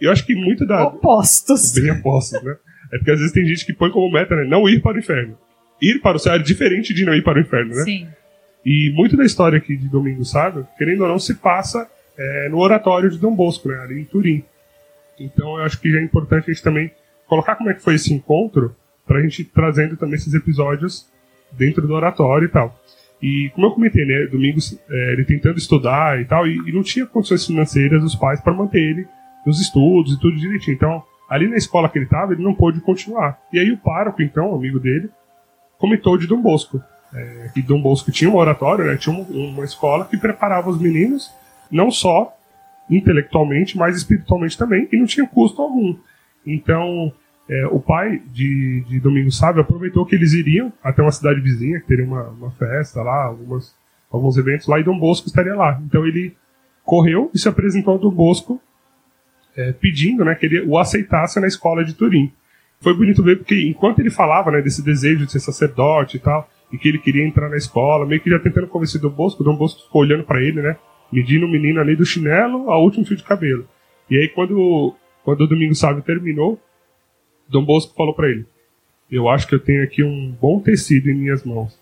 Eu 0.00 0.10
acho 0.10 0.24
que 0.24 0.34
muito 0.34 0.66
da. 0.66 0.84
Opostos. 0.84 1.72
Bem 1.72 1.90
apostos, 1.90 2.42
né? 2.42 2.56
É 2.92 2.98
porque 2.98 3.10
às 3.10 3.18
vezes 3.18 3.32
tem 3.32 3.44
gente 3.44 3.64
que 3.64 3.72
põe 3.72 3.90
como 3.90 4.10
meta, 4.10 4.34
né? 4.34 4.44
Não 4.44 4.68
ir 4.68 4.80
para 4.80 4.96
o 4.96 4.98
inferno. 4.98 5.36
Ir 5.80 6.00
para 6.00 6.16
o 6.16 6.20
céu 6.20 6.34
é 6.34 6.38
diferente 6.38 6.92
de 6.92 7.04
não 7.04 7.14
ir 7.14 7.22
para 7.22 7.38
o 7.38 7.40
inferno, 7.40 7.74
né? 7.74 7.82
Sim. 7.82 8.08
E 8.64 8.92
muito 8.94 9.16
da 9.16 9.24
história 9.24 9.58
aqui 9.58 9.76
de 9.76 9.88
Domingo 9.88 10.24
Sábio, 10.24 10.66
querendo 10.76 11.02
ou 11.02 11.08
não, 11.08 11.18
se 11.18 11.34
passa 11.34 11.88
é, 12.18 12.48
no 12.48 12.58
oratório 12.58 13.10
de 13.10 13.18
Dom 13.18 13.34
Bosco, 13.34 13.68
né, 13.68 13.80
ali 13.80 14.00
em 14.00 14.04
Turim. 14.04 14.44
Então 15.18 15.56
eu 15.58 15.64
acho 15.64 15.80
que 15.80 15.90
já 15.90 15.98
é 15.98 16.02
importante 16.02 16.50
a 16.50 16.52
gente 16.52 16.62
também 16.62 16.90
colocar 17.26 17.56
como 17.56 17.70
é 17.70 17.74
que 17.74 17.82
foi 17.82 17.94
esse 17.94 18.12
encontro, 18.12 18.76
para 19.06 19.18
a 19.18 19.22
gente 19.22 19.44
trazendo 19.44 19.96
também 19.96 20.16
esses 20.16 20.34
episódios 20.34 21.08
dentro 21.52 21.86
do 21.86 21.94
oratório 21.94 22.46
e 22.46 22.48
tal. 22.48 22.78
E 23.22 23.50
como 23.54 23.66
eu 23.66 23.70
comentei, 23.70 24.04
né, 24.04 24.26
Domingos, 24.26 24.78
é, 24.90 25.12
ele 25.12 25.24
tentando 25.24 25.58
estudar 25.58 26.20
e 26.20 26.24
tal, 26.26 26.46
e, 26.46 26.56
e 26.68 26.72
não 26.72 26.82
tinha 26.82 27.06
condições 27.06 27.46
financeiras 27.46 28.02
dos 28.02 28.14
pais 28.14 28.40
para 28.40 28.52
manter 28.52 28.80
ele 28.80 29.06
nos 29.44 29.60
estudos 29.60 30.14
e 30.14 30.20
tudo 30.20 30.36
direitinho. 30.36 30.74
Então, 30.74 31.02
ali 31.28 31.48
na 31.48 31.56
escola 31.56 31.88
que 31.88 31.98
ele 31.98 32.06
estava, 32.06 32.32
ele 32.32 32.42
não 32.42 32.54
pôde 32.54 32.80
continuar. 32.80 33.38
E 33.52 33.58
aí 33.58 33.70
o 33.70 33.78
pároco, 33.78 34.22
então, 34.22 34.54
amigo 34.54 34.80
dele, 34.80 35.08
comentou 35.78 36.18
de 36.18 36.26
Dom 36.26 36.42
Bosco. 36.42 36.82
É, 37.12 37.50
que 37.52 37.62
Dom 37.62 37.80
Bosco 37.80 38.12
tinha 38.12 38.30
um 38.30 38.36
oratório, 38.36 38.84
né, 38.84 38.96
tinha 38.96 39.16
uma, 39.16 39.64
escola 39.64 40.04
que 40.04 40.16
preparava 40.16 40.70
os 40.70 40.80
meninos, 40.80 41.30
não 41.70 41.90
só 41.90 42.36
intelectualmente, 42.88 43.76
mas 43.76 43.96
espiritualmente 43.96 44.56
também, 44.56 44.88
e 44.92 44.96
não 44.96 45.06
tinha 45.06 45.26
custo 45.26 45.60
algum. 45.60 45.96
Então, 46.46 47.12
é, 47.48 47.66
o 47.66 47.80
pai 47.80 48.22
de, 48.32 48.84
de 48.88 49.00
Domingo 49.00 49.30
Sábio 49.32 49.62
aproveitou 49.62 50.06
que 50.06 50.14
eles 50.14 50.32
iriam 50.32 50.72
até 50.82 51.02
uma 51.02 51.10
cidade 51.10 51.40
vizinha, 51.40 51.80
que 51.80 51.86
teria 51.86 52.04
uma, 52.04 52.28
uma 52.28 52.50
festa 52.52 53.02
lá, 53.02 53.24
algumas, 53.24 53.74
alguns 54.10 54.36
eventos 54.36 54.68
lá, 54.68 54.78
e 54.78 54.84
Dom 54.84 54.98
Bosco 54.98 55.26
estaria 55.26 55.54
lá. 55.54 55.80
Então 55.84 56.06
ele 56.06 56.36
correu 56.84 57.28
e 57.34 57.38
se 57.38 57.48
apresentou 57.48 57.94
ao 57.94 57.98
Dom 57.98 58.10
Bosco 58.10 58.60
é, 59.56 59.72
pedindo 59.72 60.24
né, 60.24 60.34
que 60.34 60.46
ele 60.46 60.62
o 60.62 60.78
aceitasse 60.78 61.40
na 61.40 61.46
escola 61.46 61.84
de 61.84 61.94
Turim. 61.94 62.32
Foi 62.80 62.94
bonito 62.94 63.22
ver 63.22 63.36
porque 63.36 63.60
enquanto 63.68 63.98
ele 63.98 64.10
falava 64.10 64.50
né, 64.50 64.62
desse 64.62 64.82
desejo 64.82 65.26
de 65.26 65.32
ser 65.32 65.40
sacerdote 65.40 66.16
e 66.16 66.20
tal, 66.20 66.48
e 66.72 66.78
que 66.78 66.88
ele 66.88 66.98
queria 66.98 67.26
entrar 67.26 67.48
na 67.48 67.56
escola, 67.56 68.06
meio 68.06 68.20
que 68.20 68.30
já 68.30 68.38
tentando 68.38 68.68
convencer 68.68 69.00
Dom 69.00 69.10
Bosco, 69.10 69.44
Dom 69.44 69.56
Bosco 69.56 69.82
ficou 69.82 70.02
olhando 70.02 70.24
para 70.24 70.42
ele, 70.42 70.62
né, 70.62 70.76
medindo 71.12 71.46
o 71.46 71.50
menino 71.50 71.80
ali 71.80 71.96
do 71.96 72.06
chinelo 72.06 72.70
ao 72.70 72.82
último 72.82 73.04
fio 73.04 73.16
de 73.16 73.24
cabelo. 73.24 73.68
E 74.08 74.16
aí 74.16 74.28
quando, 74.28 74.94
quando 75.24 75.42
o 75.42 75.46
Domingo 75.46 75.74
Sábio 75.74 76.02
terminou, 76.02 76.60
Dom 77.48 77.64
Bosco 77.64 77.94
falou 77.94 78.14
para 78.14 78.30
ele: 78.30 78.46
Eu 79.10 79.28
acho 79.28 79.46
que 79.46 79.54
eu 79.54 79.60
tenho 79.60 79.82
aqui 79.82 80.02
um 80.02 80.34
bom 80.40 80.60
tecido 80.60 81.10
em 81.10 81.14
minhas 81.14 81.44
mãos. 81.44 81.78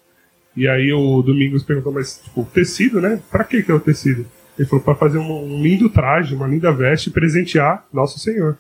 E 0.57 0.67
aí 0.67 0.93
o 0.93 1.23
Domingos 1.23 1.63
perguntou: 1.63 1.93
Mas, 1.93 2.23
tipo, 2.25 2.45
tecido, 2.47 3.01
né? 3.01 3.23
Pra 3.31 3.45
que 3.45 3.63
que 3.63 3.71
é 3.71 3.75
o 3.75 3.81
tecido? 3.81 4.27
Ele 4.59 4.69
falou: 4.69 4.85
Para 4.85 4.95
fazer 4.95 5.19
um, 5.19 5.45
um 5.45 5.63
lindo 5.63 5.89
traje, 5.89 6.35
uma 6.35 6.47
linda 6.47 6.73
veste 6.73 7.11
presentear 7.11 7.87
Nosso 7.93 8.19
Senhor. 8.19 8.59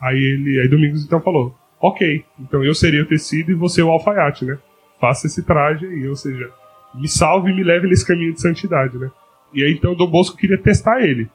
Aí 0.00 0.16
ele, 0.16 0.60
aí 0.60 0.68
Domingos 0.68 1.04
então 1.04 1.20
falou: 1.20 1.54
Ok, 1.80 2.24
então 2.40 2.64
eu 2.64 2.74
seria 2.74 3.02
o 3.02 3.06
tecido 3.06 3.52
e 3.52 3.54
você 3.54 3.82
o 3.82 3.90
alfaiate, 3.90 4.44
né? 4.44 4.58
Faça 5.00 5.26
esse 5.26 5.44
traje 5.44 5.86
aí, 5.86 6.08
ou 6.08 6.16
seja, 6.16 6.50
me 6.94 7.08
salve 7.08 7.50
e 7.50 7.54
me 7.54 7.62
leve 7.62 7.86
nesse 7.86 8.06
caminho 8.06 8.32
de 8.32 8.40
santidade, 8.40 8.98
né? 8.98 9.10
E 9.54 9.62
aí 9.62 9.72
então 9.72 9.94
Dom 9.94 10.10
Bosco 10.10 10.36
queria 10.36 10.58
testar 10.58 11.00
ele. 11.02 11.28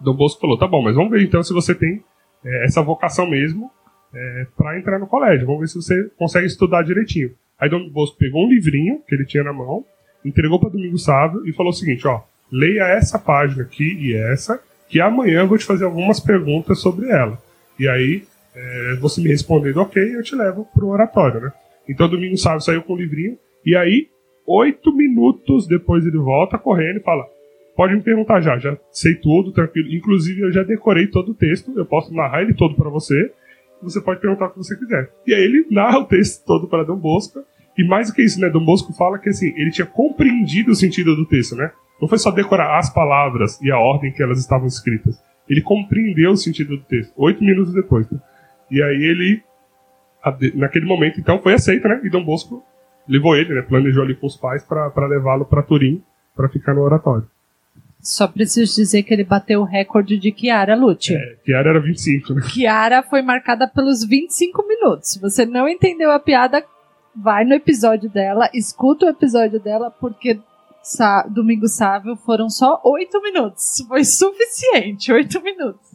Dom 0.00 0.14
Bosco 0.14 0.40
falou: 0.40 0.58
Tá 0.58 0.68
bom, 0.68 0.82
mas 0.82 0.94
vamos 0.94 1.10
ver 1.10 1.22
então 1.22 1.42
se 1.42 1.52
você 1.52 1.74
tem 1.74 2.02
é, 2.44 2.64
essa 2.64 2.82
vocação 2.82 3.28
mesmo 3.28 3.70
é, 4.14 4.46
para 4.56 4.78
entrar 4.78 4.98
no 4.98 5.06
colégio. 5.06 5.46
Vamos 5.46 5.62
ver 5.62 5.68
se 5.68 5.76
você 5.76 6.10
consegue 6.16 6.46
estudar 6.46 6.82
direitinho. 6.82 7.32
Aí 7.58 7.68
Dom 7.68 7.88
Bosco 7.90 8.16
pegou 8.16 8.44
um 8.44 8.48
livrinho 8.48 9.00
que 9.08 9.14
ele 9.14 9.24
tinha 9.24 9.42
na 9.42 9.52
mão, 9.52 9.84
entregou 10.24 10.60
para 10.60 10.70
Domingo 10.70 10.98
Sábio 10.98 11.46
e 11.46 11.52
falou 11.52 11.70
o 11.70 11.74
seguinte: 11.74 12.06
ó, 12.06 12.20
leia 12.50 12.88
essa 12.88 13.18
página 13.18 13.62
aqui 13.62 13.96
e 14.00 14.14
essa, 14.14 14.60
que 14.88 15.00
amanhã 15.00 15.40
eu 15.40 15.48
vou 15.48 15.58
te 15.58 15.64
fazer 15.64 15.84
algumas 15.84 16.20
perguntas 16.20 16.80
sobre 16.80 17.08
ela. 17.08 17.38
E 17.78 17.88
aí, 17.88 18.24
é, 18.54 18.96
você 19.00 19.20
me 19.20 19.28
respondendo 19.28 19.80
ok, 19.80 20.14
eu 20.14 20.22
te 20.22 20.36
levo 20.36 20.66
pro 20.74 20.88
oratório, 20.88 21.40
né? 21.40 21.52
Então 21.88 22.08
Domingo 22.08 22.36
Sábio 22.36 22.60
saiu 22.60 22.82
com 22.82 22.94
o 22.94 22.96
livrinho, 22.96 23.36
e 23.64 23.76
aí, 23.76 24.08
oito 24.46 24.94
minutos 24.94 25.66
depois 25.66 26.06
ele 26.06 26.18
volta 26.18 26.58
correndo 26.58 26.98
e 26.98 27.02
fala: 27.02 27.24
Pode 27.76 27.94
me 27.94 28.02
perguntar 28.02 28.40
já, 28.40 28.58
já 28.58 28.76
sei 28.92 29.14
tudo, 29.14 29.52
tranquilo. 29.52 29.92
Inclusive, 29.92 30.42
eu 30.42 30.52
já 30.52 30.62
decorei 30.62 31.06
todo 31.06 31.32
o 31.32 31.34
texto, 31.34 31.72
eu 31.76 31.84
posso 31.84 32.14
narrar 32.14 32.42
ele 32.42 32.54
todo 32.54 32.74
para 32.74 32.88
você 32.88 33.32
você 33.84 34.00
pode 34.00 34.20
perguntar 34.20 34.46
o 34.46 34.50
que 34.50 34.58
você 34.58 34.76
quiser. 34.76 35.10
E 35.26 35.34
aí 35.34 35.42
ele 35.42 35.66
narra 35.70 35.98
o 35.98 36.04
texto 36.04 36.44
todo 36.44 36.66
para 36.66 36.84
Dom 36.84 36.96
Bosco. 36.96 37.40
E 37.76 37.86
mais 37.86 38.08
do 38.08 38.14
que 38.14 38.22
isso, 38.22 38.40
né? 38.40 38.48
Dom 38.48 38.64
Bosco 38.64 38.92
fala 38.92 39.18
que 39.18 39.28
assim, 39.28 39.52
ele 39.56 39.70
tinha 39.70 39.86
compreendido 39.86 40.70
o 40.70 40.74
sentido 40.74 41.14
do 41.14 41.26
texto, 41.26 41.54
né? 41.54 41.70
Não 42.00 42.08
foi 42.08 42.18
só 42.18 42.30
decorar 42.30 42.78
as 42.78 42.92
palavras 42.92 43.60
e 43.60 43.70
a 43.70 43.78
ordem 43.78 44.12
que 44.12 44.22
elas 44.22 44.38
estavam 44.38 44.66
escritas. 44.66 45.22
Ele 45.48 45.60
compreendeu 45.60 46.32
o 46.32 46.36
sentido 46.36 46.76
do 46.76 46.82
texto, 46.82 47.12
oito 47.16 47.42
minutos 47.42 47.72
depois. 47.72 48.10
Né? 48.10 48.18
E 48.70 48.82
aí 48.82 49.02
ele, 49.02 49.42
naquele 50.54 50.86
momento, 50.86 51.20
então, 51.20 51.40
foi 51.40 51.54
aceito, 51.54 51.86
né? 51.86 52.00
E 52.02 52.10
Dom 52.10 52.24
Bosco 52.24 52.64
levou 53.06 53.36
ele, 53.36 53.54
né? 53.54 53.62
Planejou 53.62 54.02
ali 54.02 54.14
com 54.14 54.26
os 54.26 54.36
pais 54.36 54.64
para 54.64 55.06
levá-lo 55.06 55.44
para 55.44 55.62
Turim 55.62 56.02
para 56.34 56.48
ficar 56.48 56.74
no 56.74 56.82
oratório. 56.82 57.28
Só 58.00 58.28
preciso 58.28 58.74
dizer 58.74 59.02
que 59.02 59.14
ele 59.14 59.24
bateu 59.24 59.62
o 59.62 59.64
recorde 59.64 60.18
de 60.18 60.30
Kiara 60.30 60.76
Lute. 60.76 61.14
É, 61.14 61.36
Kiara 61.42 61.70
era 61.70 61.80
25, 61.80 62.34
né? 62.34 62.42
Kiara 62.52 63.02
foi 63.02 63.22
marcada 63.22 63.66
pelos 63.66 64.04
25 64.04 64.66
minutos. 64.66 65.12
Se 65.12 65.20
você 65.20 65.46
não 65.46 65.66
entendeu 65.66 66.10
a 66.10 66.18
piada, 66.18 66.62
vai 67.16 67.44
no 67.44 67.54
episódio 67.54 68.10
dela, 68.10 68.50
escuta 68.52 69.06
o 69.06 69.08
episódio 69.08 69.58
dela, 69.58 69.90
porque 69.90 70.38
Domingo 71.30 71.66
Sávio 71.66 72.16
foram 72.16 72.50
só 72.50 72.80
8 72.84 73.22
minutos. 73.22 73.84
Foi 73.88 74.04
suficiente, 74.04 75.12
8 75.12 75.42
minutos. 75.42 75.94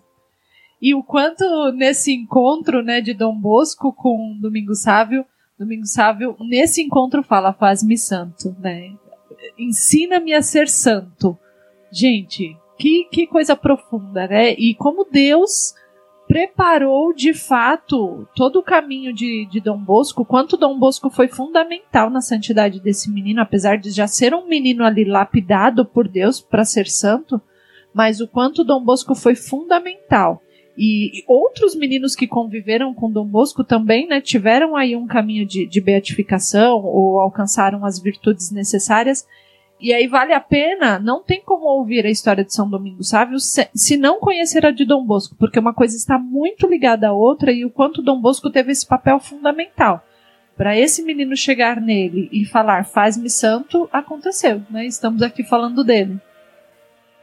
E 0.81 0.95
o 0.95 1.03
quanto 1.03 1.43
nesse 1.73 2.13
encontro 2.13 2.81
né, 2.81 3.01
de 3.01 3.13
Dom 3.13 3.35
Bosco 3.35 3.91
com 3.93 4.37
Domingo 4.39 4.73
Sávio, 4.73 5.25
Domingo 5.57 5.85
Sávio, 5.85 6.37
nesse 6.39 6.81
encontro 6.81 7.21
fala, 7.21 7.51
faz-me 7.51 7.97
santo, 7.97 8.55
né? 8.59 8.93
Ensina-me 9.57 10.33
a 10.33 10.41
ser 10.41 10.69
santo. 10.69 11.37
Gente, 11.91 12.55
que, 12.77 13.03
que 13.11 13.27
coisa 13.27 13.57
profunda, 13.57 14.25
né? 14.25 14.53
E 14.53 14.73
como 14.73 15.03
Deus 15.03 15.73
preparou 16.29 17.11
de 17.11 17.33
fato 17.33 18.27
todo 18.35 18.59
o 18.59 18.63
caminho 18.63 19.11
de, 19.11 19.47
de 19.49 19.59
Dom 19.59 19.79
Bosco, 19.79 20.23
quanto 20.23 20.55
Dom 20.55 20.77
Bosco 20.77 21.09
foi 21.09 21.27
fundamental 21.27 22.11
na 22.11 22.21
santidade 22.21 22.79
desse 22.79 23.11
menino, 23.11 23.41
apesar 23.41 23.79
de 23.79 23.89
já 23.89 24.05
ser 24.05 24.35
um 24.35 24.47
menino 24.47 24.83
ali 24.83 25.03
lapidado 25.03 25.83
por 25.83 26.07
Deus 26.07 26.39
para 26.39 26.63
ser 26.63 26.87
santo, 26.87 27.41
mas 27.91 28.21
o 28.21 28.27
quanto 28.27 28.63
Dom 28.63 28.83
Bosco 28.83 29.15
foi 29.15 29.33
fundamental. 29.33 30.39
E 30.77 31.23
outros 31.27 31.75
meninos 31.75 32.15
que 32.15 32.27
conviveram 32.27 32.93
com 32.93 33.11
Dom 33.11 33.25
Bosco 33.25 33.63
também 33.63 34.07
né, 34.07 34.21
tiveram 34.21 34.75
aí 34.75 34.95
um 34.95 35.07
caminho 35.07 35.47
de, 35.47 35.65
de 35.65 35.81
beatificação 35.81 36.85
ou 36.85 37.19
alcançaram 37.19 37.83
as 37.83 37.99
virtudes 37.99 38.51
necessárias. 38.51 39.25
E 39.79 39.93
aí 39.93 40.07
vale 40.07 40.33
a 40.33 40.41
pena, 40.41 40.99
não 40.99 41.23
tem 41.23 41.41
como 41.41 41.65
ouvir 41.65 42.05
a 42.05 42.09
história 42.09 42.43
de 42.43 42.53
São 42.53 42.69
Domingos 42.69 43.09
Sávio 43.09 43.39
se, 43.39 43.69
se, 43.73 43.95
não 43.95 44.19
conhecer 44.19 44.65
a 44.65 44.71
de 44.71 44.83
Dom 44.83 45.05
Bosco, 45.05 45.35
porque 45.39 45.57
uma 45.57 45.73
coisa 45.73 45.95
está 45.95 46.19
muito 46.19 46.67
ligada 46.67 47.07
à 47.07 47.13
outra 47.13 47.51
e 47.51 47.63
o 47.63 47.69
quanto 47.69 48.01
Dom 48.01 48.19
Bosco 48.19 48.49
teve 48.49 48.73
esse 48.73 48.85
papel 48.85 49.19
fundamental. 49.21 50.03
Para 50.57 50.77
esse 50.77 51.01
menino 51.01 51.33
chegar 51.37 51.79
nele 51.79 52.27
e 52.29 52.43
falar 52.43 52.83
faz-me 52.83 53.29
santo, 53.29 53.87
aconteceu, 53.93 54.61
né? 54.69 54.85
Estamos 54.85 55.21
aqui 55.21 55.45
falando 55.45 55.81
dele. 55.81 56.19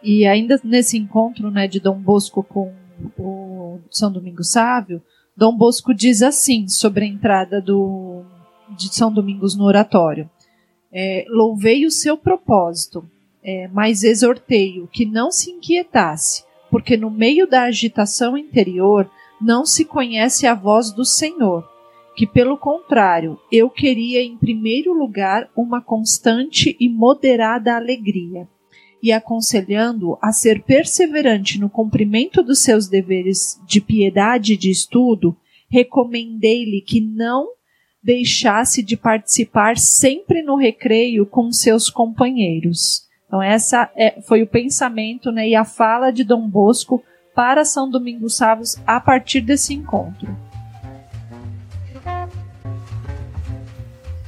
E 0.03 0.27
ainda 0.27 0.59
nesse 0.65 0.97
encontro 0.97 1.51
né, 1.51 1.69
de 1.69 1.79
Dom 1.79 1.99
Bosco 1.99 2.43
com 2.43 2.73
o 3.19 3.81
São 3.91 4.11
Domingos 4.11 4.53
Sávio, 4.53 5.03
Dom 5.37 5.55
Bosco 5.55 5.93
diz 5.93 6.23
assim 6.23 6.67
sobre 6.69 7.05
a 7.05 7.09
entrada 7.09 7.61
do, 7.61 8.25
de 8.71 8.95
São 8.95 9.13
Domingos 9.13 9.55
no 9.55 9.65
oratório. 9.65 10.31
É, 10.99 11.27
louvei 11.29 11.85
o 11.85 11.91
seu 11.91 12.17
propósito, 12.17 13.05
é, 13.45 13.69
mas 13.69 14.03
exortei-o 14.03 14.87
que 14.87 15.05
não 15.05 15.31
se 15.31 15.51
inquietasse, 15.51 16.43
porque 16.71 16.97
no 16.97 17.11
meio 17.11 17.47
da 17.47 17.65
agitação 17.65 18.35
interior 18.35 19.07
não 19.39 19.67
se 19.67 19.85
conhece 19.85 20.47
a 20.47 20.55
voz 20.55 20.91
do 20.91 21.05
Senhor, 21.05 21.69
que 22.17 22.27
pelo 22.27 22.57
contrário, 22.57 23.39
eu 23.53 23.69
queria 23.69 24.23
em 24.23 24.39
primeiro 24.39 24.95
lugar 24.95 25.51
uma 25.55 25.83
constante 25.83 26.75
e 26.81 26.89
moderada 26.89 27.77
alegria, 27.77 28.49
e 29.03 29.13
aconselhando 29.13 30.17
a 30.23 30.33
ser 30.33 30.63
perseverante 30.63 31.61
no 31.61 31.69
cumprimento 31.69 32.43
dos 32.43 32.61
seus 32.61 32.89
deveres 32.89 33.61
de 33.67 33.83
piedade 33.83 34.55
e 34.55 34.57
de 34.57 34.71
estudo, 34.71 35.37
recomendei-lhe 35.69 36.81
que 36.81 37.03
não 37.03 37.49
deixasse 38.07 38.85
de 38.85 38.97
participar 38.97 39.77
sempre 39.77 40.41
no 40.41 40.55
recreio 40.55 41.27
com 41.27 41.51
seus 41.51 41.91
companheiros. 41.91 43.05
Então 43.27 43.43
essa 43.43 43.91
é, 43.97 44.21
foi 44.23 44.45
o 44.45 44.47
pensamento 44.47 45.33
né, 45.33 45.49
e 45.49 45.57
a 45.57 45.65
fala 45.65 46.13
de 46.13 46.23
Dom 46.23 46.49
Bosco 46.49 47.03
para 47.35 47.65
São 47.65 47.91
Domingos 47.91 48.37
Savos 48.37 48.77
a 48.87 49.01
partir 49.01 49.41
desse 49.41 49.75
encontro. 49.75 50.29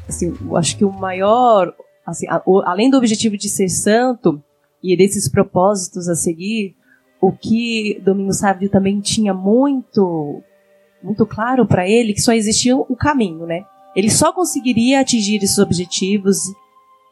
Assim, 0.08 0.36
eu 0.40 0.56
acho 0.56 0.76
que 0.76 0.84
o 0.84 0.90
maior, 0.90 1.72
assim, 2.04 2.26
a, 2.28 2.42
o, 2.44 2.60
além 2.62 2.90
do 2.90 2.96
objetivo 2.96 3.36
de 3.36 3.48
ser 3.48 3.68
santo 3.68 4.42
e 4.82 4.96
desses 4.96 5.28
propósitos 5.28 6.08
a 6.08 6.16
seguir, 6.16 6.74
o 7.20 7.30
que 7.30 8.02
Domingos 8.04 8.38
Sávio 8.38 8.68
também 8.68 9.00
tinha 9.00 9.32
muito 9.32 10.42
muito 11.02 11.26
claro 11.26 11.66
para 11.66 11.88
ele 11.88 12.12
que 12.12 12.20
só 12.20 12.32
existia 12.32 12.76
o 12.76 12.96
caminho, 12.96 13.46
né? 13.46 13.64
Ele 13.94 14.10
só 14.10 14.32
conseguiria 14.32 15.00
atingir 15.00 15.42
esses 15.42 15.58
objetivos, 15.58 16.38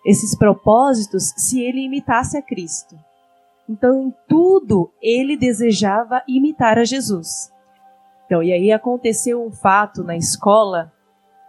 esses 0.05 0.37
propósitos, 0.37 1.33
se 1.37 1.61
ele 1.61 1.85
imitasse 1.85 2.37
a 2.37 2.43
Cristo. 2.43 2.97
Então, 3.69 4.03
em 4.03 4.15
tudo, 4.29 4.93
ele 5.03 5.37
desejava 5.37 6.23
imitar 6.29 6.79
a 6.79 6.85
Jesus. 6.85 7.51
Então, 8.25 8.43
e 8.43 8.53
aí 8.53 8.71
aconteceu 8.71 9.45
um 9.45 9.51
fato 9.51 10.05
na 10.05 10.17
escola 10.17 10.93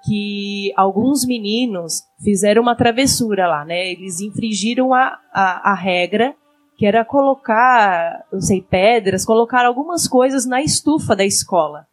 que 0.05 0.71
alguns 0.75 1.25
meninos 1.25 2.03
fizeram 2.23 2.61
uma 2.61 2.75
travessura 2.75 3.47
lá, 3.47 3.65
né? 3.65 3.91
Eles 3.91 4.21
infringiram 4.21 4.93
a, 4.93 5.19
a, 5.33 5.71
a 5.71 5.75
regra, 5.75 6.35
que 6.77 6.85
era 6.85 7.03
colocar, 7.03 8.25
não 8.31 8.41
sei, 8.41 8.61
pedras, 8.61 9.25
colocar 9.25 9.65
algumas 9.65 10.07
coisas 10.07 10.45
na 10.45 10.61
estufa 10.61 11.15
da 11.15 11.25
escola 11.25 11.87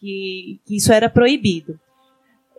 que, 0.00 0.60
que 0.64 0.76
isso 0.76 0.92
era 0.92 1.08
proibido. 1.10 1.78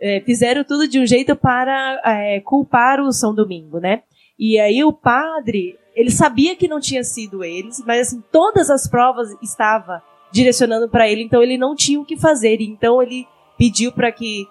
É, 0.00 0.20
fizeram 0.20 0.64
tudo 0.64 0.88
de 0.88 0.98
um 0.98 1.06
jeito 1.06 1.36
para 1.36 2.00
é, 2.04 2.40
culpar 2.40 3.00
o 3.00 3.12
São 3.12 3.34
Domingo, 3.34 3.78
né? 3.78 4.02
E 4.38 4.58
aí 4.58 4.82
o 4.82 4.92
padre, 4.92 5.78
ele 5.94 6.10
sabia 6.10 6.56
que 6.56 6.66
não 6.66 6.80
tinha 6.80 7.04
sido 7.04 7.44
eles, 7.44 7.82
mas 7.86 8.08
assim, 8.08 8.22
todas 8.32 8.70
as 8.70 8.88
provas 8.88 9.28
estava 9.42 10.02
direcionando 10.32 10.88
para 10.88 11.08
ele, 11.08 11.22
então 11.22 11.42
ele 11.42 11.58
não 11.58 11.76
tinha 11.76 12.00
o 12.00 12.04
que 12.04 12.16
fazer. 12.16 12.60
Então 12.60 13.02
ele 13.02 13.26
pediu 13.58 13.92
para 13.92 14.10
que 14.10 14.46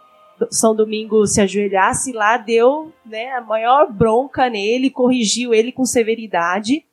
São 0.49 0.75
Domingo 0.75 1.25
se 1.25 1.41
ajoelhasse 1.41 2.13
lá, 2.13 2.37
deu 2.37 2.93
né, 3.05 3.31
a 3.31 3.41
maior 3.41 3.91
bronca 3.91 4.49
nele, 4.49 4.89
corrigiu 4.89 5.53
ele 5.53 5.71
com 5.71 5.83
severidade. 5.83 6.85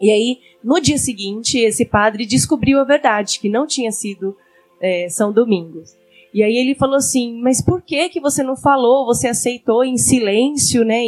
E 0.00 0.10
aí, 0.10 0.38
no 0.62 0.80
dia 0.80 0.98
seguinte, 0.98 1.58
esse 1.58 1.84
padre 1.84 2.26
descobriu 2.26 2.80
a 2.80 2.84
verdade, 2.84 3.38
que 3.38 3.48
não 3.48 3.66
tinha 3.66 3.92
sido 3.92 4.36
é, 4.84 5.08
São 5.08 5.32
Domingos. 5.32 5.96
E 6.32 6.42
aí 6.42 6.56
ele 6.56 6.74
falou 6.74 6.96
assim, 6.96 7.40
mas 7.40 7.62
por 7.62 7.80
que 7.80 8.08
que 8.08 8.20
você 8.20 8.42
não 8.42 8.56
falou? 8.56 9.06
Você 9.06 9.28
aceitou 9.28 9.84
em 9.84 9.96
silêncio, 9.96 10.84
né, 10.84 11.04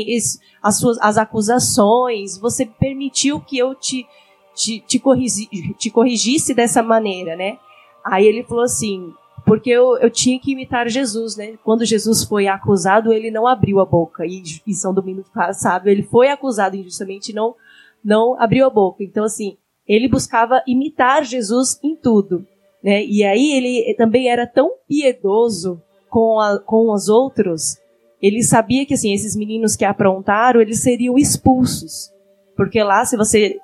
as 0.63 0.79
suas 0.79 0.99
as 1.01 1.19
acusações? 1.19 2.39
Você 2.39 2.65
permitiu 2.65 3.41
que 3.41 3.59
eu 3.59 3.75
te 3.75 4.07
te, 4.55 4.81
te, 4.81 4.99
corrigi, 4.99 5.49
te 5.77 5.91
corrigisse 5.91 6.55
dessa 6.55 6.83
maneira, 6.83 7.37
né? 7.37 7.59
Aí 8.03 8.25
ele 8.25 8.43
falou 8.43 8.65
assim, 8.65 9.13
porque 9.45 9.69
eu, 9.69 9.99
eu 9.99 10.11
tinha 10.11 10.41
que 10.41 10.53
imitar 10.53 10.89
Jesus, 10.89 11.37
né? 11.37 11.59
Quando 11.63 11.85
Jesus 11.85 12.25
foi 12.25 12.49
acusado, 12.49 13.13
ele 13.13 13.31
não 13.31 13.47
abriu 13.47 13.81
a 13.81 13.85
boca. 13.85 14.25
E, 14.25 14.43
e 14.67 14.73
São 14.73 14.95
Domingos 14.95 15.27
sabe, 15.53 15.91
ele 15.91 16.03
foi 16.03 16.29
acusado 16.29 16.75
injustamente 16.75 17.33
não, 17.33 17.55
não 18.03 18.41
abriu 18.41 18.67
a 18.67 18.71
boca. 18.71 19.05
Então, 19.05 19.25
assim, 19.25 19.59
ele 19.87 20.09
buscava 20.09 20.63
imitar 20.67 21.23
Jesus 21.23 21.79
em 21.83 21.95
tudo. 21.95 22.47
Né? 22.87 23.05
E 23.05 23.25
aí 23.25 23.51
ele 23.51 23.95
também 23.95 24.29
era 24.29 24.47
tão 24.47 24.75
piedoso 24.87 25.83
com, 26.09 26.39
a, 26.39 26.61
com 26.61 26.95
os 26.95 27.09
outros, 27.09 27.79
ele 28.23 28.45
sabia 28.45 28.87
que 28.87 28.95
assim, 28.95 29.13
esses 29.13 29.35
meninos 29.35 29.75
que 29.75 29.85
aprontaram, 29.85 30.61
eles 30.61 30.81
seriam 30.81 31.19
expulsos. 31.19 32.13
Porque 32.57 32.81
lá, 32.85 33.05
se 33.05 33.17
você 33.17 33.57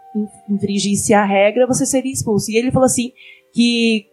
infringisse 0.51 1.15
a 1.15 1.25
regra, 1.25 1.69
você 1.69 1.87
seria 1.87 2.13
expulso. 2.13 2.51
E 2.51 2.57
ele 2.57 2.73
falou 2.73 2.87
assim, 2.87 3.13
que 3.55 4.07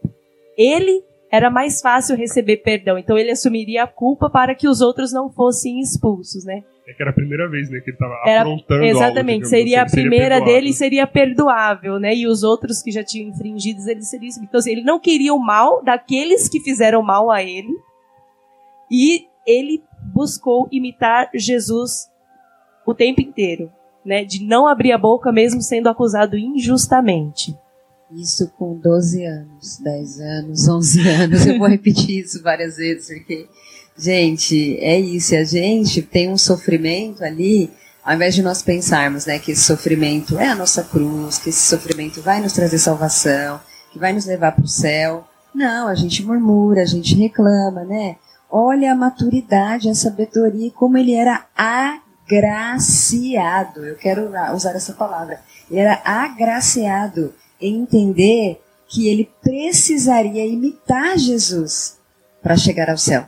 ele 0.55 1.03
era 1.31 1.49
mais 1.49 1.81
fácil 1.81 2.15
receber 2.15 2.57
perdão. 2.57 2.95
Então 2.97 3.17
ele 3.17 3.31
assumiria 3.31 3.83
a 3.83 3.87
culpa 3.87 4.29
para 4.29 4.53
que 4.53 4.67
os 4.67 4.79
outros 4.79 5.11
não 5.11 5.29
fossem 5.31 5.79
expulsos, 5.81 6.45
né? 6.45 6.63
É 6.89 6.93
que 6.93 7.03
era 7.03 7.11
a 7.11 7.13
primeira 7.13 7.47
vez, 7.47 7.69
né, 7.69 7.79
que 7.81 7.91
ele 7.91 7.95
estava 7.95 8.15
aprontando 8.15 8.83
Exatamente, 8.83 9.43
algo, 9.43 9.49
seria 9.49 9.83
assim, 9.83 9.99
a 9.99 10.01
primeira 10.01 10.37
seria 10.39 10.45
dele 10.53 10.73
seria 10.73 11.07
perdoável, 11.07 11.99
né? 11.99 12.15
E 12.15 12.25
os 12.25 12.41
outros 12.41 12.81
que 12.81 12.91
já 12.91 13.03
tinham 13.03 13.29
infringido, 13.29 13.87
ele 13.87 14.01
seria 14.01 14.29
Então, 14.41 14.57
assim, 14.59 14.71
ele 14.71 14.83
não 14.83 14.99
queria 14.99 15.31
o 15.31 15.39
mal 15.39 15.83
daqueles 15.83 16.49
que 16.49 16.59
fizeram 16.59 17.03
mal 17.03 17.29
a 17.29 17.43
ele. 17.43 17.69
E 18.89 19.27
ele 19.45 19.83
buscou 20.11 20.67
imitar 20.71 21.29
Jesus 21.35 22.09
o 22.87 22.95
tempo 22.95 23.21
inteiro, 23.21 23.71
né? 24.03 24.25
De 24.25 24.43
não 24.43 24.67
abrir 24.67 24.91
a 24.91 24.97
boca 24.97 25.31
mesmo 25.31 25.61
sendo 25.61 25.89
acusado 25.89 26.35
injustamente. 26.35 27.55
Isso 28.11 28.51
com 28.57 28.75
12 28.79 29.23
anos, 29.23 29.77
10 29.83 30.19
anos, 30.21 30.67
11 30.67 31.07
anos. 31.07 31.45
Eu 31.45 31.59
vou 31.59 31.67
repetir 31.67 32.25
isso 32.25 32.41
várias 32.41 32.77
vezes, 32.77 33.07
porque 33.15 33.47
Gente, 33.99 34.77
é 34.79 34.97
isso. 34.97 35.33
E 35.33 35.37
a 35.37 35.43
gente 35.43 36.01
tem 36.01 36.31
um 36.31 36.37
sofrimento 36.37 37.21
ali, 37.21 37.69
ao 38.01 38.15
invés 38.15 38.33
de 38.33 38.41
nós 38.41 38.61
pensarmos 38.61 39.25
né, 39.25 39.37
que 39.39 39.51
esse 39.51 39.63
sofrimento 39.63 40.39
é 40.39 40.47
a 40.47 40.55
nossa 40.55 40.85
cruz, 40.85 41.37
que 41.37 41.49
esse 41.49 41.63
sofrimento 41.63 42.21
vai 42.21 42.39
nos 42.39 42.53
trazer 42.53 42.79
salvação, 42.79 43.59
que 43.91 43.99
vai 43.99 44.13
nos 44.13 44.25
levar 44.25 44.53
para 44.53 44.63
o 44.63 44.69
céu. 44.69 45.27
Não, 45.53 45.89
a 45.89 45.95
gente 45.95 46.23
murmura, 46.23 46.81
a 46.81 46.85
gente 46.85 47.13
reclama, 47.13 47.83
né? 47.83 48.15
Olha 48.49 48.93
a 48.93 48.95
maturidade, 48.95 49.89
a 49.89 49.95
sabedoria, 49.95 50.71
como 50.71 50.97
ele 50.97 51.13
era 51.13 51.45
agraciado. 52.25 53.85
Eu 53.85 53.97
quero 53.97 54.31
usar 54.55 54.75
essa 54.75 54.93
palavra. 54.93 55.41
Ele 55.69 55.81
era 55.81 56.01
agraciado 56.05 57.33
em 57.59 57.81
entender 57.81 58.61
que 58.87 59.09
ele 59.09 59.29
precisaria 59.41 60.45
imitar 60.45 61.17
Jesus 61.17 61.97
para 62.41 62.55
chegar 62.55 62.89
ao 62.89 62.97
céu. 62.97 63.27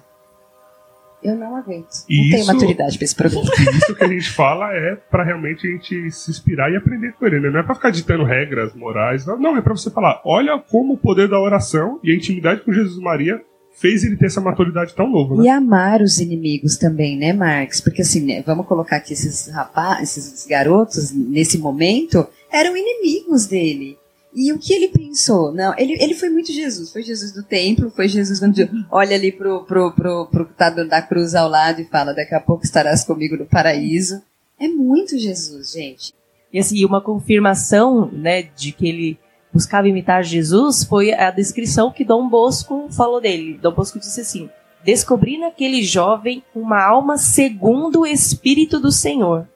Eu 1.23 1.35
não 1.35 1.55
aguento. 1.55 1.87
Não 2.09 2.29
tenho 2.31 2.45
maturidade 2.45 2.97
para 2.97 3.05
esse 3.05 3.15
problema. 3.15 3.45
Isso 3.77 3.95
que 3.95 4.03
a 4.03 4.07
gente 4.07 4.29
fala 4.31 4.73
é 4.73 4.95
para 4.95 5.23
realmente 5.23 5.67
a 5.67 5.71
gente 5.71 6.11
se 6.11 6.31
inspirar 6.31 6.71
e 6.71 6.75
aprender 6.75 7.13
com 7.13 7.25
ele. 7.25 7.39
Né? 7.39 7.49
Não 7.49 7.59
é 7.59 7.63
para 7.63 7.75
ficar 7.75 7.91
ditando 7.91 8.23
regras 8.23 8.73
morais. 8.73 9.25
Não, 9.25 9.55
é 9.55 9.61
para 9.61 9.75
você 9.75 9.91
falar: 9.91 10.21
olha 10.25 10.57
como 10.57 10.93
o 10.93 10.97
poder 10.97 11.27
da 11.27 11.39
oração 11.39 11.99
e 12.03 12.11
a 12.11 12.15
intimidade 12.15 12.61
com 12.61 12.73
Jesus 12.73 12.97
Maria 12.99 13.41
fez 13.73 14.03
ele 14.03 14.17
ter 14.17 14.25
essa 14.25 14.41
maturidade 14.41 14.93
tão 14.93 15.09
nova. 15.09 15.35
Né? 15.35 15.45
E 15.45 15.49
amar 15.49 16.01
os 16.01 16.19
inimigos 16.19 16.77
também, 16.77 17.17
né, 17.17 17.33
Marx? 17.33 17.81
Porque 17.81 18.01
assim, 18.01 18.25
né, 18.25 18.43
vamos 18.45 18.67
colocar 18.67 18.97
aqui 18.97 19.13
esses 19.13 19.47
rapazes, 19.47 20.17
esses 20.17 20.47
garotos, 20.47 21.11
nesse 21.11 21.57
momento, 21.57 22.27
eram 22.51 22.75
inimigos 22.75 23.47
dele. 23.47 23.97
E 24.33 24.53
o 24.53 24.59
que 24.59 24.73
ele 24.73 24.87
pensou? 24.87 25.51
Não, 25.51 25.77
ele, 25.77 26.01
ele 26.01 26.13
foi 26.13 26.29
muito 26.29 26.53
Jesus. 26.53 26.91
Foi 26.91 27.03
Jesus 27.03 27.33
do 27.33 27.43
templo, 27.43 27.91
foi 27.91 28.07
Jesus 28.07 28.39
quando 28.39 28.55
olha 28.89 29.15
ali 29.15 29.31
pro, 29.31 29.65
pro, 29.65 29.91
pro, 29.91 30.25
pro 30.27 30.45
tá 30.45 30.69
da 30.69 31.01
cruz 31.01 31.35
ao 31.35 31.49
lado 31.49 31.81
e 31.81 31.85
fala: 31.85 32.13
daqui 32.13 32.33
a 32.33 32.39
pouco 32.39 32.63
estarás 32.63 33.03
comigo 33.03 33.35
no 33.35 33.45
paraíso. 33.45 34.21
É 34.59 34.67
muito 34.67 35.17
Jesus, 35.17 35.73
gente. 35.73 36.13
E 36.53 36.59
assim, 36.59 36.83
uma 36.85 37.01
confirmação, 37.01 38.09
né, 38.11 38.43
de 38.43 38.71
que 38.71 38.87
ele 38.87 39.19
buscava 39.53 39.87
imitar 39.87 40.23
Jesus 40.23 40.83
foi 40.83 41.13
a 41.13 41.29
descrição 41.29 41.91
que 41.91 42.05
Dom 42.05 42.29
Bosco 42.29 42.87
falou 42.89 43.19
dele. 43.19 43.59
Dom 43.61 43.73
Bosco 43.73 43.99
disse 43.99 44.21
assim: 44.21 44.49
Descobri 44.83 45.37
naquele 45.37 45.83
jovem 45.83 46.41
uma 46.55 46.81
alma 46.81 47.17
segundo 47.17 48.01
o 48.01 48.07
Espírito 48.07 48.79
do 48.79 48.91
Senhor 48.91 49.47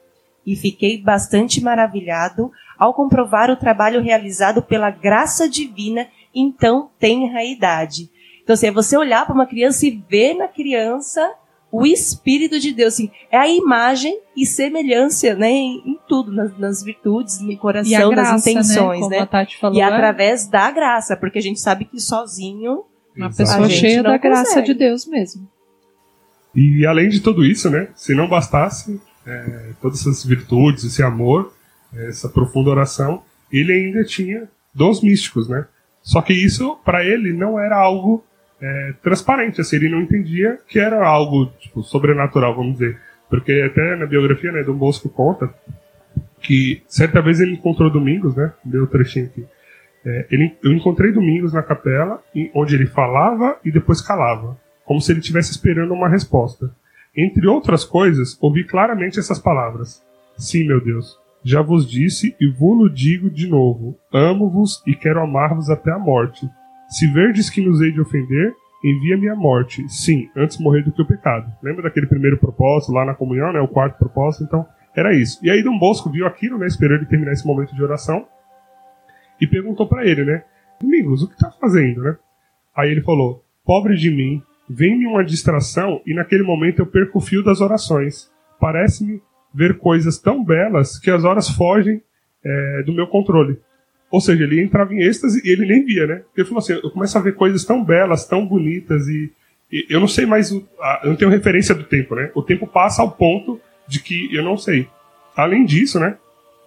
e 0.46 0.54
fiquei 0.54 1.02
bastante 1.02 1.60
maravilhado 1.60 2.52
ao 2.78 2.94
comprovar 2.94 3.50
o 3.50 3.56
trabalho 3.56 4.02
realizado 4.02 4.62
pela 4.62 4.90
graça 4.90 5.48
divina 5.48 6.06
em 6.34 6.52
tão 6.52 6.90
tenra 6.98 7.44
idade. 7.44 8.10
Então, 8.42 8.54
assim, 8.54 8.66
é 8.68 8.72
você 8.72 8.96
olhar 8.96 9.24
para 9.26 9.34
uma 9.34 9.46
criança 9.46 9.86
e 9.86 10.02
ver 10.08 10.34
na 10.34 10.46
criança 10.46 11.34
o 11.70 11.86
Espírito 11.86 12.60
de 12.60 12.72
Deus. 12.72 12.94
Assim, 12.94 13.10
é 13.30 13.36
a 13.36 13.48
imagem 13.48 14.20
e 14.36 14.46
semelhança 14.46 15.34
né, 15.34 15.50
em, 15.50 15.82
em 15.84 15.98
tudo, 16.08 16.30
nas, 16.32 16.56
nas, 16.58 16.82
virtudes, 16.82 17.40
no 17.40 17.56
coração, 17.56 18.10
graça, 18.10 18.32
nas 18.32 18.44
né, 18.44 18.52
intenções. 18.52 19.08
Né? 19.08 19.28
Falou, 19.60 19.76
e 19.76 19.80
é 19.80 19.84
através 19.84 20.46
da 20.46 20.70
graça, 20.70 21.16
porque 21.16 21.38
a 21.38 21.42
gente 21.42 21.60
sabe 21.60 21.84
que 21.84 22.00
sozinho. 22.00 22.84
Uma 23.16 23.32
pessoa 23.32 23.68
cheia 23.68 24.02
da 24.02 24.16
graça 24.18 24.44
consegue. 24.44 24.66
de 24.66 24.74
Deus 24.74 25.06
mesmo. 25.06 25.48
E 26.54 26.86
além 26.86 27.08
de 27.08 27.20
tudo 27.20 27.44
isso, 27.44 27.68
né? 27.68 27.88
Se 27.94 28.14
não 28.14 28.28
bastasse 28.28 29.00
é, 29.26 29.70
todas 29.80 30.00
essas 30.00 30.24
virtudes, 30.24 30.84
esse 30.84 31.02
amor, 31.02 31.52
essa 32.04 32.28
profunda 32.28 32.70
oração, 32.70 33.22
ele 33.52 33.72
ainda 33.72 34.04
tinha 34.04 34.48
dons 34.74 35.02
místicos, 35.02 35.48
né? 35.48 35.66
Só 36.02 36.22
que 36.22 36.32
isso, 36.32 36.76
para 36.84 37.04
ele, 37.04 37.32
não 37.32 37.58
era 37.58 37.76
algo 37.76 38.24
é, 38.60 38.94
transparente, 39.02 39.60
assim, 39.60 39.76
ele 39.76 39.88
não 39.88 40.00
entendia 40.00 40.58
que 40.68 40.78
era 40.78 41.04
algo 41.06 41.46
tipo, 41.58 41.82
sobrenatural, 41.82 42.54
vamos 42.54 42.74
dizer. 42.74 42.98
Porque 43.28 43.52
até 43.52 43.96
na 43.96 44.06
biografia, 44.06 44.52
né, 44.52 44.62
Dom 44.62 44.76
Bosco 44.76 45.08
conta 45.08 45.52
que 46.40 46.82
certa 46.86 47.20
vez 47.20 47.40
ele 47.40 47.54
encontrou 47.54 47.90
Domingos, 47.90 48.36
né, 48.36 48.52
deu 48.64 48.84
um 48.84 48.86
trechinho 48.86 49.26
aqui, 49.26 49.44
É, 50.04 50.26
ele, 50.30 50.56
eu 50.62 50.72
encontrei 50.72 51.10
Domingos 51.10 51.52
na 51.52 51.64
capela, 51.64 52.22
onde 52.54 52.76
ele 52.76 52.86
falava 52.86 53.58
e 53.64 53.72
depois 53.72 54.00
calava, 54.00 54.56
como 54.84 55.00
se 55.00 55.10
ele 55.10 55.18
estivesse 55.18 55.50
esperando 55.50 55.92
uma 55.92 56.08
resposta. 56.08 56.70
Entre 57.16 57.44
outras 57.48 57.84
coisas, 57.84 58.38
ouvi 58.40 58.62
claramente 58.62 59.18
essas 59.18 59.40
palavras: 59.40 60.00
Sim, 60.38 60.68
meu 60.68 60.80
Deus, 60.80 61.18
já 61.46 61.62
vos 61.62 61.88
disse 61.88 62.34
e 62.40 62.48
vos 62.48 62.92
digo 62.92 63.30
de 63.30 63.48
novo: 63.48 63.96
amo-vos 64.12 64.82
e 64.84 64.96
quero 64.96 65.20
amar-vos 65.20 65.70
até 65.70 65.92
a 65.92 65.98
morte. 65.98 66.44
Se 66.88 67.06
verdes 67.06 67.48
que 67.48 67.64
nos 67.64 67.80
hei 67.80 67.92
de 67.92 68.00
ofender, 68.00 68.52
envia-me 68.84 69.28
a 69.28 69.36
morte. 69.36 69.88
Sim, 69.88 70.28
antes 70.34 70.58
morrer 70.58 70.82
do 70.82 70.90
que 70.90 71.00
o 71.00 71.06
pecado. 71.06 71.48
Lembra 71.62 71.84
daquele 71.84 72.08
primeiro 72.08 72.36
propósito 72.36 72.92
lá 72.92 73.04
na 73.04 73.14
comunhão, 73.14 73.52
né? 73.52 73.60
O 73.60 73.68
quarto 73.68 73.96
propósito? 73.96 74.42
Então, 74.42 74.66
era 74.96 75.14
isso. 75.14 75.38
E 75.40 75.48
aí 75.48 75.62
Dom 75.62 75.78
Bosco 75.78 76.10
viu 76.10 76.26
aquilo, 76.26 76.58
né? 76.58 76.66
Esperou 76.66 76.96
ele 76.96 77.06
terminar 77.06 77.32
esse 77.32 77.46
momento 77.46 77.76
de 77.76 77.82
oração 77.82 78.26
e 79.40 79.46
perguntou 79.46 79.86
para 79.86 80.04
ele, 80.04 80.24
né? 80.24 80.42
Domingos, 80.80 81.22
o 81.22 81.28
que 81.28 81.38
tá 81.38 81.52
fazendo, 81.60 82.02
né? 82.02 82.16
Aí 82.76 82.90
ele 82.90 83.02
falou: 83.02 83.44
Pobre 83.64 83.94
de 83.94 84.10
mim, 84.10 84.42
vem-me 84.68 85.06
uma 85.06 85.24
distração 85.24 86.00
e 86.04 86.12
naquele 86.12 86.42
momento 86.42 86.80
eu 86.80 86.86
perco 86.86 87.18
o 87.18 87.22
fio 87.22 87.44
das 87.44 87.60
orações. 87.60 88.28
Parece-me 88.58 89.22
ver 89.54 89.78
coisas 89.78 90.18
tão 90.18 90.44
belas 90.44 90.98
que 90.98 91.10
as 91.10 91.24
horas 91.24 91.48
fogem 91.48 92.02
é, 92.44 92.82
do 92.84 92.92
meu 92.92 93.06
controle. 93.06 93.58
Ou 94.10 94.20
seja, 94.20 94.44
ele 94.44 94.62
entrava 94.62 94.94
em 94.94 95.02
êxtase 95.02 95.42
e 95.44 95.50
ele 95.50 95.66
nem 95.66 95.84
via, 95.84 96.06
né? 96.06 96.22
Ele 96.36 96.46
falou 96.46 96.58
assim: 96.58 96.74
eu 96.74 96.90
começo 96.90 97.18
a 97.18 97.20
ver 97.20 97.34
coisas 97.34 97.64
tão 97.64 97.84
belas, 97.84 98.26
tão 98.26 98.46
bonitas 98.46 99.08
e, 99.08 99.32
e 99.70 99.86
eu 99.90 99.98
não 99.98 100.08
sei 100.08 100.26
mais, 100.26 100.52
o, 100.52 100.66
a, 100.80 101.00
eu 101.04 101.10
não 101.10 101.16
tenho 101.16 101.30
referência 101.30 101.74
do 101.74 101.84
tempo, 101.84 102.14
né? 102.14 102.30
O 102.34 102.42
tempo 102.42 102.66
passa 102.66 103.02
ao 103.02 103.10
ponto 103.10 103.60
de 103.88 104.00
que 104.00 104.32
eu 104.34 104.42
não 104.42 104.56
sei. 104.56 104.88
Além 105.36 105.64
disso, 105.64 105.98
né? 105.98 106.16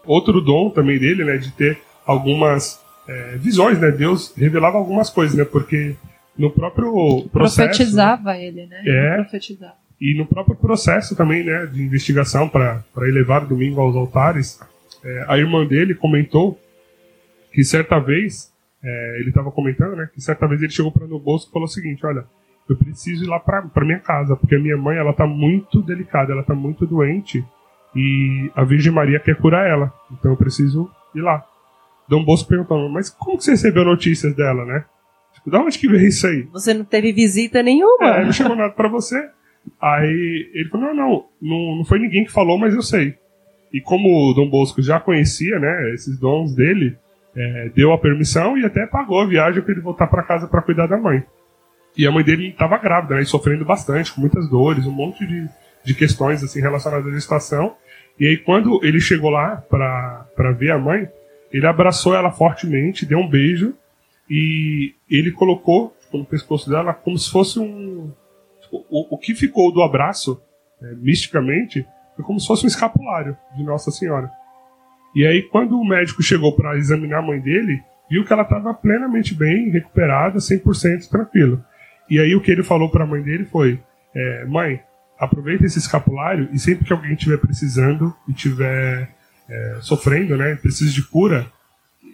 Outro 0.05 0.41
dom 0.41 0.69
também 0.69 0.99
dele, 0.99 1.23
né? 1.23 1.37
De 1.37 1.51
ter 1.51 1.79
algumas 2.05 2.83
é, 3.07 3.37
visões, 3.37 3.79
né? 3.79 3.89
Deus 3.91 4.33
revelava 4.35 4.77
algumas 4.77 5.09
coisas, 5.09 5.35
né? 5.35 5.45
Porque 5.45 5.95
no 6.37 6.51
próprio 6.51 7.27
processo... 7.31 7.67
Profetizava 7.67 8.37
ele, 8.37 8.65
né? 8.65 8.81
É. 8.85 9.13
Ele 9.13 9.23
profetizava. 9.23 9.88
E 10.01 10.17
no 10.17 10.25
próprio 10.25 10.55
processo 10.55 11.15
também, 11.15 11.43
né? 11.43 11.65
De 11.65 11.81
investigação 11.81 12.47
para 12.47 12.83
elevar 12.97 13.43
o 13.43 13.47
domingo 13.47 13.81
aos 13.81 13.95
altares, 13.95 14.59
é, 15.03 15.25
a 15.27 15.37
irmã 15.37 15.65
dele 15.65 15.93
comentou 15.93 16.59
que 17.51 17.63
certa 17.63 17.99
vez, 17.99 18.53
é, 18.83 19.17
ele 19.19 19.29
estava 19.29 19.51
comentando, 19.51 19.95
né? 19.95 20.09
Que 20.13 20.21
certa 20.21 20.47
vez 20.47 20.61
ele 20.61 20.71
chegou 20.71 20.91
para 20.91 21.07
no 21.07 21.19
bolso 21.19 21.47
e 21.49 21.51
falou 21.51 21.65
o 21.65 21.71
seguinte, 21.71 22.05
olha, 22.05 22.25
eu 22.69 22.77
preciso 22.77 23.23
ir 23.23 23.27
lá 23.27 23.39
para 23.39 23.83
minha 23.83 23.99
casa, 23.99 24.35
porque 24.35 24.55
a 24.55 24.59
minha 24.59 24.77
mãe, 24.77 24.97
ela 24.97 25.11
tá 25.11 25.25
muito 25.25 25.81
delicada, 25.81 26.31
ela 26.31 26.43
tá 26.43 26.53
muito 26.53 26.85
doente, 26.85 27.43
e 27.95 28.51
a 28.55 28.63
Virgem 28.63 28.91
Maria 28.91 29.19
quer 29.19 29.35
curar 29.35 29.67
ela, 29.67 29.91
então 30.11 30.31
eu 30.31 30.37
preciso 30.37 30.89
ir 31.15 31.21
lá. 31.21 31.43
Dom 32.07 32.23
Bosco 32.23 32.47
perguntou, 32.47 32.87
mas 32.89 33.09
como 33.09 33.37
que 33.37 33.43
você 33.43 33.51
recebeu 33.51 33.83
notícias 33.83 34.35
dela, 34.35 34.65
né? 34.65 34.85
Tipo, 35.33 35.49
da 35.49 35.59
onde 35.59 35.77
que 35.77 35.87
veio 35.87 36.07
isso 36.07 36.27
aí? 36.27 36.43
Você 36.51 36.73
não 36.73 36.85
teve 36.85 37.11
visita 37.11 37.63
nenhuma? 37.63 38.17
É, 38.17 38.25
não 38.25 38.31
chegou 38.31 38.55
nada 38.55 38.73
para 38.73 38.87
você. 38.87 39.29
Aí 39.81 40.49
ele 40.53 40.69
falou, 40.69 40.93
não, 40.93 41.25
não, 41.41 41.77
não, 41.77 41.85
foi 41.85 41.99
ninguém 41.99 42.25
que 42.25 42.31
falou, 42.31 42.57
mas 42.57 42.73
eu 42.73 42.81
sei. 42.81 43.15
E 43.71 43.79
como 43.79 44.09
o 44.09 44.33
Dom 44.33 44.49
Bosco 44.49 44.81
já 44.81 44.99
conhecia, 44.99 45.59
né, 45.59 45.93
esses 45.93 46.17
dons 46.17 46.53
dele, 46.53 46.97
é, 47.35 47.69
deu 47.75 47.93
a 47.93 47.97
permissão 47.97 48.57
e 48.57 48.65
até 48.65 48.85
pagou 48.87 49.21
a 49.21 49.25
viagem 49.25 49.61
para 49.61 49.71
ele 49.71 49.81
voltar 49.81 50.07
para 50.07 50.23
casa 50.23 50.47
para 50.47 50.61
cuidar 50.61 50.87
da 50.87 50.97
mãe. 50.97 51.23
E 51.95 52.05
a 52.05 52.11
mãe 52.11 52.23
dele 52.23 52.49
estava 52.49 52.77
grávida, 52.77 53.15
né, 53.15 53.21
e 53.21 53.25
sofrendo 53.25 53.63
bastante, 53.63 54.13
com 54.13 54.21
muitas 54.21 54.49
dores, 54.49 54.85
um 54.85 54.91
monte 54.91 55.25
de, 55.25 55.47
de 55.83 55.93
questões 55.93 56.43
assim 56.43 56.59
relacionadas 56.61 57.07
à 57.07 57.15
gestação. 57.15 57.75
E 58.19 58.27
aí 58.27 58.37
quando 58.37 58.79
ele 58.83 58.99
chegou 58.99 59.29
lá 59.29 59.57
para 59.69 60.51
ver 60.57 60.71
a 60.71 60.77
mãe, 60.77 61.07
ele 61.51 61.65
abraçou 61.65 62.15
ela 62.15 62.31
fortemente, 62.31 63.05
deu 63.05 63.19
um 63.19 63.27
beijo 63.27 63.73
e 64.29 64.93
ele 65.09 65.31
colocou 65.31 65.95
tipo, 66.01 66.17
no 66.17 66.25
pescoço 66.25 66.69
dela 66.69 66.93
como 66.93 67.17
se 67.17 67.29
fosse 67.31 67.59
um. 67.59 68.11
O, 68.71 69.15
o, 69.15 69.17
que 69.17 69.33
ficou 69.33 69.71
do 69.73 69.81
abraço, 69.81 70.41
é, 70.81 70.93
misticamente, 70.95 71.85
foi 72.15 72.25
como 72.25 72.39
se 72.39 72.47
fosse 72.47 72.65
um 72.65 72.67
escapulário 72.67 73.37
de 73.55 73.63
Nossa 73.63 73.91
Senhora. 73.91 74.29
E 75.15 75.25
aí, 75.25 75.41
quando 75.41 75.79
o 75.79 75.85
médico 75.85 76.21
chegou 76.21 76.55
para 76.55 76.77
examinar 76.77 77.19
a 77.19 77.25
mãe 77.25 77.39
dele, 77.39 77.81
viu 78.09 78.25
que 78.25 78.31
ela 78.31 78.43
estava 78.43 78.73
plenamente 78.73 79.33
bem, 79.33 79.69
recuperada, 79.69 80.37
100% 80.37 81.09
tranquila. 81.09 81.65
E 82.09 82.19
aí, 82.19 82.35
o 82.35 82.41
que 82.41 82.51
ele 82.51 82.63
falou 82.63 82.89
para 82.89 83.03
a 83.03 83.07
mãe 83.07 83.21
dele 83.21 83.45
foi: 83.45 83.79
é, 84.15 84.45
Mãe, 84.45 84.81
aproveita 85.19 85.65
esse 85.65 85.77
escapulário 85.77 86.47
e 86.51 86.59
sempre 86.59 86.85
que 86.85 86.93
alguém 86.93 87.13
estiver 87.13 87.37
precisando 87.37 88.15
e 88.27 88.31
estiver 88.31 89.09
é, 89.49 89.77
sofrendo, 89.81 90.37
né, 90.37 90.55
precisa 90.55 90.93
de 90.93 91.03
cura, 91.03 91.45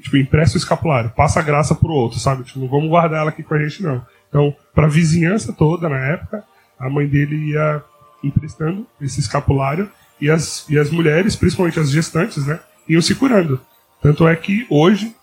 tipo, 0.02 0.18
empresta 0.18 0.58
o 0.58 0.60
escapulário, 0.60 1.12
passa 1.12 1.40
a 1.40 1.44
graça 1.44 1.76
pro 1.76 1.90
outro, 1.90 2.20
sabe? 2.20 2.44
Tipo, 2.44 2.60
não 2.60 2.68
vamos 2.68 2.90
guardar 2.90 3.22
ela 3.22 3.30
aqui 3.30 3.44
com 3.44 3.54
a 3.54 3.60
gente, 3.62 3.84
não. 3.84 4.04
Então, 4.36 4.54
para 4.74 4.88
a 4.88 4.90
vizinhança 4.90 5.54
toda, 5.54 5.88
na 5.88 5.98
época, 5.98 6.44
a 6.78 6.90
mãe 6.90 7.08
dele 7.08 7.52
ia 7.52 7.82
emprestando 8.22 8.86
esse 9.00 9.22
escapulário 9.22 9.90
e 10.20 10.30
as, 10.30 10.68
e 10.68 10.78
as 10.78 10.92
mulheres, 10.92 11.38
principalmente 11.38 11.80
as 11.80 11.90
gestantes, 11.90 12.46
né, 12.46 12.60
iam 12.86 13.02
se 13.02 13.16
curando. 13.16 13.62
Tanto 14.02 14.28
é 14.28 14.36
que 14.36 14.68
hoje 14.70 15.16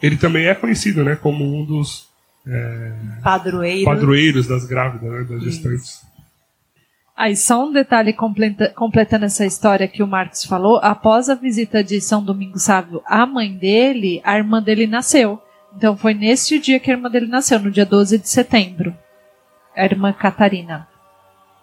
ele 0.00 0.16
também 0.16 0.46
é 0.46 0.54
conhecido, 0.54 1.04
né, 1.04 1.14
como 1.14 1.44
um 1.44 1.62
dos 1.62 2.08
é, 2.46 2.92
Padroeiro. 3.22 3.84
padroeiros 3.84 4.46
das 4.46 4.64
grávidas, 4.64 5.12
né, 5.12 5.24
das 5.24 5.42
gestantes. 5.42 6.00
Aí, 7.14 7.36
só 7.36 7.68
um 7.68 7.72
detalhe 7.72 8.14
completa, 8.14 8.72
completando 8.74 9.26
essa 9.26 9.44
história 9.44 9.86
que 9.86 10.02
o 10.02 10.06
Marcos 10.06 10.46
falou. 10.46 10.80
Após 10.82 11.28
a 11.28 11.34
visita 11.34 11.84
de 11.84 12.00
São 12.00 12.24
Domingos 12.24 12.62
Sávio 12.62 13.02
à 13.04 13.26
mãe 13.26 13.54
dele, 13.54 14.22
a 14.24 14.38
irmã 14.38 14.62
dele 14.62 14.86
nasceu. 14.86 15.38
Então 15.76 15.96
foi 15.96 16.14
nesse 16.14 16.58
dia 16.58 16.78
que 16.78 16.90
a 16.90 16.94
irmã 16.94 17.10
dele 17.10 17.26
nasceu, 17.26 17.58
no 17.58 17.70
dia 17.70 17.86
12 17.86 18.18
de 18.18 18.28
setembro. 18.28 18.96
A 19.76 19.84
irmã 19.84 20.12
Catarina. 20.12 20.88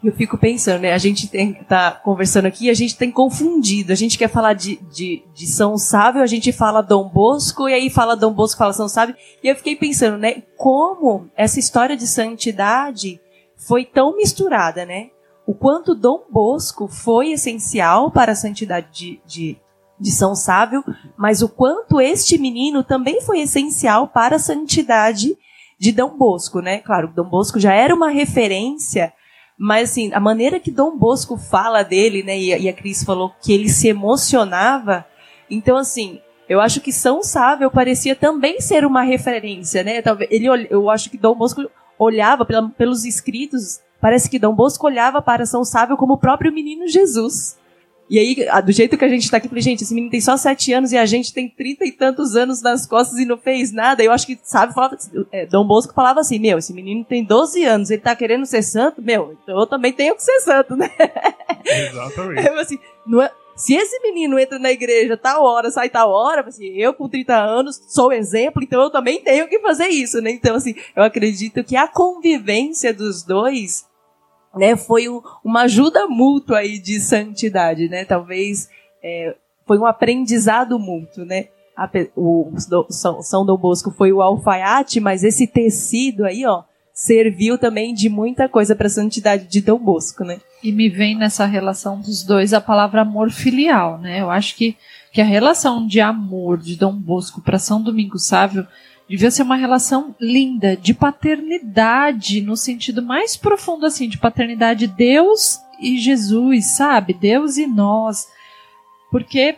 Eu 0.04 0.14
fico 0.14 0.38
pensando, 0.38 0.82
né? 0.82 0.94
A 0.94 0.98
gente 0.98 1.28
tem, 1.28 1.54
tá 1.54 1.92
conversando 1.92 2.46
aqui 2.46 2.70
a 2.70 2.74
gente 2.74 2.98
tem 2.98 3.12
confundido. 3.12 3.92
A 3.92 3.96
gente 3.96 4.18
quer 4.18 4.30
falar 4.30 4.54
de, 4.54 4.78
de, 4.92 5.24
de 5.34 5.46
São 5.46 5.78
Sávio, 5.78 6.22
a 6.22 6.28
gente 6.28 6.52
fala 6.54 6.82
Dom 6.82 7.10
Bosco, 7.10 7.68
e 7.68 7.74
aí 7.74 7.90
fala 7.90 8.16
Dom 8.16 8.32
Bosco, 8.32 8.58
fala 8.58 8.72
São 8.72 8.88
Sávio. 8.88 9.16
E 9.44 9.48
eu 9.48 9.56
fiquei 9.56 9.76
pensando, 9.76 10.18
né? 10.18 10.44
Como 10.58 11.30
essa 11.36 11.60
história 11.60 11.98
de 11.98 12.08
santidade 12.08 13.20
foi 13.58 13.84
tão 13.84 14.16
misturada, 14.16 14.86
né? 14.86 15.10
o 15.50 15.54
quanto 15.56 15.96
Dom 15.96 16.26
Bosco 16.30 16.88
foi 16.88 17.32
essencial 17.32 18.12
para 18.12 18.34
a 18.34 18.36
santidade 18.36 18.88
de, 18.92 19.20
de, 19.26 19.58
de 20.00 20.12
São 20.12 20.36
Sávio, 20.36 20.84
mas 21.18 21.42
o 21.42 21.50
quanto 21.50 22.00
este 22.00 22.38
menino 22.38 22.84
também 22.84 23.22
foi 23.22 23.42
essencial 23.42 24.08
para 24.08 24.38
a 24.38 24.40
santidade 24.40 25.38
de 25.78 25.92
Dom 25.92 26.18
Bosco, 26.18 26.60
né? 26.60 26.80
Claro, 26.80 27.12
Dom 27.14 27.30
Bosco 27.30 27.60
já 27.60 27.74
era 27.74 27.94
uma 27.94 28.10
referência, 28.10 29.14
mas 29.58 29.92
assim, 29.92 30.12
a 30.14 30.20
maneira 30.20 30.60
que 30.60 30.72
Dom 30.72 30.98
Bosco 30.98 31.38
fala 31.38 31.84
dele, 31.84 32.24
né? 32.24 32.38
E, 32.38 32.64
e 32.64 32.70
a 32.70 32.74
Cris 32.74 33.04
falou 33.04 33.34
que 33.42 33.54
ele 33.54 33.70
se 33.70 33.88
emocionava. 33.88 35.06
Então, 35.50 35.78
assim, 35.78 36.20
eu 36.48 36.62
acho 36.62 36.82
que 36.82 36.92
São 36.92 37.22
Sávio 37.22 37.70
parecia 37.70 38.16
também 38.16 38.62
ser 38.62 38.86
uma 38.86 39.02
referência, 39.02 39.84
né? 39.84 40.02
Ele, 40.30 40.48
eu 40.70 40.90
acho 40.90 41.10
que 41.10 41.18
Dom 41.18 41.36
Bosco 41.36 41.70
olhava 41.98 42.46
pela, 42.46 42.70
pelos 42.70 43.04
escritos 43.04 43.82
Parece 44.02 44.30
que 44.30 44.40
Dom 44.40 44.56
Bosco 44.56 44.86
olhava 44.86 45.22
para 45.22 45.46
São 45.46 45.64
Sávio 45.64 45.98
como 45.98 46.14
o 46.14 46.18
próprio 46.18 46.54
menino 46.54 46.88
Jesus. 46.88 47.58
E 48.10 48.18
aí, 48.18 48.62
do 48.66 48.72
jeito 48.72 48.98
que 48.98 49.06
a 49.06 49.10
gente 49.10 49.24
está 49.24 49.38
aqui, 49.38 49.48
falei, 49.48 49.62
gente, 49.62 49.84
esse 49.84 49.94
menino 49.94 50.10
tem 50.10 50.20
só 50.20 50.36
sete 50.36 50.74
anos 50.74 50.92
e 50.92 50.98
a 50.98 51.06
gente 51.06 51.32
tem 51.32 51.48
trinta 51.48 51.86
e 51.86 51.92
tantos 51.92 52.36
anos 52.36 52.60
nas 52.62 52.88
costas 52.88 53.20
e 53.20 53.26
não 53.26 53.38
fez 53.38 53.72
nada. 53.72 54.04
Eu 54.04 54.12
acho 54.12 54.26
que, 54.26 54.40
sabe, 54.44 54.74
falava, 54.74 54.98
é, 55.32 55.46
Dom 55.46 55.66
Bosco 55.66 55.94
falava 55.94 56.20
assim, 56.20 56.40
meu, 56.40 56.58
esse 56.58 56.74
menino 56.74 57.06
tem 57.06 57.24
12 57.24 57.64
anos, 57.64 57.92
ele 57.92 58.02
tá 58.02 58.16
querendo 58.16 58.48
ser 58.48 58.64
santo, 58.64 59.00
meu, 59.02 59.38
então 59.44 59.60
eu 59.60 59.68
também 59.68 59.94
tenho 59.94 60.16
que 60.16 60.24
ser 60.24 60.40
santo, 60.40 60.76
né? 60.76 60.90
Exatamente. 61.66 62.40
Eu, 62.50 62.60
assim, 62.60 62.80
não 63.06 63.22
é, 63.22 63.30
se 63.60 63.76
esse 63.76 64.00
menino 64.00 64.40
entra 64.40 64.58
na 64.58 64.72
igreja 64.72 65.18
tal 65.18 65.44
hora, 65.44 65.70
sai 65.70 65.90
tal 65.90 66.10
hora, 66.10 66.48
assim, 66.48 66.78
eu 66.78 66.94
com 66.94 67.10
30 67.10 67.36
anos 67.36 67.82
sou 67.90 68.14
exemplo, 68.14 68.64
então 68.64 68.82
eu 68.82 68.90
também 68.90 69.22
tenho 69.22 69.50
que 69.50 69.60
fazer 69.60 69.90
isso, 69.90 70.22
né? 70.22 70.32
Então, 70.32 70.56
assim, 70.56 70.74
eu 70.96 71.04
acredito 71.04 71.62
que 71.64 71.76
a 71.76 71.86
convivência 71.86 72.94
dos 72.94 73.22
dois 73.22 73.86
né, 74.60 74.76
foi 74.76 75.08
um, 75.08 75.22
uma 75.44 75.62
ajuda 75.62 76.06
mútua 76.08 76.58
aí 76.58 76.78
de 76.78 77.00
santidade, 77.00 77.88
né? 77.88 78.04
Talvez 78.04 78.70
é, 79.02 79.34
foi 79.66 79.80
um 79.80 79.86
aprendizado 79.86 80.78
mútuo, 80.78 81.24
né? 81.24 81.48
A, 81.78 81.90
o, 82.14 82.52
São, 82.90 83.22
São 83.22 83.46
Dom 83.46 83.58
Bosco 83.58 83.90
foi 83.90 84.12
o 84.12 84.22
alfaiate, 84.22 85.00
mas 85.00 85.24
esse 85.24 85.48
tecido 85.48 86.26
aí, 86.26 86.46
ó, 86.46 86.64
serviu 86.94 87.58
também 87.58 87.94
de 87.94 88.10
muita 88.10 88.50
coisa 88.50 88.76
para 88.76 88.88
a 88.88 88.90
santidade 88.90 89.48
de 89.48 89.62
Dom 89.62 89.80
Bosco, 89.80 90.26
né? 90.26 90.42
E 90.62 90.74
me 90.74 90.90
vem 90.90 91.16
nessa 91.16 91.46
relação 91.46 92.02
dos 92.02 92.24
dois 92.24 92.54
a 92.54 92.60
palavra 92.60 93.02
amor 93.02 93.32
filial, 93.32 93.98
né? 93.98 94.20
Eu 94.20 94.30
acho 94.30 94.58
que, 94.58 94.76
que 95.14 95.22
a 95.22 95.26
relação 95.26 95.88
de 95.88 96.02
amor 96.02 96.58
de 96.58 96.76
Dom 96.76 96.94
Bosco 96.94 97.40
para 97.42 97.58
São 97.58 97.82
Domingos 97.82 98.28
Sávio 98.28 98.68
devia 99.10 99.32
ser 99.32 99.42
uma 99.42 99.56
relação 99.56 100.16
linda, 100.20 100.78
de 100.78 100.94
paternidade, 100.94 102.42
no 102.42 102.56
sentido 102.56 103.02
mais 103.02 103.36
profundo, 103.36 103.86
assim, 103.86 104.08
de 104.08 104.20
paternidade 104.20 104.86
Deus 104.86 105.60
e 105.82 105.98
Jesus, 105.98 106.66
sabe? 106.68 107.14
Deus 107.14 107.58
e 107.58 107.66
nós. 107.66 108.28
Porque 109.10 109.58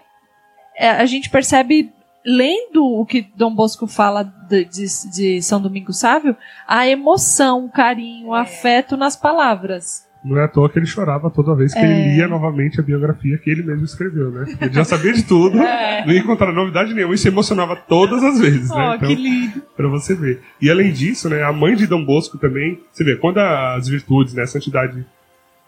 é, 0.78 0.90
a 0.90 1.06
gente 1.06 1.30
percebe 1.30 1.92
lendo 2.26 2.86
o 2.86 3.06
que 3.06 3.28
Dom 3.36 3.54
Bosco 3.54 3.88
fala 3.88 4.24
de, 4.24 4.64
de, 4.66 4.86
de 5.12 5.42
São 5.42 5.62
Domingo 5.62 5.92
Sávio, 5.92 6.38
a 6.68 6.88
emoção, 6.88 7.66
o 7.66 7.72
carinho, 7.72 8.30
o 8.30 8.34
afeto 8.34 8.96
nas 8.96 9.16
palavras. 9.16 10.08
Não 10.24 10.38
é 10.38 10.44
à 10.44 10.48
toa 10.48 10.70
que 10.70 10.78
ele 10.78 10.86
chorava 10.86 11.32
toda 11.32 11.56
vez 11.56 11.74
que 11.74 11.80
É. 11.80 11.84
ele 11.84 12.16
lia 12.16 12.28
novamente 12.28 12.80
a 12.80 12.84
biografia 12.84 13.38
que 13.40 13.50
ele 13.50 13.64
mesmo 13.64 13.86
escreveu, 13.86 14.30
né? 14.30 14.46
Ele 14.62 14.72
já 14.74 14.84
sabia 14.84 15.14
de 15.14 15.24
tudo, 15.24 15.58
É. 15.62 16.06
não 16.06 16.14
ia 16.14 16.20
encontrar 16.20 16.52
novidade 16.52 16.94
nenhuma 16.94 17.16
e 17.16 17.18
se 17.18 17.28
emocionava 17.28 17.76
todas 17.76 18.24
as 18.24 18.40
vezes, 18.40 18.70
Oh, 18.70 18.76
né? 18.78 18.96
Então, 18.98 19.08
que 19.10 19.16
lindo. 19.16 19.62
Pra 19.76 19.88
você 19.88 20.14
ver. 20.14 20.42
E 20.62 20.70
além 20.70 20.92
disso, 20.92 21.28
né, 21.28 21.42
a 21.44 21.52
mãe 21.52 21.76
de 21.76 21.88
Dom 21.88 22.06
Bosco 22.06 22.38
também, 22.38 22.80
você 22.92 23.04
vê, 23.04 23.16
quando 23.16 23.40
as 23.40 23.88
virtudes, 23.88 24.36
né, 24.36 24.44
a 24.44 24.48
santidade 24.48 25.04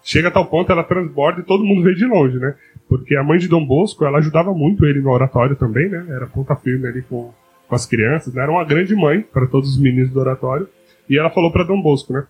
chega 0.03 0.27
a 0.27 0.31
tal 0.31 0.45
ponto, 0.45 0.71
ela 0.71 0.83
transborda 0.83 1.39
e 1.39 1.43
todo 1.43 1.63
mundo 1.63 1.81
vê 1.83 1.95
de 1.95 2.05
longe, 2.05 2.37
né? 2.37 2.53
Porque 2.87 3.15
a 3.15 3.23
mãe 3.23 3.39
de 3.39 3.47
Dom 3.47 3.65
Bosco, 3.65 4.05
ela 4.05 4.19
ajudava 4.19 4.53
muito 4.53 4.85
ele 4.85 5.01
no 5.01 5.09
oratório 5.09 5.55
também, 5.55 5.89
né? 5.89 6.05
Era 6.09 6.27
ponta 6.27 6.55
firme 6.55 6.87
ali 6.87 7.01
com, 7.01 7.33
com 7.67 7.75
as 7.75 7.85
crianças, 7.87 8.31
né? 8.33 8.43
Era 8.43 8.51
uma 8.51 8.63
grande 8.65 8.93
mãe 8.93 9.21
para 9.21 9.47
todos 9.47 9.69
os 9.69 9.79
meninos 9.81 10.11
do 10.11 10.19
oratório. 10.19 10.67
E 11.09 11.17
ela 11.17 11.29
falou 11.31 11.51
para 11.51 11.63
Dom 11.63 11.81
Bosco, 11.81 12.13
né? 12.13 12.23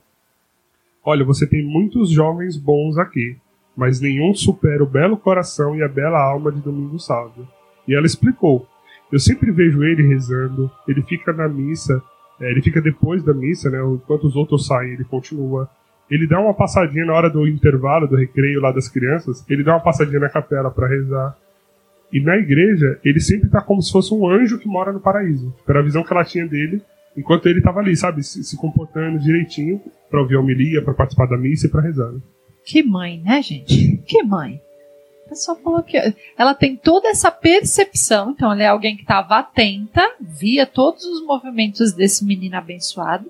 Olha, 1.06 1.26
você 1.26 1.46
tem 1.46 1.64
muitos 1.64 2.10
jovens 2.10 2.56
bons 2.56 2.98
aqui, 2.98 3.36
mas 3.76 4.00
nenhum 4.00 4.34
supera 4.34 4.84
o 4.84 4.88
belo 4.88 5.18
coração 5.18 5.76
e 5.76 5.84
a 5.84 5.88
bela 5.88 6.20
alma 6.20 6.52
de 6.52 6.62
Domingos 6.62 7.06
Sávio. 7.06 7.48
E 7.88 7.94
ela 7.94 8.06
explicou. 8.06 8.66
Eu 9.12 9.20
sempre 9.20 9.52
vejo 9.52 9.84
ele 9.84 10.08
rezando, 10.08 10.72
ele 10.88 11.02
fica 11.04 11.34
na 11.34 11.48
missa, 11.48 12.02
é, 12.40 12.50
ele 12.50 12.62
fica 12.62 12.82
depois 12.82 13.22
da 13.24 13.34
missa, 13.34 13.70
né? 13.70 13.80
Enquanto 13.84 14.26
os 14.26 14.36
outros 14.36 14.66
saem, 14.66 14.94
ele 14.94 15.04
continua. 15.04 15.70
Ele 16.10 16.26
dá 16.26 16.40
uma 16.40 16.54
passadinha 16.54 17.06
na 17.06 17.14
hora 17.14 17.30
do 17.30 17.48
intervalo, 17.48 18.08
do 18.08 18.16
recreio 18.16 18.62
lá 18.62 18.72
das 18.72 18.88
crianças, 18.88 19.46
ele 19.50 19.64
dá 19.64 19.74
uma 19.74 19.84
passadinha 19.84 20.20
na 20.20 20.30
capela 20.30 20.72
para 20.72 20.88
rezar. 20.88 21.38
E 22.12 22.22
na 22.22 22.38
igreja, 22.38 23.00
ele 23.04 23.20
sempre 23.20 23.50
tá 23.50 23.62
como 23.62 23.82
se 23.82 23.92
fosse 23.92 24.14
um 24.14 24.28
anjo 24.28 24.60
que 24.60 24.68
mora 24.68 24.94
no 24.94 25.00
paraíso. 25.00 25.54
Era 25.68 25.80
a 25.80 25.84
visão 25.84 26.04
que 26.04 26.14
ela 26.14 26.24
tinha 26.24 26.48
dele, 26.48 26.82
enquanto 27.16 27.48
ele 27.48 27.62
tava 27.62 27.80
ali, 27.80 27.96
sabe? 27.96 28.24
Se, 28.24 28.44
se 28.44 28.58
comportando 28.58 29.20
direitinho 29.20 29.82
para 30.10 30.22
ouvir 30.22 30.36
a 30.36 30.40
homilia, 30.40 30.82
para 30.84 30.94
participar 30.94 31.28
da 31.28 31.38
missa 31.38 31.68
e 31.68 31.70
para 31.70 31.82
rezar. 31.82 32.12
né? 32.12 32.20
Que 32.66 32.84
mãe, 32.84 33.20
né, 33.20 33.42
gente? 33.42 33.98
Que 34.06 34.24
mãe. 34.24 34.62
A 35.26 35.30
pessoa 35.30 35.58
falou 35.58 35.82
que 35.82 35.98
ela 36.38 36.54
tem 36.54 36.76
toda 36.76 37.08
essa 37.10 37.32
percepção, 37.32 38.32
então 38.32 38.52
ela 38.52 38.64
é 38.64 38.68
alguém 38.68 38.96
que 38.96 39.02
estava 39.04 39.38
atenta, 39.38 40.08
via 40.20 40.66
todos 40.66 41.04
os 41.06 41.26
movimentos 41.26 41.92
desse 41.94 42.24
menino 42.26 42.56
abençoado 42.56 43.30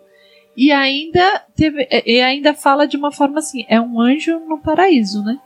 e 0.55 0.71
ainda 0.71 1.43
teve, 1.55 1.87
e 2.05 2.21
ainda 2.21 2.53
fala 2.53 2.87
de 2.87 2.95
uma 2.95 3.11
forma 3.11 3.39
assim, 3.39 3.65
é 3.67 3.79
um 3.81 3.99
anjo 3.99 4.39
no 4.39 4.59
paraíso, 4.59 5.23
né? 5.23 5.39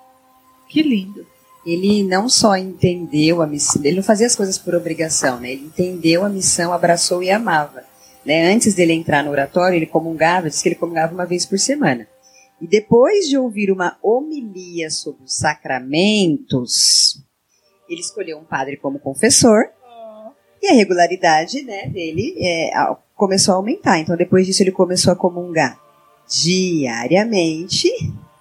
Que 0.67 0.81
lindo. 0.81 1.25
Ele 1.65 2.03
não 2.03 2.29
só 2.29 2.55
entendeu 2.55 3.41
a 3.41 3.47
missão, 3.47 3.81
ele 3.83 3.97
não 3.97 4.03
fazia 4.03 4.27
as 4.27 4.35
coisas 4.35 4.57
por 4.57 4.75
obrigação, 4.75 5.39
né? 5.39 5.51
Ele 5.51 5.65
entendeu 5.65 6.25
a 6.25 6.29
missão, 6.29 6.73
abraçou 6.73 7.21
e 7.23 7.29
amava. 7.29 7.83
Né? 8.27 8.51
Antes 8.53 8.75
dele 8.75 8.91
entrar 8.91 9.23
no 9.23 9.31
oratório, 9.31 9.77
ele 9.77 9.85
comungava, 9.85 10.49
disse 10.49 10.61
que 10.61 10.67
ele 10.67 10.75
comungava 10.75 11.13
uma 11.13 11.25
vez 11.25 11.45
por 11.45 11.57
semana. 11.57 12.05
E 12.59 12.67
depois 12.67 13.29
de 13.29 13.37
ouvir 13.37 13.71
uma 13.71 13.97
homilia 14.03 14.89
sobre 14.89 15.23
os 15.23 15.33
sacramentos, 15.33 17.23
ele 17.87 18.01
escolheu 18.01 18.37
um 18.37 18.43
padre 18.43 18.75
como 18.75 18.99
confessor. 18.99 19.69
E 20.61 20.67
a 20.67 20.73
regularidade 20.73 21.63
né, 21.63 21.87
dele 21.87 22.35
é, 22.37 22.71
começou 23.15 23.53
a 23.53 23.57
aumentar. 23.57 23.99
Então, 23.99 24.17
depois 24.17 24.45
disso, 24.45 24.61
ele 24.61 24.71
começou 24.71 25.13
a 25.13 25.15
comungar 25.15 25.79
diariamente. 26.29 27.89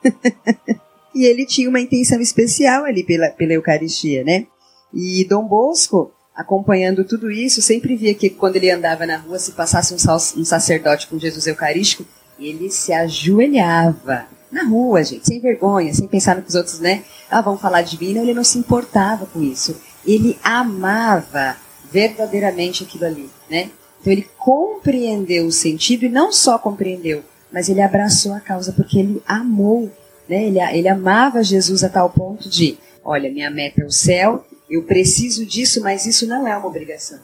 e 1.15 1.25
ele 1.25 1.47
tinha 1.47 1.69
uma 1.69 1.81
intenção 1.81 2.21
especial 2.21 2.85
ali 2.85 3.05
pela, 3.05 3.31
pela 3.31 3.53
Eucaristia, 3.53 4.25
né? 4.25 4.49
E 4.93 5.25
Dom 5.29 5.47
Bosco, 5.47 6.13
acompanhando 6.37 7.03
tudo 7.03 7.31
isso, 7.31 7.63
sempre 7.63 7.97
via 7.97 8.15
que 8.15 8.29
quando 8.29 8.57
ele 8.57 8.71
andava 8.71 9.07
na 9.07 9.17
rua, 9.17 9.39
se 9.39 9.53
passasse 9.53 9.95
um, 9.95 10.45
sacerdote 10.45 11.07
com 11.07 11.19
Jesus 11.19 11.47
Eucarístico, 11.47 12.05
ele 12.39 12.71
se 12.71 12.93
ajoelhava 12.93 14.27
na 14.53 14.65
rua, 14.65 15.03
gente, 15.03 15.27
sem 15.27 15.41
vergonha, 15.41 15.93
sem 15.95 16.07
pensar 16.07 16.37
no 16.37 16.43
que 16.43 16.49
os 16.49 16.55
outros, 16.55 16.79
né? 16.79 17.03
Ah, 17.31 17.41
vão 17.41 17.57
falar 17.57 17.83
divino, 17.83 18.21
ele 18.21 18.35
não 18.35 18.45
se 18.45 18.59
importava 18.59 19.27
com 19.27 19.43
isso. 19.43 19.81
Ele 20.07 20.39
amava 20.45 21.57
verdadeiramente 21.91 22.85
aquilo 22.85 23.07
ali, 23.07 23.31
né? 23.51 23.71
Então 24.01 24.13
ele 24.13 24.29
compreendeu 24.39 25.47
o 25.47 25.53
sentido 25.53 26.05
e 26.05 26.09
não 26.09 26.31
só 26.31 26.59
compreendeu, 26.59 27.25
mas 27.51 27.69
ele 27.69 27.81
abraçou 27.81 28.35
a 28.35 28.41
causa 28.41 28.73
porque 28.73 28.99
ele 28.99 29.23
amou, 29.27 29.91
né? 30.29 30.45
Ele, 30.45 30.61
ele 30.61 30.89
amava 30.89 31.43
Jesus 31.43 31.83
a 31.83 31.89
tal 31.89 32.11
ponto 32.11 32.49
de, 32.49 32.79
olha, 33.03 33.33
minha 33.33 33.51
meta 33.51 33.83
é 33.83 33.87
o 33.87 33.91
céu, 33.91 34.45
eu 34.69 34.83
preciso 34.85 35.47
disso, 35.47 35.81
mas 35.81 36.07
isso 36.07 36.27
não 36.27 36.47
é 36.47 36.57
uma 36.57 36.67
obrigação. 36.67 37.21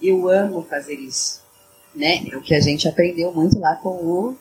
Eu 0.00 0.28
amo 0.28 0.62
fazer 0.62 0.94
isso, 0.94 1.42
né? 1.94 2.24
É 2.30 2.36
o 2.36 2.42
que 2.42 2.54
a 2.54 2.60
gente 2.60 2.88
aprendeu 2.88 3.32
muito 3.32 3.58
lá 3.58 3.76
com 3.76 3.90
o 3.90 4.36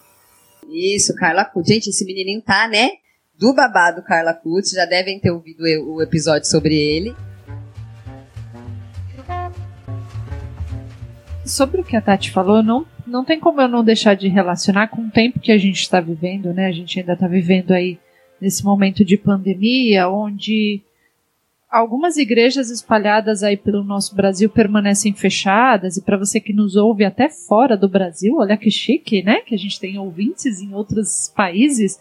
isso, 0.70 1.16
Carla 1.16 1.45
Kutz. 1.45 1.68
Gente, 1.68 1.89
esse 1.89 2.06
menininho 2.06 2.41
tá, 2.41 2.68
né? 2.68 2.91
Do 3.38 3.54
babado 3.54 4.04
Carla 4.04 4.34
Kutz, 4.34 4.72
já 4.72 4.86
devem 4.86 5.20
ter 5.20 5.32
ouvido 5.32 5.64
o 5.64 6.01
episódio 6.01 6.47
sobre 6.47 6.76
ele. 6.76 7.16
Sobre 11.45 11.82
o 11.82 11.84
que 11.84 11.97
a 11.97 12.01
Tati 12.01 12.32
falou, 12.32 12.64
não, 12.64 12.86
não 13.06 13.26
tem 13.26 13.39
como 13.39 13.60
eu 13.60 13.68
não 13.68 13.84
deixar 13.84 14.16
de 14.16 14.30
relacionar 14.30 14.88
com 14.88 15.01
o 15.01 15.12
tempo 15.12 15.39
que 15.39 15.51
a 15.51 15.58
gente 15.58 15.82
está 15.82 15.99
vivendo, 15.99 16.54
né? 16.54 16.68
A 16.68 16.72
gente 16.72 16.99
ainda 16.99 17.14
está 17.14 17.28
vivendo 17.28 17.72
aí 17.72 17.99
nesse 18.39 18.64
momento 18.64 19.04
de 19.04 19.18
pandemia, 19.18 20.08
onde 20.08 20.82
algumas 21.74 22.17
igrejas 22.17 22.69
espalhadas 22.69 23.41
aí 23.41 23.57
pelo 23.57 23.84
nosso 23.84 24.15
Brasil 24.15 24.47
permanecem 24.47 25.11
fechadas, 25.11 25.97
e 25.97 26.03
para 26.03 26.17
você 26.17 26.39
que 26.39 26.53
nos 26.53 26.76
ouve 26.76 27.03
até 27.03 27.28
fora 27.28 27.76
do 27.76 27.89
Brasil, 27.89 28.36
olha 28.38 28.55
que 28.55 28.69
chique, 28.69 29.24
né? 29.24 29.41
Que 29.41 29.55
a 29.55 29.57
gente 29.57 29.80
tem 29.80 29.97
ouvintes 29.97 30.61
em 30.61 30.71
outros 30.76 31.34
países, 31.36 31.99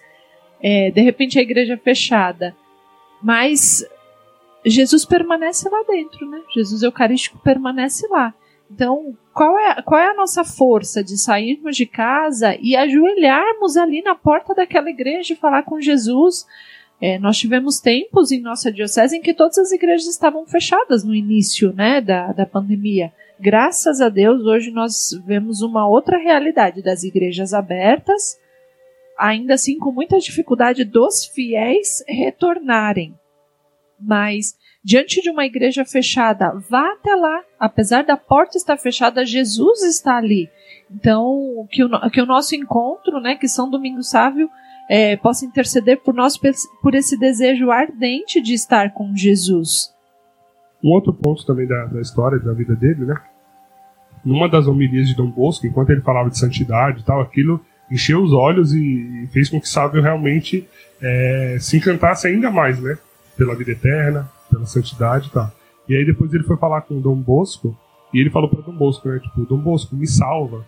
é, 0.62 0.90
de 0.90 1.00
repente 1.00 1.38
a 1.38 1.42
igreja 1.42 1.72
é 1.72 1.78
fechada. 1.78 2.54
Mas 3.22 3.82
Jesus 4.64 5.06
permanece 5.06 5.68
lá 5.70 5.82
dentro, 5.88 6.28
né? 6.28 6.42
Jesus 6.54 6.82
Eucarístico 6.82 7.38
permanece 7.38 8.06
lá. 8.08 8.34
Então, 8.70 9.16
qual 9.32 9.58
é, 9.58 9.80
qual 9.80 10.00
é 10.00 10.10
a 10.10 10.14
nossa 10.14 10.44
força 10.44 11.02
de 11.02 11.16
sairmos 11.16 11.76
de 11.76 11.86
casa 11.86 12.56
e 12.60 12.76
ajoelharmos 12.76 13.78
ali 13.78 14.02
na 14.02 14.14
porta 14.14 14.54
daquela 14.54 14.90
igreja 14.90 15.32
e 15.32 15.36
falar 15.36 15.62
com 15.62 15.80
Jesus? 15.80 16.46
É, 17.04 17.18
nós 17.18 17.36
tivemos 17.36 17.80
tempos 17.80 18.30
em 18.30 18.40
nossa 18.40 18.70
diocese 18.70 19.16
em 19.16 19.20
que 19.20 19.34
todas 19.34 19.58
as 19.58 19.72
igrejas 19.72 20.06
estavam 20.06 20.46
fechadas 20.46 21.02
no 21.02 21.12
início 21.12 21.72
né, 21.72 22.00
da, 22.00 22.30
da 22.30 22.46
pandemia. 22.46 23.12
Graças 23.40 24.00
a 24.00 24.08
Deus, 24.08 24.44
hoje 24.44 24.70
nós 24.70 25.10
vemos 25.26 25.62
uma 25.62 25.84
outra 25.84 26.16
realidade 26.16 26.80
das 26.80 27.02
igrejas 27.02 27.52
abertas, 27.52 28.38
ainda 29.18 29.54
assim 29.54 29.80
com 29.80 29.90
muita 29.90 30.20
dificuldade 30.20 30.84
dos 30.84 31.26
fiéis 31.26 32.04
retornarem. 32.06 33.18
Mas 34.00 34.56
diante 34.84 35.20
de 35.20 35.28
uma 35.28 35.44
igreja 35.44 35.84
fechada, 35.84 36.52
vá 36.70 36.92
até 36.92 37.16
lá. 37.16 37.42
Apesar 37.58 38.04
da 38.04 38.16
porta 38.16 38.56
estar 38.56 38.76
fechada, 38.76 39.24
Jesus 39.24 39.82
está 39.82 40.18
ali. 40.18 40.48
Então, 40.88 41.66
que 41.68 41.82
o, 41.82 42.10
que 42.10 42.20
o 42.20 42.26
nosso 42.26 42.54
encontro, 42.54 43.20
né, 43.20 43.34
que 43.34 43.48
São 43.48 43.68
Domingos 43.68 44.08
Sávio, 44.08 44.48
é, 44.88 45.16
possa 45.16 45.44
interceder 45.44 46.00
por 46.02 46.14
nós 46.14 46.38
por 46.80 46.94
esse 46.94 47.18
desejo 47.18 47.70
ardente 47.70 48.40
de 48.40 48.54
estar 48.54 48.92
com 48.92 49.16
Jesus. 49.16 49.92
Um 50.82 50.90
outro 50.90 51.12
ponto 51.12 51.46
também 51.46 51.66
da, 51.66 51.86
da 51.86 52.00
história, 52.00 52.38
da 52.38 52.52
vida 52.52 52.74
dele, 52.74 53.04
né? 53.04 53.14
Numa 54.24 54.48
das 54.48 54.66
homilias 54.66 55.08
de 55.08 55.16
Dom 55.16 55.30
Bosco, 55.30 55.66
enquanto 55.66 55.90
ele 55.90 56.00
falava 56.00 56.28
de 56.28 56.38
santidade 56.38 57.00
e 57.00 57.04
tal, 57.04 57.20
aquilo 57.20 57.60
encheu 57.90 58.22
os 58.22 58.32
olhos 58.32 58.72
e, 58.72 59.28
fez 59.32 59.48
com 59.48 59.60
que 59.60 59.68
Sávio 59.68 60.00
realmente 60.00 60.66
é, 61.00 61.56
se 61.60 61.76
encantasse 61.76 62.26
ainda 62.26 62.50
mais, 62.50 62.80
né? 62.80 62.96
Pela 63.36 63.54
vida 63.54 63.72
eterna, 63.72 64.28
pela 64.50 64.66
santidade 64.66 65.28
e 65.28 65.30
tal. 65.30 65.50
E 65.88 65.96
aí 65.96 66.04
depois 66.04 66.32
ele 66.32 66.44
foi 66.44 66.56
falar 66.56 66.82
com 66.82 67.00
Dom 67.00 67.16
Bosco 67.16 67.76
e 68.12 68.20
ele 68.20 68.30
falou 68.30 68.48
para 68.48 68.62
Dom 68.62 68.76
Bosco, 68.76 69.08
né? 69.08 69.18
Tipo, 69.18 69.44
Dom 69.44 69.58
Bosco, 69.58 69.94
me 69.94 70.06
salva. 70.06 70.66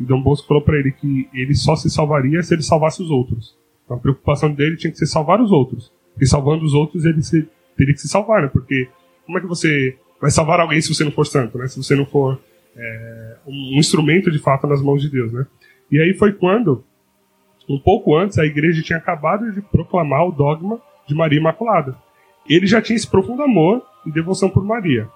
E 0.00 0.04
Dom 0.04 0.22
Bosco 0.22 0.46
falou 0.46 0.62
para 0.62 0.78
ele 0.78 0.92
que 0.92 1.28
ele 1.32 1.54
só 1.54 1.74
se 1.76 1.90
salvaria 1.90 2.42
se 2.42 2.54
ele 2.54 2.62
salvasse 2.62 3.02
os 3.02 3.10
outros. 3.10 3.56
Então 3.84 3.96
a 3.96 4.00
preocupação 4.00 4.52
dele 4.52 4.76
tinha 4.76 4.90
que 4.90 4.98
ser 4.98 5.06
salvar 5.06 5.40
os 5.40 5.50
outros. 5.50 5.92
E 6.20 6.26
salvando 6.26 6.64
os 6.64 6.74
outros 6.74 7.04
ele 7.04 7.22
se, 7.22 7.48
teria 7.76 7.94
que 7.94 8.00
se 8.00 8.08
salvar, 8.08 8.42
né? 8.42 8.48
Porque 8.48 8.88
como 9.24 9.38
é 9.38 9.40
que 9.40 9.46
você 9.46 9.96
vai 10.20 10.30
salvar 10.30 10.60
alguém 10.60 10.80
se 10.80 10.94
você 10.94 11.04
não 11.04 11.12
for 11.12 11.26
santo, 11.26 11.58
né? 11.58 11.66
Se 11.68 11.76
você 11.82 11.94
não 11.94 12.06
for 12.06 12.40
é, 12.76 13.36
um 13.46 13.78
instrumento 13.78 14.30
de 14.30 14.38
fato 14.38 14.66
nas 14.66 14.82
mãos 14.82 15.02
de 15.02 15.10
Deus, 15.10 15.32
né? 15.32 15.46
E 15.90 16.00
aí 16.00 16.14
foi 16.14 16.32
quando, 16.32 16.84
um 17.68 17.78
pouco 17.78 18.16
antes, 18.16 18.38
a 18.38 18.44
igreja 18.44 18.82
tinha 18.82 18.98
acabado 18.98 19.50
de 19.52 19.60
proclamar 19.60 20.26
o 20.26 20.32
dogma 20.32 20.80
de 21.06 21.14
Maria 21.14 21.38
Imaculada. 21.38 21.96
Ele 22.48 22.66
já 22.66 22.80
tinha 22.80 22.96
esse 22.96 23.08
profundo 23.08 23.42
amor 23.42 23.82
e 24.06 24.12
devoção 24.12 24.48
por 24.48 24.64
Maria. 24.64 25.08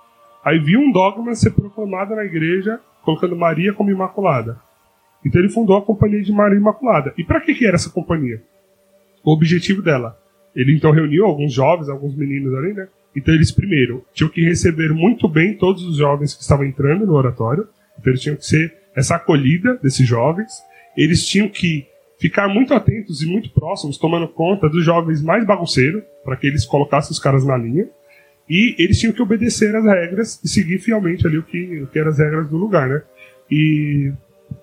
Aí 0.45 0.59
viu 0.59 0.81
um 0.81 0.91
dogma 0.91 1.35
ser 1.35 1.51
proclamado 1.51 2.17
na 2.17 2.25
igreja, 2.25 2.81
colocando 3.03 3.37
Maria 3.37 3.73
como 3.73 3.91
Imaculada. 3.91 4.59
Então 5.25 5.41
ele 5.41 5.51
fundou 5.51 5.77
a 5.77 5.83
Companhia 5.83 6.23
de 6.23 6.33
Maria 6.33 6.57
Imaculada. 6.57 7.15
E 7.17 7.25
para 7.25 7.41
que, 7.41 7.55
que 7.55 7.67
era 7.67 7.77
essa 7.77 7.91
companhia? 7.91 8.43
O 9.25 9.33
objetivo 9.33 9.83
dela. 9.83 10.19
Ele 10.55 10.75
então 10.75 10.91
reuniu 10.91 11.25
alguns 11.25 11.53
jovens, 11.53 11.89
alguns 11.89 12.15
meninos 12.17 12.55
ali, 12.55 12.73
né? 12.73 12.89
Então 13.15 13.35
eles 13.35 13.53
primeiro 13.53 14.05
tinham 14.13 14.31
que 14.31 14.43
receber 14.43 14.93
muito 14.93 15.29
bem 15.29 15.55
todos 15.55 15.85
os 15.85 15.97
jovens 15.97 16.35
que 16.35 16.43
estavam 16.43 16.65
entrando 16.65 17.07
no 17.07 17.15
oratório. 17.15 17.69
Então 17.99 18.11
eles 18.11 18.21
tinham 18.21 18.37
que 18.37 18.47
ser 18.47 18.75
essa 18.95 19.17
acolhida 19.17 19.77
desses 19.83 20.07
jovens. 20.07 20.53
Eles 20.97 21.27
tinham 21.27 21.49
que 21.49 21.87
ficar 22.19 22.49
muito 22.49 22.75
atentos 22.75 23.23
e 23.23 23.27
muito 23.27 23.51
próximos, 23.51 23.99
tomando 23.99 24.29
conta 24.29 24.69
dos 24.69 24.85
jovens 24.85 25.23
mais 25.23 25.45
bagunceiros, 25.45 26.03
para 26.25 26.37
que 26.37 26.47
eles 26.47 26.65
colocassem 26.65 27.11
os 27.11 27.19
caras 27.19 27.45
na 27.45 27.57
linha. 27.57 27.89
E 28.49 28.75
eles 28.79 28.99
tinham 28.99 29.13
que 29.13 29.23
obedecer 29.23 29.75
às 29.75 29.85
regras 29.85 30.41
e 30.45 30.49
seguir 30.49 30.79
fielmente 30.79 31.27
ali 31.27 31.39
o 31.39 31.43
que, 31.43 31.83
o 31.83 31.87
que 31.87 31.99
eram 31.99 32.11
as 32.11 32.19
regras 32.19 32.49
do 32.49 32.57
lugar, 32.57 32.89
né? 32.89 33.03
E 33.51 34.13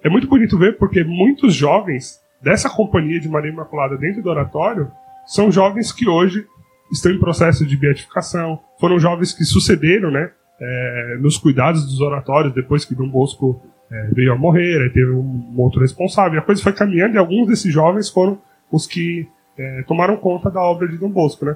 é 0.04 0.10
muito 0.10 0.28
bonito 0.28 0.58
ver 0.58 0.78
porque 0.78 1.04
muitos 1.04 1.54
jovens 1.54 2.20
dessa 2.42 2.70
companhia 2.70 3.20
de 3.20 3.30
Maria 3.30 3.52
Imaculada 3.52 3.98
dentro 3.98 4.22
do 4.22 4.30
oratório 4.30 4.92
são 5.26 5.52
jovens 5.52 5.92
que 5.92 6.08
hoje 6.08 6.46
estão 6.92 7.12
em 7.12 7.20
processo 7.20 7.66
de 7.66 7.78
beatificação, 7.78 8.60
foram 8.80 9.00
jovens 9.00 9.34
que 9.34 9.44
sucederam, 9.44 10.10
né? 10.10 10.32
É, 10.62 11.18
nos 11.22 11.38
cuidados 11.38 11.86
dos 11.86 12.02
oratórios 12.02 12.54
depois 12.54 12.84
que 12.84 12.94
Dom 12.94 13.08
Bosco 13.08 13.62
é, 13.90 14.10
veio 14.12 14.34
a 14.34 14.38
morrer, 14.38 14.82
aí 14.82 14.90
teve 14.90 15.12
um, 15.12 15.54
outro 15.58 15.80
responsável. 15.80 16.38
A 16.40 16.44
coisa 16.44 16.62
foi 16.62 16.74
caminhando 16.74 17.16
e 17.16 17.18
alguns 17.18 17.48
desses 17.48 17.72
jovens 17.72 18.10
foram 18.10 18.42
os 18.70 18.86
que 18.86 19.28
é, 19.58 19.84
tomaram 19.84 20.18
conta 20.18 20.50
da 20.50 20.62
obra 20.62 20.88
de 20.88 20.98
Dom 20.98 21.10
Bosco, 21.10 21.46
né? 21.46 21.56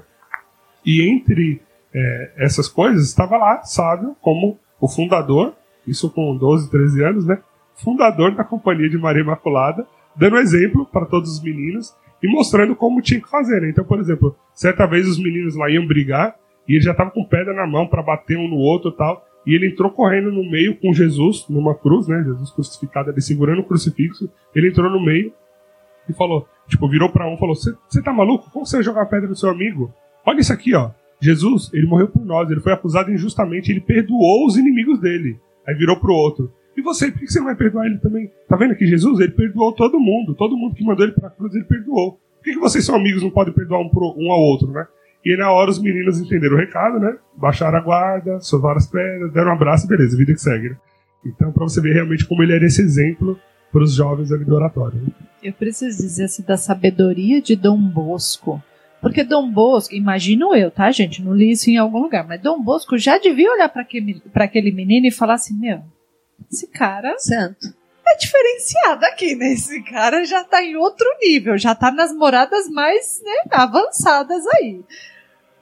E 0.86 1.02
entre 1.02 1.62
essas 2.38 2.68
coisas 2.68 3.08
estava 3.08 3.38
lá 3.38 3.62
Sábio 3.62 4.16
como 4.20 4.58
o 4.82 4.88
fundador, 4.88 5.54
isso 5.86 6.10
com 6.10 6.36
12, 6.36 6.72
13 6.72 7.04
anos, 7.04 7.26
né? 7.28 7.38
Fundador 7.76 8.36
da 8.36 8.44
Companhia 8.44 8.90
de 8.90 8.98
Maria 8.98 9.22
Imaculada, 9.22 9.86
dando 10.16 10.38
exemplo 10.38 10.86
para 10.86 11.06
todos 11.06 11.32
os 11.32 11.44
meninos 11.44 11.96
e 12.22 12.28
mostrando 12.28 12.76
como 12.76 13.02
tinha 13.02 13.20
que 13.20 13.30
fazer. 13.30 13.62
Né? 13.62 13.70
Então, 13.70 13.84
por 13.84 14.00
exemplo, 14.00 14.36
certa 14.54 14.86
vez 14.86 15.08
os 15.08 15.18
meninos 15.18 15.56
lá 15.56 15.70
iam 15.70 15.86
brigar 15.86 16.36
e 16.68 16.76
ele 16.76 16.84
já 16.84 16.92
estava 16.92 17.12
com 17.12 17.26
pedra 17.26 17.54
na 17.54 17.68
mão 17.68 17.88
para 17.88 18.02
bater 18.02 18.38
um 18.38 18.48
no 18.48 18.58
outro 18.58 18.92
e 18.92 18.96
tal. 18.96 19.26
E 19.46 19.54
ele 19.54 19.68
entrou 19.68 19.92
correndo 19.92 20.32
no 20.32 20.50
meio 20.50 20.80
com 20.80 20.94
Jesus, 20.94 21.46
numa 21.50 21.76
cruz, 21.76 22.08
né? 22.08 22.24
Jesus 22.24 22.50
crucificado 22.52 23.10
ali, 23.10 23.22
segurando 23.22 23.60
o 23.60 23.66
crucifixo. 23.66 24.30
Ele 24.56 24.70
entrou 24.70 24.90
no 24.90 25.04
meio 25.04 25.34
e 26.08 26.14
falou, 26.14 26.48
tipo, 26.68 26.88
virou 26.88 27.10
para 27.10 27.28
um 27.28 27.34
e 27.34 27.38
falou: 27.38 27.54
Você 27.54 28.02
tá 28.02 28.14
maluco? 28.14 28.50
Como 28.52 28.66
você 28.66 28.78
vai 28.78 28.84
jogar 28.84 29.06
pedra 29.08 29.28
no 29.28 29.36
seu 29.36 29.50
amigo? 29.50 29.94
Olha 30.26 30.40
isso 30.40 30.54
aqui, 30.54 30.74
ó. 30.74 30.92
Jesus, 31.20 31.70
ele 31.74 31.86
morreu 31.86 32.08
por 32.08 32.24
nós, 32.26 32.50
ele 32.50 32.60
foi 32.60 32.74
acusado 32.74 33.12
injustamente, 33.12 33.72
ele 33.72 33.82
perdoou 33.82 34.46
os 34.46 34.58
inimigos 34.58 35.00
dele. 35.00 35.40
Aí 35.68 35.74
virou 35.76 35.98
pro 35.98 36.14
outro. 36.14 36.52
E 36.76 36.82
você, 36.82 37.12
por 37.12 37.20
que 37.20 37.28
você 37.28 37.40
não 37.40 37.46
vai 37.46 37.56
perdoar 37.56 37.86
ele 37.86 37.98
também? 38.00 38.32
Tá 38.48 38.56
vendo 38.56 38.72
aqui 38.72 38.86
Jesus? 38.86 39.20
Ele 39.20 39.32
perdoou 39.32 39.74
todo 39.74 40.00
mundo. 40.00 40.34
Todo 40.36 40.58
mundo 40.58 40.76
que 40.76 40.84
mandou 40.84 41.06
ele 41.06 41.14
pra 41.14 41.30
cruz, 41.30 41.54
ele 41.54 41.66
perdoou. 41.66 42.14
Por 42.14 42.44
que, 42.44 42.54
que 42.54 42.60
vocês 42.60 42.86
são 42.86 42.96
amigos 42.96 43.24
não 43.24 43.30
podem 43.30 43.54
perdoar 43.54 43.80
um, 43.80 43.90
pro, 43.90 44.14
um 44.18 44.32
ao 44.32 44.40
outro, 44.40 44.72
né? 44.72 44.86
E 45.26 45.38
na 45.38 45.52
hora 45.52 45.70
os 45.70 45.82
meninos 45.82 46.20
entenderam 46.20 46.56
o 46.56 46.60
recado, 46.60 47.00
né? 47.00 47.16
Baixaram 47.38 47.78
a 47.78 47.82
guarda, 47.82 48.40
sovaram 48.42 48.78
as 48.78 48.88
pedras, 48.88 49.32
deram 49.32 49.52
um 49.52 49.54
abraço 49.54 49.86
e 49.86 49.90
beleza, 49.90 50.18
vida 50.18 50.34
que 50.34 50.42
segue. 50.42 50.70
Né? 50.70 50.78
Então, 51.26 51.52
para 51.54 51.64
você 51.64 51.80
ver 51.80 51.94
realmente 51.94 52.26
como 52.26 52.44
ele 52.44 52.54
era 52.54 52.66
esse 52.66 52.82
exemplo 52.82 53.40
para 53.72 53.84
os 53.84 53.94
jovens 53.94 54.32
ali 54.32 54.44
do 54.44 54.54
oratório. 54.54 55.00
Né? 55.02 55.10
Eu 55.42 55.54
preciso 55.54 55.98
dizer-se 55.98 56.46
da 56.46 56.58
sabedoria 56.58 57.42
de 57.42 57.56
Dom 57.56 57.78
Bosco. 57.78 58.62
Porque 59.02 59.24
Dom 59.24 59.50
Bosco, 59.52 59.96
imagino 59.96 60.56
eu, 60.56 60.70
tá, 60.70 60.92
gente? 60.92 61.22
Não 61.22 61.34
li 61.34 61.52
isso 61.52 61.70
em 61.70 61.78
algum 61.78 62.02
lugar, 62.02 62.26
mas 62.28 62.42
Dom 62.42 62.62
Bosco 62.62 62.98
já 62.98 63.18
devia 63.18 63.52
olhar 63.52 63.70
para 63.70 63.82
aquele, 63.82 64.22
aquele 64.34 64.72
menino 64.72 65.08
e 65.08 65.12
falar 65.12 65.34
assim: 65.34 65.58
meu, 65.60 65.82
esse 66.52 66.68
cara. 66.68 67.18
Santo. 67.20 67.74
É 68.06 68.18
diferenciado 68.18 69.06
aqui, 69.06 69.36
né? 69.36 69.54
Esse 69.54 69.82
cara 69.84 70.26
já 70.26 70.44
tá 70.44 70.62
em 70.62 70.76
outro 70.76 71.08
nível, 71.22 71.58
já 71.58 71.74
tá 71.74 71.90
nas 71.90 72.14
moradas 72.14 72.70
mais 72.70 73.22
né, 73.24 73.44
avançadas 73.52 74.46
aí. 74.56 74.82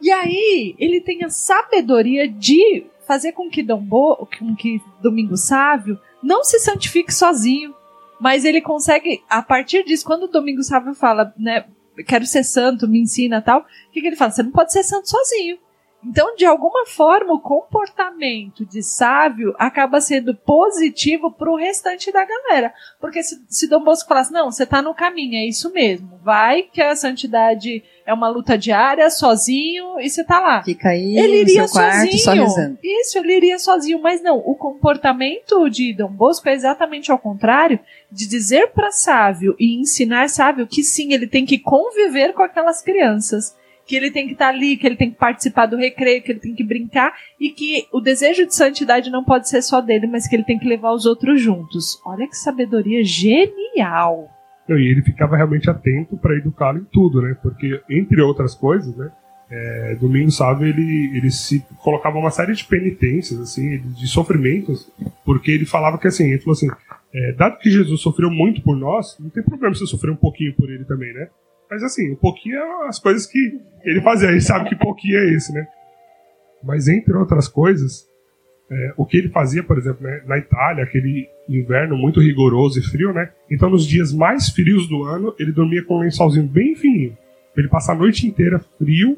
E 0.02 0.12
aí, 0.12 0.76
ele 0.80 1.00
tem 1.00 1.24
a 1.24 1.30
sabedoria 1.30 2.28
de 2.28 2.86
fazer 3.08 3.34
com 3.34 3.50
que 3.50 3.62
Dom 3.62 3.82
Bo, 3.82 4.28
com 4.38 4.56
que 4.56 4.82
Domingo 5.02 5.38
Sávio 5.38 6.00
não 6.24 6.44
se 6.44 6.60
santifique 6.60 7.14
sozinho, 7.14 7.76
mas 8.20 8.46
ele 8.46 8.62
consegue, 8.62 9.24
a 9.30 9.42
partir 9.42 9.84
disso, 9.84 10.06
quando 10.06 10.24
o 10.24 10.28
Domingo 10.28 10.64
Sávio 10.64 10.94
fala, 10.94 11.34
né, 11.38 11.66
quero 12.08 12.26
ser 12.26 12.44
santo, 12.44 12.88
me 12.88 13.00
ensina 13.00 13.42
tal, 13.42 13.62
o 13.62 13.92
que, 13.92 14.02
que 14.02 14.08
ele 14.08 14.16
fala? 14.16 14.32
Você 14.32 14.44
não 14.44 14.52
pode 14.52 14.72
ser 14.72 14.84
santo 14.84 15.10
sozinho. 15.10 15.58
Então, 16.04 16.36
de 16.36 16.45
alguma 16.45 16.86
forma, 16.88 17.34
o 17.34 17.39
comportamento 17.39 18.66
de 18.66 18.82
sábio 18.82 19.54
acaba 19.58 20.02
sendo 20.02 20.36
positivo 20.36 21.32
para 21.32 21.52
o 21.52 21.56
restante 21.56 22.12
da 22.12 22.26
galera. 22.26 22.74
Porque 22.99 23.22
se, 23.22 23.39
se 23.47 23.68
Dom 23.68 23.84
Bosco 23.84 24.10
falasse, 24.10 24.34
não, 24.34 24.52
você 24.52 24.64
está 24.64 24.82
no 24.82 24.95
caminho, 24.95 25.36
é 25.36 25.45
isso 25.45 25.72
mesmo. 25.72 26.20
Vai 26.24 26.64
que 26.64 26.82
a 26.82 26.95
santidade 26.95 27.84
é 28.04 28.14
uma 28.14 28.28
luta 28.28 28.58
diária, 28.58 29.10
sozinho, 29.12 29.99
e 29.99 30.10
você 30.10 30.22
está 30.22 30.39
lá. 30.39 30.64
Fica 30.64 30.89
aí 30.89 31.18
ele 31.18 31.41
iria 31.41 31.68
quarto, 31.68 32.18
sozinho. 32.18 32.78
Isso, 32.84 33.18
ele 33.20 33.38
iria 33.38 33.60
sozinho. 33.60 34.02
Mas 34.02 34.24
não, 34.24 34.38
o 34.38 34.56
comportamento 34.56 35.70
de 35.70 35.93
Dom 35.93 36.12
Bosco 36.12 36.49
é 36.49 36.54
exatamente 36.54 37.12
ao 37.12 37.20
contrário, 37.20 37.80
de 38.12 38.28
dizer 38.28 38.72
para 38.72 38.91
sábio 38.91 39.56
e 39.60 39.80
ensinar 39.80 40.30
sábio 40.30 40.66
que 40.68 40.84
sim, 40.84 41.14
ele 41.14 41.28
tem 41.28 41.45
que 41.45 41.60
conviver 41.60 42.34
com 42.34 42.41
aquelas 42.41 42.82
crianças 42.82 43.56
que 43.92 43.96
ele 43.98 44.10
tem 44.10 44.26
que 44.26 44.32
estar 44.32 44.46
tá 44.46 44.52
ali, 44.54 44.78
que 44.78 44.88
ele 44.88 44.96
tem 44.96 45.12
que 45.12 45.18
participar 45.18 45.66
do 45.66 45.76
recreio, 45.76 46.24
que 46.24 46.32
ele 46.32 46.39
tem 46.39 46.56
que 46.56 46.64
brincar 46.64 47.14
e 47.38 47.50
que 47.50 47.88
o 47.92 48.00
desejo 48.00 48.48
de 48.48 48.56
santidade 48.56 49.12
não 49.12 49.22
pode 49.22 49.50
ser 49.50 49.62
só 49.62 49.82
dele, 49.82 50.08
mas 50.08 50.30
que 50.30 50.34
ele 50.34 50.46
tem 50.46 50.58
que 50.58 50.66
levar 50.66 50.94
os 50.94 51.06
outros 51.06 51.42
juntos. 51.42 52.02
Olha 52.06 52.26
que 52.26 52.38
sabedoria 52.38 53.04
genial! 53.04 54.30
e 54.70 54.89
ele 54.89 55.02
ficava 55.02 55.36
realmente 55.36 55.70
atento 55.70 56.16
para 56.16 56.38
educá-lo 56.38 56.78
em 56.78 56.86
tudo, 56.86 57.22
né? 57.22 57.36
Porque, 57.44 57.82
entre 57.89 58.22
outras 58.22 58.56
coisas, 58.56 58.96
né? 58.96 59.12
É, 59.50 59.98
Domingo 60.00 60.32
Sávio 60.32 60.66
ele, 60.66 61.12
ele 61.18 61.30
se 61.30 61.60
colocava 61.84 62.18
uma 62.18 62.32
série 62.32 62.54
de 62.54 62.64
penitências, 62.64 63.38
assim, 63.42 63.78
de 63.80 64.08
sofrimentos, 64.08 64.89
porque 65.26 65.52
ele 65.52 65.66
falava 65.66 65.98
que 65.98 66.08
assim, 66.08 66.30
ele 66.30 66.39
falou 66.39 66.54
assim, 66.54 66.70
é, 67.14 67.34
dado 67.34 67.58
que 67.58 67.70
Jesus 67.70 68.00
sofreu 68.00 68.32
muito 68.32 68.62
por 68.62 68.78
nós, 68.78 69.18
não 69.20 69.30
tem 69.30 69.44
problema 69.44 69.76
eu 69.76 69.86
sofrer 69.86 70.12
um 70.12 70.16
pouquinho 70.16 70.56
por 70.56 70.70
ele 70.70 70.86
também, 70.86 71.14
né? 71.14 71.28
Mas 71.72 71.84
assim, 71.84 72.12
um 72.12 72.18
pouquinho 72.18 72.58
é 72.58 72.88
as 72.90 73.00
coisas 73.00 73.26
que 73.26 73.58
ele 73.86 74.02
fazia. 74.02 74.34
Gente 74.34 74.44
sabe 74.44 74.68
que 74.68 74.76
pouquinho 74.76 75.18
é 75.18 75.34
esse, 75.34 75.54
né? 75.54 75.66
Mas 76.62 76.90
entre 76.90 77.14
outras 77.14 77.48
coisas, 77.48 78.06
é, 78.70 78.94
o 78.98 79.06
que 79.06 79.16
ele 79.16 79.30
fazia, 79.30 79.64
por 79.64 79.78
exemplo, 79.78 80.04
né, 80.04 80.22
na 80.26 80.38
Itália, 80.38 80.84
aquele 80.84 81.30
inverno 81.48 81.96
muito 81.96 82.20
rigoroso 82.20 82.78
e 82.78 82.84
frio, 82.84 83.14
né? 83.14 83.32
Então, 83.50 83.70
nos 83.70 83.88
dias 83.88 84.12
mais 84.12 84.50
frios 84.50 84.88
do 84.90 85.04
ano, 85.04 85.34
ele 85.40 85.54
dormia 85.54 85.82
com 85.86 85.96
um 85.96 86.02
lençolzinho 86.02 86.46
bem 86.46 86.76
fininho. 86.76 87.18
Ele 87.56 87.70
passa 87.70 87.94
a 87.94 87.96
noite 87.96 88.28
inteira 88.28 88.60
frio, 88.78 89.18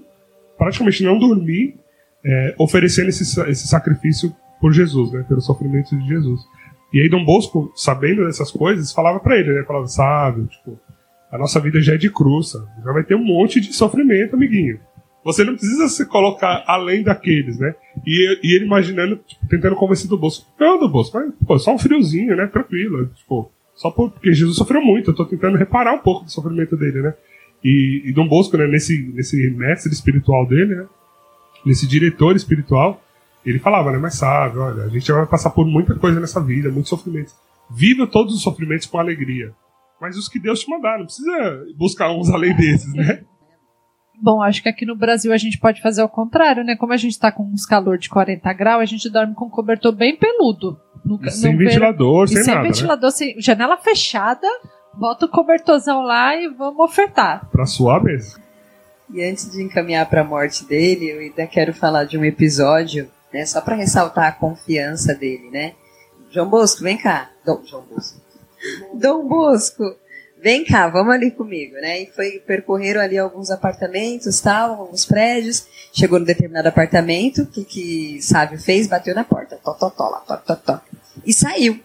praticamente 0.55 1.03
não 1.03 1.17
dormir, 1.17 1.75
é, 2.23 2.55
oferecendo 2.59 3.09
esse, 3.09 3.23
esse 3.49 3.67
sacrifício 3.67 4.31
por 4.61 4.71
Jesus, 4.71 5.11
né? 5.11 5.25
Pelo 5.27 5.41
sofrimento 5.41 5.97
de 5.97 6.07
Jesus. 6.07 6.39
E 6.93 7.01
aí 7.01 7.09
Dom 7.09 7.25
Bosco, 7.25 7.73
sabendo 7.75 8.25
dessas 8.25 8.51
coisas, 8.51 8.93
falava 8.93 9.19
para 9.19 9.37
ele, 9.39 9.53
né? 9.53 9.63
Falava, 9.63 9.87
sábio, 9.87 10.45
tipo, 10.45 10.79
a 11.33 11.37
nossa 11.39 11.59
vida 11.59 11.81
já 11.81 11.95
é 11.95 11.97
de 11.97 12.11
cruza. 12.11 12.69
Já 12.85 12.93
vai 12.93 13.03
ter 13.03 13.15
um 13.15 13.23
monte 13.23 13.59
de 13.59 13.73
sofrimento, 13.73 14.35
amiguinho. 14.35 14.79
Você 15.25 15.43
não 15.43 15.55
precisa 15.55 15.87
se 15.87 16.05
colocar 16.05 16.63
além 16.67 17.01
daqueles, 17.01 17.57
né? 17.57 17.73
E, 18.05 18.39
e 18.43 18.55
ele 18.55 18.65
imaginando, 18.65 19.15
tipo, 19.15 19.47
tentando 19.47 19.75
convencer 19.75 20.07
do 20.07 20.15
bolso. 20.15 20.45
Não, 20.59 20.79
do 20.79 20.87
bolso, 20.87 21.11
mas, 21.11 21.33
pô, 21.47 21.57
só 21.57 21.73
um 21.73 21.79
friozinho, 21.79 22.35
né? 22.35 22.45
Tranquilo. 22.45 23.07
Tipo, 23.15 23.51
só 23.73 23.89
porque 23.89 24.31
Jesus 24.31 24.57
sofreu 24.57 24.79
muito. 24.79 25.09
Eu 25.09 25.15
tô 25.15 25.25
tentando 25.25 25.57
reparar 25.57 25.93
um 25.93 25.97
pouco 25.97 26.23
do 26.23 26.31
sofrimento 26.31 26.77
dele, 26.77 27.01
né? 27.01 27.15
E, 27.63 28.03
e 28.05 28.13
Dom 28.13 28.27
Bosco, 28.27 28.55
né, 28.55 28.67
nesse, 28.67 29.01
nesse 29.15 29.49
mestre 29.49 29.91
espiritual 29.91 30.45
dele, 30.45 30.75
né? 30.75 30.85
Nesse 31.65 31.87
diretor 31.87 32.35
espiritual, 32.35 33.03
ele 33.43 33.57
falava, 33.57 33.91
né? 33.91 33.97
Mas 33.97 34.15
sabe, 34.15 34.59
olha, 34.59 34.83
a 34.83 34.89
gente 34.89 35.11
vai 35.11 35.25
passar 35.25 35.49
por 35.49 35.65
muita 35.65 35.95
coisa 35.95 36.19
nessa 36.19 36.39
vida, 36.39 36.69
muitos 36.69 36.89
sofrimentos. 36.89 37.33
Viva 37.71 38.05
todos 38.05 38.35
os 38.35 38.43
sofrimentos 38.43 38.85
com 38.85 38.99
alegria 38.99 39.51
mas 39.99 40.17
os 40.17 40.27
que 40.27 40.39
Deus 40.39 40.59
te 40.59 40.69
mandar, 40.69 40.97
não 40.97 41.05
precisa 41.05 41.65
buscar 41.77 42.11
uns 42.11 42.29
além 42.29 42.55
desses, 42.55 42.93
né? 42.93 43.23
Bom, 44.21 44.41
acho 44.41 44.61
que 44.61 44.69
aqui 44.69 44.85
no 44.85 44.95
Brasil 44.95 45.33
a 45.33 45.37
gente 45.37 45.59
pode 45.59 45.81
fazer 45.81 46.03
o 46.03 46.09
contrário, 46.09 46.63
né? 46.63 46.75
Como 46.75 46.93
a 46.93 46.97
gente 46.97 47.19
tá 47.19 47.31
com 47.31 47.43
uns 47.43 47.65
calor 47.65 47.97
de 47.97 48.09
40 48.09 48.53
graus, 48.53 48.81
a 48.81 48.85
gente 48.85 49.09
dorme 49.09 49.33
com 49.33 49.45
um 49.45 49.49
cobertor 49.49 49.91
bem 49.91 50.15
peludo. 50.15 50.79
No, 51.03 51.19
sem 51.29 51.51
no 51.51 51.57
ventilador, 51.57 52.27
sem, 52.27 52.37
sem 52.37 52.45
nada. 52.45 52.53
Sem 52.53 52.63
né? 52.63 52.69
ventilador, 52.69 53.09
né? 53.09 53.15
sem 53.15 53.41
janela 53.41 53.77
fechada, 53.77 54.47
bota 54.93 55.25
o 55.25 55.29
cobertorzão 55.29 56.01
lá 56.01 56.35
e 56.35 56.47
vamos 56.47 56.79
ofertar. 56.79 57.49
Pra 57.49 57.65
suar 57.65 58.01
mesmo. 58.01 58.41
E 59.13 59.21
antes 59.23 59.51
de 59.51 59.61
encaminhar 59.61 60.09
para 60.09 60.21
a 60.21 60.23
morte 60.23 60.65
dele, 60.65 61.11
eu 61.11 61.19
ainda 61.19 61.45
quero 61.45 61.73
falar 61.73 62.05
de 62.05 62.17
um 62.17 62.23
episódio, 62.23 63.09
né? 63.33 63.45
Só 63.45 63.59
para 63.59 63.75
ressaltar 63.75 64.27
a 64.27 64.31
confiança 64.31 65.13
dele, 65.13 65.49
né? 65.51 65.73
João 66.31 66.49
Bosco, 66.49 66.81
vem 66.81 66.97
cá. 66.97 67.29
Dom, 67.45 67.61
João 67.65 67.83
Bosco. 67.83 68.22
Dom 68.93 69.27
Bosco, 69.27 69.83
vem 70.41 70.65
cá, 70.65 70.87
vamos 70.87 71.13
ali 71.13 71.31
comigo, 71.31 71.75
né? 71.75 72.01
E 72.03 72.05
foi, 72.07 72.43
percorreram 72.45 73.01
ali 73.01 73.17
alguns 73.17 73.49
apartamentos, 73.49 74.39
tal, 74.41 74.81
alguns 74.81 75.05
prédios. 75.05 75.65
Chegou 75.93 76.19
no 76.19 76.25
determinado 76.25 76.67
apartamento, 76.67 77.43
o 77.43 77.45
que 77.45 77.63
que 77.63 78.21
Sávio 78.21 78.59
fez? 78.59 78.87
Bateu 78.87 79.15
na 79.15 79.23
porta, 79.23 79.59
tó, 79.63 79.73
tó, 79.73 79.89
tó, 79.89 80.09
lá, 80.09 80.19
tó, 80.19 80.55
tó. 80.55 80.81
E 81.25 81.33
saiu. 81.33 81.79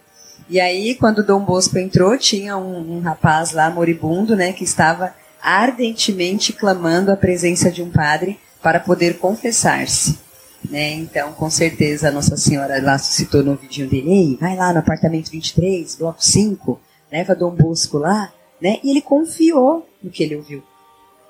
E 0.49 0.59
aí, 0.59 0.95
quando 0.95 1.23
Dom 1.23 1.41
Bosco 1.45 1.77
entrou, 1.77 2.17
tinha 2.17 2.57
um, 2.57 2.97
um 2.97 2.99
rapaz 3.01 3.51
lá, 3.51 3.69
moribundo, 3.69 4.35
né, 4.35 4.51
que 4.51 4.63
estava 4.63 5.13
ardentemente 5.41 6.51
clamando 6.51 7.11
a 7.11 7.15
presença 7.15 7.71
de 7.71 7.81
um 7.81 7.89
padre 7.89 8.39
para 8.61 8.79
poder 8.79 9.19
confessar-se. 9.19 10.19
Né? 10.67 10.93
Então, 10.93 11.33
com 11.33 11.49
certeza, 11.49 12.09
a 12.09 12.11
Nossa 12.11 12.35
Senhora 12.35 12.81
lá 12.81 12.97
citou 12.97 13.43
no 13.43 13.55
vídeo 13.55 13.89
dele, 13.89 14.37
vai 14.39 14.55
lá 14.55 14.73
no 14.73 14.79
apartamento 14.79 15.31
23, 15.31 15.95
bloco 15.95 16.23
5, 16.23 16.79
leva 17.11 17.35
Dom 17.35 17.51
Bosco 17.51 17.97
lá, 17.97 18.31
né? 18.61 18.79
E 18.83 18.91
ele 18.91 19.01
confiou 19.01 19.87
no 20.03 20.09
que 20.09 20.23
ele 20.23 20.35
ouviu. 20.35 20.63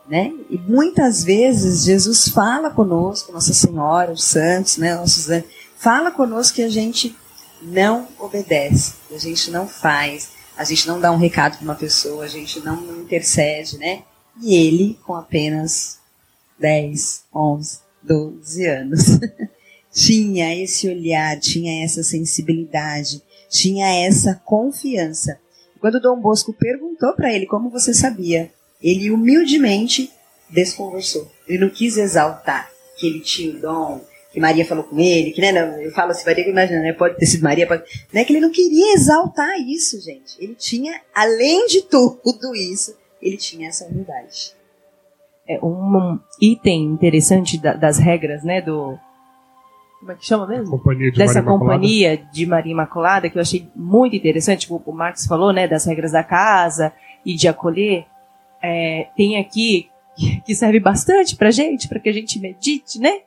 Né? 0.07 0.33
E 0.49 0.57
muitas 0.57 1.23
vezes 1.23 1.83
Jesus 1.83 2.29
fala 2.29 2.71
conosco, 2.71 3.31
Nossa 3.31 3.53
Senhora, 3.53 4.11
os 4.11 4.23
santos, 4.23 4.77
né, 4.77 4.95
nossos 4.95 5.29
anjos, 5.29 5.47
fala 5.77 6.09
conosco 6.09 6.55
que 6.55 6.63
a 6.63 6.69
gente 6.69 7.15
não 7.61 8.07
obedece, 8.17 8.95
a 9.13 9.17
gente 9.19 9.51
não 9.51 9.67
faz, 9.67 10.29
a 10.57 10.63
gente 10.63 10.87
não 10.87 10.99
dá 10.99 11.11
um 11.11 11.17
recado 11.17 11.57
para 11.57 11.63
uma 11.63 11.75
pessoa, 11.75 12.23
a 12.23 12.27
gente 12.27 12.59
não 12.61 13.01
intercede, 13.01 13.77
né? 13.77 14.01
E 14.41 14.55
ele, 14.55 14.97
com 15.05 15.13
apenas 15.15 15.99
10, 16.57 17.25
11, 17.33 17.79
12 18.03 18.65
anos, 18.65 19.01
tinha 19.93 20.55
esse 20.55 20.87
olhar, 20.87 21.39
tinha 21.39 21.83
essa 21.83 22.03
sensibilidade, 22.03 23.21
tinha 23.49 24.05
essa 24.05 24.35
confiança. 24.45 25.39
Quando 25.79 26.01
Dom 26.01 26.19
Bosco 26.19 26.53
perguntou 26.53 27.13
para 27.13 27.33
ele 27.33 27.45
como 27.45 27.69
você 27.69 27.93
sabia, 27.93 28.51
ele 28.81 29.11
humildemente 29.11 30.11
desconversou. 30.49 31.29
Ele 31.47 31.59
não 31.59 31.69
quis 31.69 31.97
exaltar 31.97 32.71
que 32.97 33.07
ele 33.07 33.21
tinha 33.21 33.55
o 33.55 33.59
dom, 33.59 34.01
que 34.31 34.39
Maria 34.39 34.65
falou 34.65 34.83
com 34.83 34.99
ele, 34.99 35.31
que 35.31 35.41
né, 35.41 35.51
não, 35.51 35.81
eu 35.81 35.91
falo 35.91 36.11
assim, 36.11 36.25
Maria, 36.25 36.47
imagina, 36.47 36.81
né, 36.81 36.93
pode 36.93 37.17
ter 37.17 37.25
sido 37.25 37.43
Maria, 37.43 37.65
pode, 37.65 37.83
né, 38.13 38.23
que 38.23 38.33
ele 38.33 38.41
não 38.41 38.51
queria 38.51 38.93
exaltar 38.93 39.59
isso, 39.59 39.99
gente. 39.99 40.35
Ele 40.37 40.53
tinha, 40.53 41.01
além 41.13 41.65
de 41.65 41.81
tudo 41.83 42.55
isso, 42.55 42.95
ele 43.21 43.37
tinha 43.37 43.69
essa 43.69 43.85
humildade. 43.85 44.53
É 45.49 45.59
um 45.63 46.19
item 46.39 46.83
interessante 46.83 47.57
da, 47.57 47.73
das 47.73 47.97
regras, 47.97 48.43
né, 48.43 48.61
do 48.61 48.97
como 49.99 50.13
é 50.13 50.15
que 50.15 50.25
chama 50.25 50.47
mesmo? 50.47 50.77
Companhia 50.77 51.11
de 51.11 51.17
Dessa 51.17 51.41
Maria 51.41 51.59
companhia 51.59 52.17
de 52.31 52.45
Maria 52.45 52.71
Imaculada, 52.71 53.29
que 53.29 53.37
eu 53.37 53.41
achei 53.41 53.67
muito 53.75 54.15
interessante, 54.15 54.65
como 54.65 54.81
o 54.85 54.93
Marcos 54.93 55.25
falou, 55.25 55.51
né, 55.51 55.67
das 55.67 55.85
regras 55.85 56.13
da 56.13 56.23
casa 56.23 56.93
e 57.25 57.35
de 57.35 57.49
acolher. 57.49 58.05
É, 58.61 59.07
tem 59.17 59.37
aqui 59.37 59.89
que 60.45 60.55
serve 60.55 60.79
bastante 60.79 61.35
pra 61.35 61.51
gente, 61.51 61.89
para 61.89 61.99
que 61.99 62.07
a 62.07 62.13
gente 62.13 62.39
medite, 62.39 62.97
né? 62.97 63.23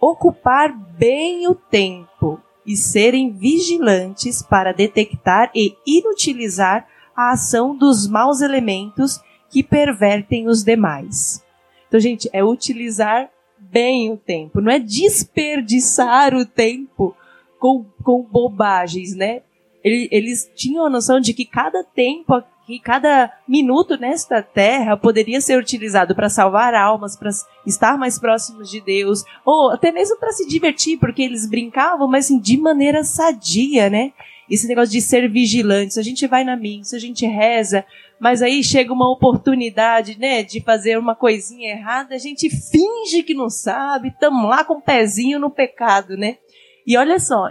ocupar 0.00 0.72
bem 0.72 1.48
o 1.48 1.54
tempo 1.54 2.40
e 2.64 2.76
serem 2.76 3.32
vigilantes 3.32 4.42
para 4.42 4.72
detectar 4.72 5.50
e 5.54 5.74
inutilizar 5.86 6.86
a 7.16 7.32
ação 7.32 7.76
dos 7.76 8.08
maus 8.08 8.40
elementos 8.40 9.20
que 9.56 9.62
pervertem 9.62 10.48
os 10.48 10.62
demais. 10.62 11.42
Então, 11.88 11.98
gente, 11.98 12.28
é 12.30 12.44
utilizar 12.44 13.30
bem 13.58 14.12
o 14.12 14.16
tempo, 14.18 14.60
não 14.60 14.70
é 14.70 14.78
desperdiçar 14.78 16.34
o 16.34 16.44
tempo 16.44 17.16
com, 17.58 17.86
com 18.02 18.20
bobagens, 18.20 19.16
né? 19.16 19.40
Eles 19.82 20.50
tinham 20.54 20.84
a 20.84 20.90
noção 20.90 21.20
de 21.20 21.32
que 21.32 21.46
cada 21.46 21.82
tempo 21.82 22.34
que 22.66 22.78
cada 22.78 23.32
minuto 23.48 23.96
nesta 23.96 24.42
terra 24.42 24.94
poderia 24.94 25.40
ser 25.40 25.58
utilizado 25.58 26.14
para 26.14 26.28
salvar 26.28 26.74
almas, 26.74 27.16
para 27.16 27.30
estar 27.64 27.96
mais 27.96 28.18
próximos 28.18 28.68
de 28.68 28.82
Deus, 28.82 29.24
ou 29.42 29.70
até 29.70 29.90
mesmo 29.90 30.18
para 30.18 30.32
se 30.32 30.46
divertir, 30.46 30.98
porque 30.98 31.22
eles 31.22 31.48
brincavam, 31.48 32.06
mas 32.06 32.26
assim, 32.26 32.38
de 32.38 32.58
maneira 32.58 33.02
sadia, 33.04 33.88
né? 33.88 34.12
Esse 34.50 34.68
negócio 34.68 34.92
de 34.92 35.00
ser 35.00 35.30
vigilante, 35.30 35.98
a 35.98 36.02
gente 36.02 36.26
vai 36.26 36.44
na 36.44 36.56
missa, 36.56 36.96
a 36.96 37.00
gente 37.00 37.24
reza, 37.24 37.86
mas 38.18 38.42
aí 38.42 38.62
chega 38.62 38.92
uma 38.92 39.10
oportunidade, 39.10 40.18
né, 40.18 40.42
de 40.42 40.60
fazer 40.60 40.98
uma 40.98 41.14
coisinha 41.14 41.70
errada, 41.70 42.14
a 42.14 42.18
gente 42.18 42.48
finge 42.48 43.22
que 43.22 43.34
não 43.34 43.50
sabe, 43.50 44.08
estamos 44.08 44.48
lá 44.48 44.64
com 44.64 44.74
o 44.74 44.82
pezinho 44.82 45.38
no 45.38 45.50
pecado, 45.50 46.16
né? 46.16 46.38
E 46.86 46.96
olha 46.96 47.18
só, 47.18 47.50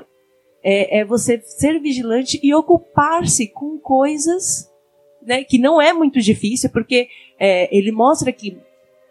é, 0.63 0.99
é 0.99 1.05
você 1.05 1.39
ser 1.41 1.80
vigilante 1.80 2.39
e 2.41 2.53
ocupar-se 2.53 3.47
com 3.47 3.78
coisas 3.78 4.72
né, 5.22 5.43
que 5.43 5.57
não 5.57 5.82
é 5.82 5.91
muito 5.91 6.20
difícil, 6.20 6.70
porque 6.70 7.07
é, 7.39 7.76
ele 7.76 7.91
mostra 7.91 8.32
que 8.32 8.57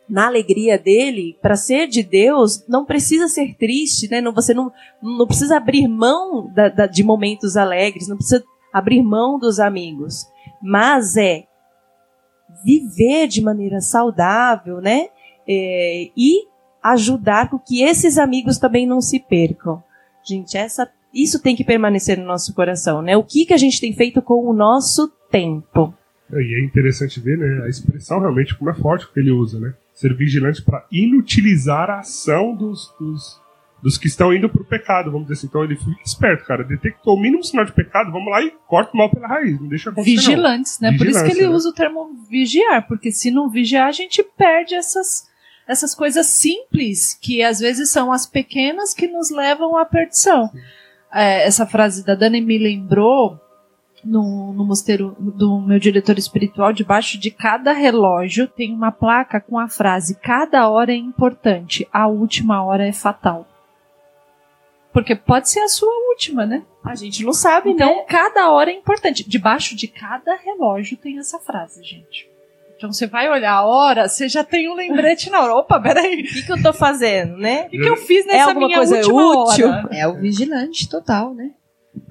na 0.09 0.27
alegria 0.27 0.79
dele, 0.79 1.37
para 1.41 1.57
ser 1.57 1.89
de 1.89 2.03
Deus, 2.03 2.65
não 2.69 2.85
precisa 2.85 3.27
ser 3.27 3.55
triste, 3.55 4.09
né? 4.11 4.21
Não, 4.21 4.35
você 4.35 4.53
não, 4.53 4.71
não 5.03 5.27
precisa 5.27 5.57
abrir 5.57 5.89
mão 5.89 6.53
da, 6.53 6.69
da, 6.69 6.87
de 6.87 7.03
momentos 7.03 7.57
alegres, 7.57 8.07
não 8.07 8.17
precisa 8.17 8.45
abrir 8.73 9.03
mão 9.03 9.39
dos 9.39 9.59
amigos, 9.59 10.27
mas 10.65 11.15
é 11.19 11.45
viver 12.65 13.29
de 13.29 13.43
maneira 13.43 13.83
saudável, 13.83 14.81
né? 14.81 15.09
É, 15.47 16.11
e 16.17 16.47
ajudar 16.83 17.51
com 17.51 17.59
que 17.59 17.83
esses 17.83 18.17
amigos 18.17 18.57
também 18.57 18.87
não 18.87 18.99
se 18.99 19.21
percam. 19.21 19.83
Gente, 20.27 20.57
essa, 20.57 20.91
isso 21.13 21.39
tem 21.43 21.55
que 21.55 21.65
permanecer 21.65 22.19
no 22.19 22.25
nosso 22.25 22.55
coração, 22.55 23.03
né? 23.03 23.15
O 23.15 23.23
que, 23.23 23.45
que 23.45 23.53
a 23.53 23.59
gente 23.59 23.79
tem 23.79 23.93
feito 23.93 24.23
com 24.23 24.49
o 24.49 24.55
nosso 24.55 25.13
tempo? 25.31 25.93
E 26.33 26.55
é 26.55 26.65
interessante 26.65 27.21
ver, 27.21 27.37
né, 27.37 27.65
a 27.67 27.69
expressão 27.69 28.19
realmente 28.19 28.57
como 28.57 28.71
é 28.71 28.75
forte 28.75 29.07
que 29.13 29.21
ele 29.21 29.31
usa, 29.31 29.61
né? 29.61 29.75
Ser 29.93 30.17
vigilante 30.17 30.63
para 30.63 30.87
inutilizar 30.91 31.91
a 31.91 32.01
ação 32.01 32.57
dos, 32.57 32.91
dos, 32.99 33.39
dos 33.85 33.99
que 33.99 34.07
estão 34.07 34.33
indo 34.33 34.49
para 34.49 34.63
o 34.63 34.65
pecado, 34.65 35.13
vamos 35.13 35.29
dizer 35.29 35.35
assim. 35.35 35.47
Então 35.47 35.63
ele 35.63 35.77
fica 35.77 36.03
esperto, 36.03 36.47
cara. 36.47 36.65
Detectou 36.65 37.15
o 37.15 37.21
mínimo 37.21 37.45
sinal 37.45 37.67
de 37.67 37.73
pecado, 37.73 38.11
vamos 38.11 38.31
lá 38.31 38.43
e 38.43 38.51
corta 38.67 38.93
o 38.95 38.97
mal 38.97 39.11
pela 39.11 39.29
raiz. 39.29 39.61
Não 39.61 39.69
deixa 39.69 39.91
acontecer, 39.91 40.17
Vigilantes, 40.17 40.81
não. 40.81 40.91
né? 40.91 40.97
Por 40.97 41.07
isso 41.07 41.23
que 41.23 41.31
ele 41.31 41.43
né? 41.43 41.49
usa 41.51 41.69
o 41.69 41.75
termo 41.75 42.09
vigiar, 42.31 42.89
porque 42.89 43.13
se 43.13 43.31
não 43.31 43.51
vigiar, 43.51 43.87
a 43.87 43.93
gente 43.93 44.23
perde 44.39 44.75
essas, 44.75 45.29
essas 45.69 45.95
coisas 45.95 46.25
simples, 46.29 47.13
que 47.21 47.43
às 47.43 47.61
vezes 47.61 47.91
são 47.91 48.11
as 48.11 48.25
pequenas 48.25 48.95
que 48.95 49.07
nos 49.07 49.31
levam 49.31 49.77
à 49.77 49.85
perdição. 49.85 50.51
É, 51.13 51.47
essa 51.47 51.67
frase 51.67 52.03
da 52.07 52.15
Dani 52.15 52.41
me 52.41 52.57
lembrou 52.57 53.39
no, 54.03 54.55
no 54.55 54.65
mosteiro 54.65 55.15
do 55.21 55.61
meu 55.61 55.79
diretor 55.79 56.17
espiritual, 56.17 56.73
debaixo 56.73 57.21
de 57.21 57.31
cada 57.31 57.73
relógio 57.75 58.49
tem 58.49 58.73
uma 58.73 58.91
placa 58.91 59.43
com 59.43 59.59
a 59.59 59.69
frase: 59.69 60.19
Cada 60.23 60.71
hora 60.71 60.91
é 60.91 60.97
importante, 60.97 61.87
a 61.93 62.07
última 62.07 62.65
hora 62.65 62.89
é 62.89 62.93
fatal. 62.93 63.47
Porque 64.95 65.15
pode 65.17 65.51
ser 65.51 65.59
a 65.61 65.69
sua 65.69 65.93
última, 66.11 66.47
né? 66.47 66.63
A 66.85 66.95
gente 66.95 67.25
não 67.25 67.33
sabe, 67.33 67.71
Então, 67.71 67.97
né? 67.97 68.05
cada 68.09 68.51
hora 68.53 68.71
é 68.71 68.75
importante. 68.75 69.29
Debaixo 69.29 69.77
de 69.77 69.89
cada 69.89 70.37
relógio 70.37 70.97
tem 70.97 71.19
essa 71.19 71.39
frase, 71.41 71.83
gente. 71.83 72.31
Então, 72.77 72.93
você 72.93 73.07
vai 73.07 73.29
olhar 73.29 73.53
a 73.55 73.65
hora, 73.65 74.09
você 74.09 74.29
já 74.29 74.45
tem 74.45 74.71
um 74.71 74.75
lembrete 74.75 75.31
na 75.31 75.43
hora. 75.43 75.55
Opa, 75.57 75.81
peraí. 75.81 76.21
O 76.23 76.25
que, 76.25 76.43
que 76.43 76.53
eu 76.53 76.63
tô 76.63 76.73
fazendo, 76.73 77.37
né? 77.37 77.65
O 77.67 77.71
que, 77.71 77.79
que 77.79 77.89
eu 77.89 77.97
fiz 77.97 78.25
nessa 78.25 78.51
alguma 78.51 78.67
minha 78.67 78.79
coisa 78.79 78.97
última 78.97 79.43
útil? 79.43 79.69
hora? 79.69 79.89
É 79.91 80.07
o 80.07 80.15
vigilante 80.15 80.89
total, 80.89 81.35
né? 81.35 81.51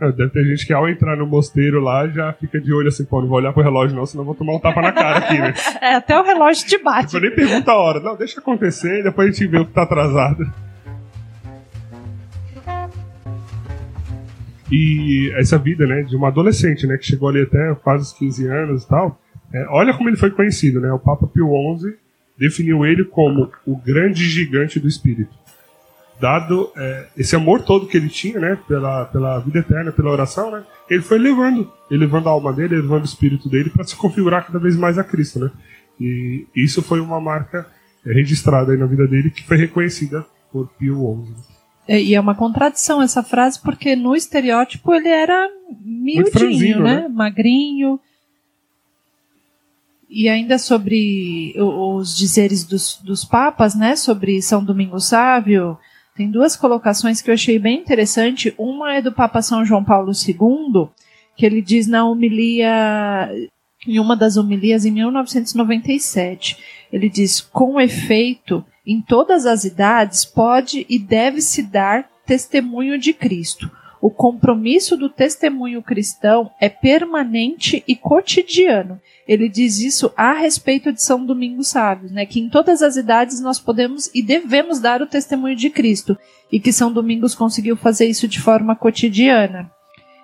É, 0.02 0.12
Deve 0.12 0.30
ter 0.32 0.44
gente 0.46 0.66
que 0.66 0.74
ao 0.74 0.88
entrar 0.90 1.16
no 1.18 1.28
mosteiro 1.28 1.80
lá 1.82 2.08
já 2.08 2.34
fica 2.34 2.60
de 2.60 2.74
olho 2.74 2.88
assim, 2.88 3.06
pô, 3.06 3.22
não 3.22 3.28
vou 3.28 3.38
olhar 3.38 3.52
pro 3.54 3.62
relógio 3.62 3.96
não, 3.96 4.06
senão 4.06 4.24
eu 4.24 4.26
vou 4.26 4.36
tomar 4.36 4.56
um 4.56 4.60
tapa 4.60 4.82
na 4.82 4.92
cara 4.94 5.18
aqui, 5.20 5.38
né? 5.38 5.54
É, 5.82 5.96
até 5.96 6.18
o 6.18 6.24
relógio 6.24 6.66
te 6.66 6.78
bate. 6.78 7.08
Tipo, 7.08 7.20
nem 7.22 7.36
pergunta 7.36 7.72
a 7.72 7.76
hora. 7.78 8.00
Não, 8.00 8.16
deixa 8.16 8.40
acontecer 8.40 9.00
e 9.00 9.04
depois 9.04 9.28
a 9.28 9.32
gente 9.32 9.46
vê 9.48 9.60
o 9.60 9.66
que 9.66 9.74
tá 9.74 9.84
atrasado. 9.84 10.46
E 14.76 15.32
essa 15.36 15.56
vida, 15.56 15.86
né, 15.86 16.02
de 16.02 16.16
uma 16.16 16.30
adolescente, 16.30 16.88
né, 16.88 16.98
que 16.98 17.06
chegou 17.06 17.30
ali 17.30 17.44
até 17.44 17.76
quase 17.76 18.06
os 18.06 18.14
15 18.14 18.48
anos 18.48 18.84
e 18.84 18.88
tal. 18.88 19.22
é, 19.54 19.68
olha 19.70 19.94
como 19.94 20.10
ele 20.10 20.18
foi 20.18 20.32
conhecido, 20.32 20.82
né? 20.82 20.92
O 20.92 20.98
Papa 20.98 21.28
Pio 21.28 21.48
XI 21.78 21.94
definiu 22.36 22.84
ele 22.84 23.04
como 23.06 23.52
o 23.68 23.78
grande 23.78 24.28
gigante 24.28 24.80
do 24.80 24.88
espírito. 24.88 25.32
Dado 26.20 26.72
é, 26.76 27.06
esse 27.16 27.36
amor 27.36 27.62
todo 27.62 27.86
que 27.86 27.96
ele 27.96 28.10
tinha, 28.10 28.40
né, 28.40 28.58
pela, 28.68 29.06
pela 29.06 29.40
vida 29.42 29.60
eterna, 29.60 29.92
pela 29.92 30.10
oração, 30.10 30.50
né, 30.50 30.64
ele 30.90 31.04
foi 31.04 31.20
levando, 31.20 31.72
ele 31.92 32.00
levando 32.00 32.28
a 32.28 32.32
alma 32.32 32.52
dele, 32.52 32.78
levando 32.78 33.04
o 33.04 33.06
espírito 33.06 33.48
dele 33.48 33.70
para 33.70 33.84
se 33.84 33.96
configurar 33.96 34.48
cada 34.48 34.58
vez 34.58 34.76
mais 34.76 34.98
a 34.98 35.04
Cristo, 35.04 35.38
né? 35.40 35.52
E 36.02 36.48
isso 36.56 36.82
foi 36.82 37.00
uma 37.00 37.22
marca 37.22 37.68
registrada 38.04 38.76
na 38.76 38.88
vida 38.88 39.06
dele 39.06 39.30
que 39.30 39.44
foi 39.44 39.58
reconhecida 39.58 40.26
por 40.52 40.68
Pio 40.80 41.24
XI. 41.28 41.53
É, 41.88 42.02
E 42.02 42.16
é 42.16 42.20
uma 42.20 42.36
contradição 42.36 43.02
essa 43.02 43.22
frase, 43.22 43.60
porque 43.62 43.96
no 43.96 44.16
estereótipo 44.16 44.94
ele 44.94 45.10
era 45.10 45.50
miudinho, 45.82 46.32
franzino, 46.32 46.84
né? 46.84 47.02
né? 47.02 47.08
Magrinho. 47.08 48.00
E 50.10 50.30
ainda 50.30 50.58
sobre 50.58 51.56
os 51.58 52.16
dizeres 52.16 52.64
dos, 52.64 53.00
dos 53.04 53.26
papas, 53.26 53.74
né? 53.76 53.96
Sobre 53.96 54.42
São 54.42 54.64
Domingos 54.64 55.06
Sávio, 55.06 55.78
tem 56.16 56.30
duas 56.30 56.56
colocações 56.56 57.22
que 57.22 57.30
eu 57.30 57.34
achei 57.34 57.58
bem 57.58 57.80
interessante. 57.80 58.54
Uma 58.58 58.94
é 58.94 59.02
do 59.02 59.12
Papa 59.12 59.42
São 59.42 59.66
João 59.66 59.84
Paulo 59.84 60.12
II, 60.12 60.90
que 61.36 61.46
ele 61.46 61.62
diz 61.62 61.88
na 61.88 62.06
homilia, 62.06 63.30
em 63.88 64.00
uma 64.00 64.16
das 64.16 64.38
homilias 64.38 64.86
em 64.86 64.92
1997, 64.92 66.58
ele 66.92 67.10
diz: 67.10 67.42
com 67.42 67.82
efeito, 67.82 68.64
em 68.86 69.02
todas 69.02 69.46
as 69.46 69.64
idades 69.64 70.26
pode 70.26 70.86
e 70.90 71.00
deve 71.00 71.42
se 71.42 71.64
dar 71.64 72.10
testemunho 72.26 72.98
de 72.98 73.14
Cristo. 73.14 73.70
o 74.04 74.12
compromisso 74.12 74.98
do 74.98 75.08
testemunho 75.08 75.82
cristão 75.82 76.52
é 76.60 76.68
permanente 76.68 77.82
e 77.88 77.96
cotidiano. 77.96 79.00
Ele 79.26 79.48
diz 79.48 79.80
isso 79.80 80.12
a 80.18 80.34
respeito 80.34 80.92
de 80.92 81.02
São 81.02 81.26
Domingos 81.26 81.70
Sábios, 81.70 82.12
né? 82.12 82.26
Que 82.26 82.42
em 82.42 82.50
todas 82.50 82.82
as 82.82 82.98
idades 82.98 83.40
nós 83.40 83.62
podemos 83.62 84.12
e 84.14 84.22
devemos 84.22 84.82
dar 84.82 85.02
o 85.02 85.08
testemunho 85.08 85.56
de 85.56 85.70
Cristo, 85.70 86.18
e 86.52 86.60
que 86.60 86.74
São 86.74 86.92
Domingos 86.92 87.34
conseguiu 87.34 87.78
fazer 87.78 88.06
isso 88.06 88.28
de 88.28 88.42
forma 88.42 88.76
cotidiana. 88.76 89.72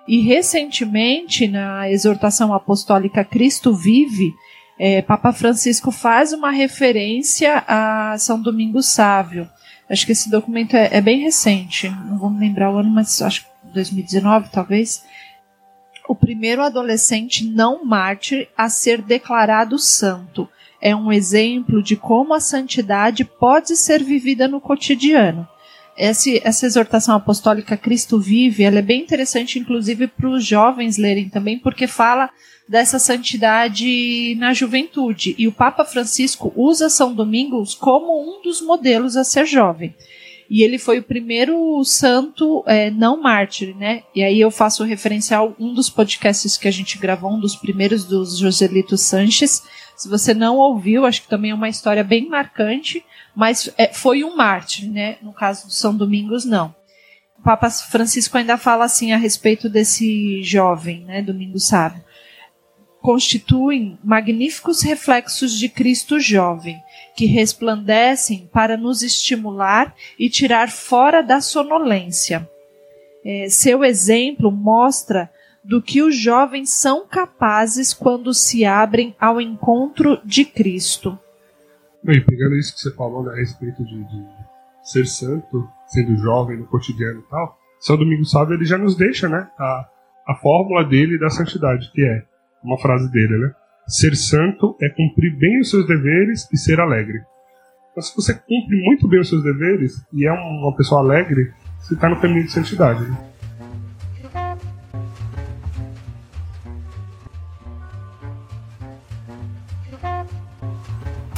E 0.06 0.20
recentemente, 0.20 1.48
na 1.48 1.90
exortação 1.90 2.52
apostólica 2.52 3.24
Cristo 3.24 3.74
Vive, 3.74 4.34
é, 4.82 5.02
Papa 5.02 5.30
Francisco 5.30 5.90
faz 5.90 6.32
uma 6.32 6.50
referência 6.50 7.62
a 7.68 8.16
São 8.16 8.40
Domingos 8.40 8.86
Sávio. 8.86 9.46
Acho 9.90 10.06
que 10.06 10.12
esse 10.12 10.30
documento 10.30 10.74
é, 10.74 10.88
é 10.90 11.02
bem 11.02 11.20
recente, 11.20 11.90
não 12.06 12.16
vou 12.16 12.30
me 12.30 12.40
lembrar 12.40 12.72
o 12.72 12.78
ano, 12.78 12.88
mas 12.88 13.20
acho 13.20 13.42
que 13.42 13.48
2019 13.74 14.48
talvez. 14.50 15.04
O 16.08 16.14
primeiro 16.14 16.62
adolescente 16.62 17.44
não 17.46 17.84
mártir 17.84 18.48
a 18.56 18.70
ser 18.70 19.02
declarado 19.02 19.78
santo. 19.78 20.48
É 20.80 20.96
um 20.96 21.12
exemplo 21.12 21.82
de 21.82 21.94
como 21.94 22.32
a 22.32 22.40
santidade 22.40 23.22
pode 23.22 23.76
ser 23.76 24.02
vivida 24.02 24.48
no 24.48 24.62
cotidiano. 24.62 25.46
Esse, 26.02 26.40
essa 26.42 26.64
exortação 26.64 27.14
apostólica 27.14 27.76
Cristo 27.76 28.18
Vive, 28.18 28.62
ela 28.62 28.78
é 28.78 28.82
bem 28.82 29.02
interessante, 29.02 29.58
inclusive, 29.58 30.06
para 30.06 30.30
os 30.30 30.42
jovens 30.42 30.96
lerem 30.96 31.28
também, 31.28 31.58
porque 31.58 31.86
fala 31.86 32.30
dessa 32.66 32.98
santidade 32.98 34.34
na 34.38 34.54
juventude. 34.54 35.34
E 35.36 35.46
o 35.46 35.52
Papa 35.52 35.84
Francisco 35.84 36.54
usa 36.56 36.88
São 36.88 37.12
Domingos 37.12 37.74
como 37.74 38.18
um 38.18 38.40
dos 38.40 38.62
modelos 38.62 39.14
a 39.14 39.24
ser 39.24 39.44
jovem. 39.44 39.94
E 40.48 40.62
ele 40.62 40.78
foi 40.78 41.00
o 41.00 41.02
primeiro 41.02 41.84
santo 41.84 42.64
é, 42.66 42.90
não 42.90 43.20
mártir, 43.20 43.76
né? 43.76 44.02
E 44.14 44.22
aí 44.22 44.40
eu 44.40 44.50
faço 44.50 44.84
referencial 44.84 45.54
um 45.60 45.74
dos 45.74 45.90
podcasts 45.90 46.56
que 46.56 46.66
a 46.66 46.72
gente 46.72 46.96
gravou, 46.96 47.30
um 47.30 47.40
dos 47.40 47.54
primeiros 47.54 48.06
dos 48.06 48.38
Joselito 48.38 48.96
Sanches. 48.96 49.62
Se 50.00 50.08
você 50.08 50.32
não 50.32 50.56
ouviu, 50.56 51.04
acho 51.04 51.20
que 51.20 51.28
também 51.28 51.50
é 51.50 51.54
uma 51.54 51.68
história 51.68 52.02
bem 52.02 52.26
marcante, 52.26 53.04
mas 53.36 53.70
é, 53.76 53.92
foi 53.92 54.24
um 54.24 54.34
mártir, 54.34 54.90
né? 54.90 55.18
No 55.20 55.30
caso 55.30 55.66
do 55.66 55.72
São 55.74 55.94
Domingos, 55.94 56.46
não. 56.46 56.74
O 57.38 57.42
Papa 57.42 57.68
Francisco 57.68 58.38
ainda 58.38 58.56
fala 58.56 58.86
assim 58.86 59.12
a 59.12 59.18
respeito 59.18 59.68
desse 59.68 60.42
jovem, 60.42 61.04
né? 61.04 61.20
Domingo 61.20 61.58
Sábio. 61.58 62.02
Constituem 63.02 63.98
magníficos 64.02 64.80
reflexos 64.80 65.52
de 65.52 65.68
Cristo 65.68 66.18
jovem 66.18 66.80
que 67.14 67.26
resplandecem 67.26 68.48
para 68.50 68.78
nos 68.78 69.02
estimular 69.02 69.94
e 70.18 70.30
tirar 70.30 70.70
fora 70.70 71.22
da 71.22 71.42
sonolência. 71.42 72.48
É, 73.22 73.50
seu 73.50 73.84
exemplo 73.84 74.50
mostra 74.50 75.30
do 75.70 75.80
que 75.80 76.02
os 76.02 76.16
jovens 76.16 76.70
são 76.70 77.06
capazes 77.06 77.94
quando 77.94 78.34
se 78.34 78.64
abrem 78.64 79.14
ao 79.20 79.40
encontro 79.40 80.20
de 80.24 80.44
Cristo. 80.44 81.16
Bem, 82.02 82.20
pegando 82.26 82.56
isso 82.56 82.74
que 82.74 82.80
você 82.80 82.92
falou 82.92 83.22
né, 83.22 83.34
a 83.34 83.36
respeito 83.36 83.84
de, 83.84 84.02
de, 84.02 84.26
ser 84.82 85.06
santo, 85.06 85.68
sendo 85.86 86.16
jovem 86.16 86.56
no 86.56 86.66
cotidiano 86.66 87.20
e 87.20 87.30
tal, 87.30 87.56
São 87.78 87.96
Domingos 87.96 88.32
Sábio 88.32 88.54
ele 88.54 88.64
já 88.64 88.76
nos 88.76 88.96
deixa 88.96 89.28
né, 89.28 89.48
a, 89.56 89.88
a 90.26 90.34
fórmula 90.42 90.84
dele 90.84 91.16
da 91.20 91.30
santidade, 91.30 91.88
que 91.92 92.02
é 92.02 92.24
uma 92.64 92.76
frase 92.76 93.08
dele, 93.12 93.38
né? 93.38 93.52
Ser 93.86 94.16
santo 94.16 94.76
é 94.82 94.88
cumprir 94.88 95.38
bem 95.38 95.60
os 95.60 95.70
seus 95.70 95.86
deveres 95.86 96.48
e 96.52 96.56
ser 96.56 96.80
alegre. 96.80 97.20
Então, 97.92 98.02
se 98.02 98.16
você 98.16 98.34
cumpre 98.34 98.76
muito 98.82 99.06
bem 99.06 99.20
os 99.20 99.28
seus 99.28 99.44
deveres 99.44 100.04
e 100.12 100.26
é 100.26 100.32
uma 100.32 100.74
pessoa 100.74 101.00
alegre, 101.00 101.52
você 101.78 101.94
está 101.94 102.08
no 102.08 102.20
caminho 102.20 102.44
de 102.44 102.50
santidade. 102.50 103.08
Né? 103.08 103.29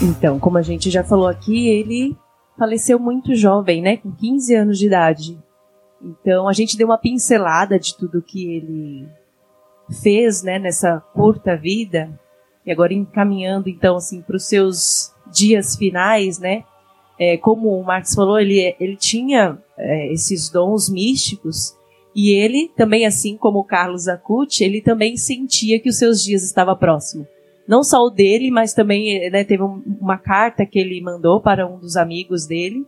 Então, 0.02 0.40
como 0.40 0.58
a 0.58 0.62
gente 0.62 0.90
já 0.90 1.04
falou 1.04 1.28
aqui, 1.28 1.68
ele 1.68 2.16
faleceu 2.58 2.98
muito 2.98 3.36
jovem, 3.36 3.80
né, 3.80 3.96
com 3.96 4.10
15 4.10 4.54
anos 4.54 4.78
de 4.78 4.86
idade. 4.86 5.38
Então, 6.02 6.48
a 6.48 6.52
gente 6.52 6.76
deu 6.76 6.88
uma 6.88 6.98
pincelada 6.98 7.78
de 7.78 7.96
tudo 7.96 8.20
que 8.20 8.56
ele 8.56 9.08
fez, 10.02 10.42
né, 10.42 10.58
nessa 10.58 10.98
curta 11.14 11.56
vida, 11.56 12.10
e 12.66 12.72
agora 12.72 12.92
encaminhando 12.92 13.68
então 13.68 13.96
assim 13.96 14.20
para 14.20 14.36
os 14.36 14.44
seus 14.44 15.12
dias 15.32 15.76
finais, 15.76 16.38
né? 16.38 16.64
É, 17.18 17.36
como 17.36 17.68
o 17.68 17.84
Marx 17.84 18.14
falou, 18.14 18.40
ele, 18.40 18.74
ele 18.80 18.96
tinha 18.96 19.58
é, 19.78 20.12
esses 20.12 20.48
dons 20.48 20.88
místicos 20.88 21.76
e 22.14 22.30
ele 22.30 22.70
também, 22.76 23.06
assim 23.06 23.36
como 23.36 23.60
o 23.60 23.64
Carlos 23.64 24.08
Acuti, 24.08 24.64
ele 24.64 24.80
também 24.80 25.16
sentia 25.16 25.78
que 25.78 25.88
os 25.88 25.98
seus 25.98 26.22
dias 26.22 26.42
estavam 26.42 26.76
próximos. 26.76 27.26
Não 27.66 27.82
só 27.82 28.04
o 28.04 28.10
dele, 28.10 28.50
mas 28.50 28.74
também 28.74 29.30
né, 29.30 29.44
teve 29.44 29.62
um, 29.62 29.82
uma 30.00 30.18
carta 30.18 30.66
que 30.66 30.78
ele 30.78 31.00
mandou 31.00 31.40
para 31.40 31.66
um 31.66 31.78
dos 31.78 31.96
amigos 31.96 32.46
dele, 32.46 32.84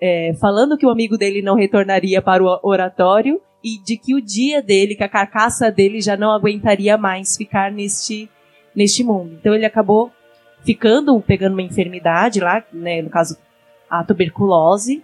é, 0.00 0.34
falando 0.40 0.76
que 0.76 0.86
o 0.86 0.90
amigo 0.90 1.16
dele 1.16 1.42
não 1.42 1.54
retornaria 1.54 2.22
para 2.22 2.42
o 2.42 2.60
oratório 2.62 3.40
e 3.64 3.78
de 3.82 3.96
que 3.96 4.14
o 4.14 4.20
dia 4.20 4.62
dele, 4.62 4.94
que 4.94 5.02
a 5.02 5.08
carcaça 5.08 5.70
dele 5.70 6.00
já 6.00 6.16
não 6.16 6.30
aguentaria 6.30 6.96
mais 6.96 7.36
ficar 7.36 7.72
neste 7.72 8.28
neste 8.76 9.02
mundo. 9.02 9.32
Então 9.40 9.54
ele 9.54 9.64
acabou 9.64 10.12
ficando, 10.62 11.18
pegando 11.20 11.54
uma 11.54 11.62
enfermidade 11.62 12.40
lá, 12.40 12.62
né, 12.72 13.00
no 13.00 13.08
caso 13.08 13.38
a 13.88 14.04
tuberculose, 14.04 15.02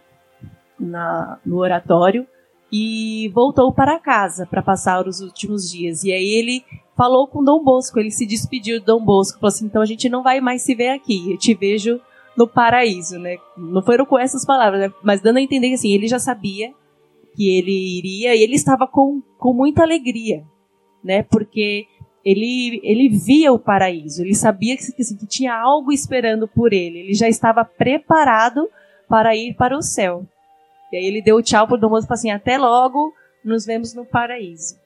na, 0.78 1.38
no 1.46 1.58
oratório, 1.58 2.26
e 2.70 3.30
voltou 3.34 3.72
para 3.72 3.98
casa 3.98 4.46
para 4.46 4.62
passar 4.62 5.06
os 5.06 5.20
últimos 5.20 5.70
dias. 5.70 6.04
E 6.04 6.12
aí 6.12 6.34
ele 6.34 6.64
falou 7.02 7.26
com 7.26 7.42
Dom 7.42 7.64
Bosco, 7.64 7.98
ele 7.98 8.12
se 8.12 8.24
despediu 8.24 8.78
de 8.78 8.86
Dom 8.86 9.04
Bosco, 9.04 9.40
falou 9.40 9.48
assim: 9.48 9.66
então 9.66 9.82
a 9.82 9.84
gente 9.84 10.08
não 10.08 10.22
vai 10.22 10.40
mais 10.40 10.62
se 10.62 10.72
ver 10.72 10.90
aqui, 10.90 11.32
eu 11.32 11.36
te 11.36 11.52
vejo 11.52 12.00
no 12.36 12.46
paraíso, 12.46 13.18
né? 13.18 13.38
Não 13.56 13.82
foram 13.82 14.06
com 14.06 14.16
essas 14.16 14.44
palavras, 14.44 14.82
né? 14.82 14.94
mas 15.02 15.20
dando 15.20 15.38
a 15.38 15.42
entender 15.42 15.66
que 15.66 15.74
assim, 15.74 15.92
ele 15.92 16.06
já 16.06 16.20
sabia 16.20 16.72
que 17.34 17.58
ele 17.58 17.98
iria 17.98 18.36
e 18.36 18.42
ele 18.42 18.54
estava 18.54 18.86
com, 18.86 19.20
com 19.36 19.52
muita 19.52 19.82
alegria, 19.82 20.44
né? 21.02 21.24
Porque 21.24 21.86
ele, 22.24 22.80
ele 22.84 23.08
via 23.08 23.52
o 23.52 23.58
paraíso, 23.58 24.22
ele 24.22 24.34
sabia 24.34 24.76
que, 24.76 24.84
assim, 25.00 25.16
que 25.16 25.26
tinha 25.26 25.52
algo 25.52 25.90
esperando 25.90 26.46
por 26.46 26.72
ele, 26.72 27.00
ele 27.00 27.14
já 27.14 27.28
estava 27.28 27.64
preparado 27.64 28.68
para 29.08 29.34
ir 29.34 29.54
para 29.56 29.76
o 29.76 29.82
céu. 29.82 30.24
E 30.92 30.96
aí 30.98 31.04
ele 31.04 31.20
deu 31.20 31.42
tchau 31.42 31.66
para 31.66 31.74
o 31.74 31.80
Dom 31.80 31.98
e 31.98 32.02
falou 32.02 32.14
assim: 32.14 32.30
até 32.30 32.56
logo, 32.56 33.12
nos 33.44 33.66
vemos 33.66 33.92
no 33.92 34.06
paraíso. 34.06 34.80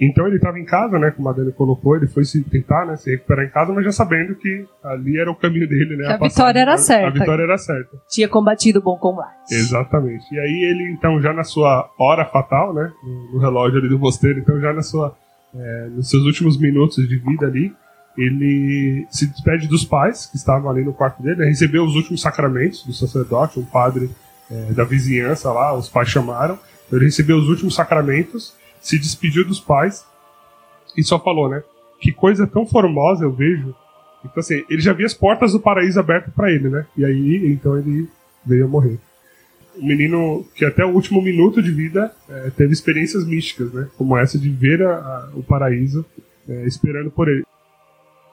Então 0.00 0.26
ele 0.26 0.36
estava 0.36 0.58
em 0.58 0.64
casa, 0.64 0.98
né? 0.98 1.10
Como 1.10 1.28
a 1.28 1.32
Dani 1.32 1.52
colocou, 1.52 1.96
ele 1.96 2.06
foi 2.06 2.24
se 2.24 2.42
tentar, 2.44 2.86
né? 2.86 2.96
Se 2.96 3.10
recuperar 3.10 3.44
em 3.44 3.50
casa, 3.50 3.72
mas 3.72 3.84
já 3.84 3.92
sabendo 3.92 4.34
que 4.36 4.64
ali 4.84 5.18
era 5.18 5.30
o 5.30 5.34
caminho 5.34 5.68
dele, 5.68 5.96
né? 5.96 6.06
a, 6.06 6.14
a 6.14 6.18
vitória 6.18 6.60
era 6.60 6.74
a, 6.74 6.78
certa. 6.78 7.08
A 7.08 7.10
vitória 7.10 7.42
era 7.42 7.58
certa. 7.58 7.96
Tinha 8.08 8.28
combatido 8.28 8.78
o 8.78 8.82
bom 8.82 8.96
combate. 8.96 9.52
Exatamente. 9.52 10.24
E 10.32 10.38
aí 10.38 10.70
ele, 10.70 10.92
então, 10.92 11.20
já 11.20 11.32
na 11.32 11.42
sua 11.42 11.90
hora 11.98 12.24
fatal, 12.24 12.72
né? 12.72 12.92
No, 13.02 13.32
no 13.32 13.38
relógio 13.40 13.78
ali 13.78 13.88
do 13.88 13.98
mosteiro, 13.98 14.38
então 14.38 14.60
já 14.60 14.72
na 14.72 14.82
sua 14.82 15.16
é, 15.54 15.88
nos 15.90 16.08
seus 16.08 16.24
últimos 16.24 16.58
minutos 16.58 16.96
de 17.08 17.16
vida 17.16 17.46
ali, 17.46 17.74
ele 18.16 19.06
se 19.10 19.26
despede 19.26 19.68
dos 19.68 19.84
pais 19.84 20.26
que 20.26 20.36
estavam 20.36 20.70
ali 20.70 20.84
no 20.84 20.92
quarto 20.92 21.22
dele, 21.22 21.36
né, 21.36 21.46
recebeu 21.46 21.84
os 21.84 21.94
últimos 21.94 22.20
sacramentos 22.20 22.84
do 22.84 22.92
sacerdote, 22.92 23.60
um 23.60 23.64
padre 23.64 24.10
é, 24.50 24.72
da 24.72 24.84
vizinhança 24.84 25.52
lá, 25.52 25.72
os 25.72 25.88
pais 25.88 26.08
chamaram, 26.08 26.58
ele 26.92 27.04
recebeu 27.04 27.36
os 27.36 27.48
últimos 27.48 27.74
sacramentos, 27.74 28.54
se 28.80 28.98
despediu 28.98 29.44
dos 29.44 29.60
pais 29.60 30.06
e 30.96 31.02
só 31.02 31.18
falou, 31.18 31.48
né? 31.48 31.62
Que 32.00 32.12
coisa 32.12 32.46
tão 32.46 32.66
formosa 32.66 33.24
eu 33.24 33.32
vejo. 33.32 33.74
Então, 34.24 34.40
assim, 34.40 34.64
ele 34.68 34.80
já 34.80 34.92
via 34.92 35.06
as 35.06 35.14
portas 35.14 35.52
do 35.52 35.60
paraíso 35.60 35.98
abertas 35.98 36.32
para 36.34 36.50
ele, 36.50 36.68
né? 36.68 36.86
E 36.96 37.04
aí, 37.04 37.52
então, 37.52 37.78
ele 37.78 38.08
veio 38.44 38.64
a 38.64 38.68
morrer 38.68 38.98
um 39.78 39.86
menino 39.86 40.46
que 40.54 40.64
até 40.64 40.84
o 40.84 40.90
último 40.90 41.22
minuto 41.22 41.62
de 41.62 41.70
vida 41.70 42.12
é, 42.28 42.50
teve 42.50 42.72
experiências 42.72 43.24
místicas, 43.24 43.72
né? 43.72 43.88
Como 43.96 44.16
essa 44.16 44.38
de 44.38 44.50
ver 44.50 44.82
a, 44.82 44.92
a, 44.92 45.30
o 45.34 45.42
paraíso 45.42 46.04
é, 46.48 46.66
esperando 46.66 47.10
por 47.10 47.28
ele. 47.28 47.44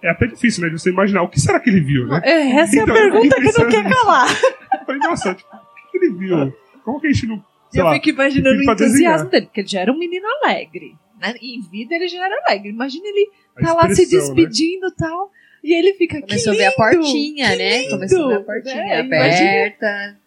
É 0.02 0.10
até 0.10 0.28
difícil, 0.28 0.64
né? 0.64 0.70
De 0.70 0.80
você 0.80 0.90
imaginar 0.90 1.22
o 1.22 1.30
que 1.30 1.40
será 1.40 1.60
que 1.60 1.70
ele 1.70 1.82
viu, 1.82 2.08
né? 2.08 2.22
É, 2.24 2.52
essa 2.58 2.76
então, 2.76 2.96
é 2.96 3.00
a 3.00 3.08
então, 3.08 3.22
pergunta 3.22 3.36
que 3.36 3.60
não 3.60 3.70
quer 3.70 3.90
calar. 3.90 4.28
Eu 4.74 4.86
falei, 4.86 5.02
nossa, 5.02 5.34
tipo, 5.34 5.56
o 5.56 5.92
que 5.92 5.98
ele 5.98 6.14
viu? 6.14 6.54
Como 6.84 7.00
que 7.00 7.08
a 7.08 7.12
gente 7.12 7.28
não. 7.28 7.44
Eu 7.80 7.86
lá, 7.86 7.94
fico 7.94 8.10
imaginando 8.10 8.60
o 8.60 8.72
entusiasmo 8.72 9.30
dele, 9.30 9.46
porque 9.46 9.62
ele 9.62 9.68
já 9.68 9.82
era 9.82 9.92
um 9.92 9.98
menino 9.98 10.26
alegre. 10.42 10.96
Né? 11.22 11.34
Em 11.42 11.62
vida 11.62 11.96
ele 11.96 12.08
já 12.08 12.26
era 12.26 12.42
alegre. 12.46 12.70
Imagina 12.70 13.08
ele 13.08 13.30
tá 13.62 13.74
lá 13.74 13.90
se 13.94 14.04
né? 14.04 14.08
despedindo 14.10 14.88
e 14.88 14.90
né? 14.90 14.96
tal. 14.98 15.32
E 15.64 15.74
ele 15.74 15.94
fica 15.94 16.22
Começou 16.22 16.54
a 16.54 16.56
ver 16.56 16.66
a 16.66 16.72
portinha, 16.74 17.56
né? 17.56 17.90
Começou 17.90 18.26
a 18.26 18.28
ver 18.28 18.36
a 18.36 18.42
portinha 18.42 18.84
é, 18.84 19.00
aberta. 19.00 19.86
Imagina 19.86 20.26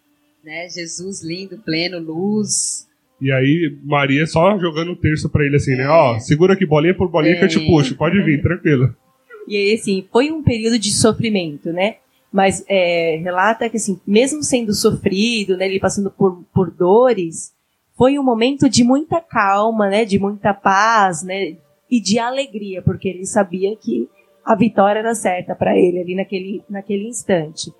né? 0.49 0.68
Jesus 0.68 1.22
lindo, 1.22 1.59
pleno, 1.59 1.99
luz. 1.99 2.88
E 3.20 3.30
aí, 3.30 3.76
Maria 3.84 4.26
só 4.26 4.59
jogando 4.59 4.92
o 4.92 4.96
terço 4.96 5.28
pra 5.28 5.44
ele 5.44 5.57
assim, 5.57 5.74
né? 5.74 5.88
Ó, 5.88 6.18
segura 6.18 6.55
aqui 6.55 6.64
bolinha 6.64 6.94
por 6.94 7.09
bolinha 7.11 7.34
é. 7.34 7.38
que 7.38 7.44
eu 7.44 7.49
te 7.49 7.66
puxo, 7.66 7.96
pode 7.96 8.22
vir, 8.22 8.40
tranquilo. 8.40 8.94
E 9.46 9.57
aí, 9.57 9.74
assim, 9.74 10.07
foi 10.11 10.30
um 10.30 10.42
período 10.42 10.78
de 10.78 10.90
sofrimento, 10.90 11.72
né? 11.72 11.96
Mas 12.39 12.64
é, 12.68 13.16
relata 13.20 13.68
que, 13.68 13.78
assim, 13.78 14.01
mesmo 14.07 14.45
sendo 14.45 14.72
sofrido, 14.72 15.57
né, 15.57 15.66
ele 15.66 15.80
passando 15.80 16.09
por, 16.09 16.45
por 16.55 16.70
dores, 16.70 17.53
foi 17.97 18.16
um 18.16 18.22
momento 18.22 18.68
de 18.68 18.84
muita 18.84 19.20
calma, 19.20 19.89
né, 19.89 20.05
de 20.05 20.20
muita 20.20 20.55
paz, 20.55 21.24
né, 21.24 21.57
e 21.91 22.01
de 22.01 22.16
alegria, 22.16 22.80
porque 22.80 23.09
ele 23.09 23.26
sabia 23.26 23.74
que 23.74 24.09
a 24.45 24.55
vitória 24.55 25.01
era 25.01 25.16
certa 25.16 25.53
para 25.53 25.76
ele 25.76 25.99
ali 25.99 26.14
naquele, 26.14 26.62
naquele 26.70 27.09
instante. 27.09 27.72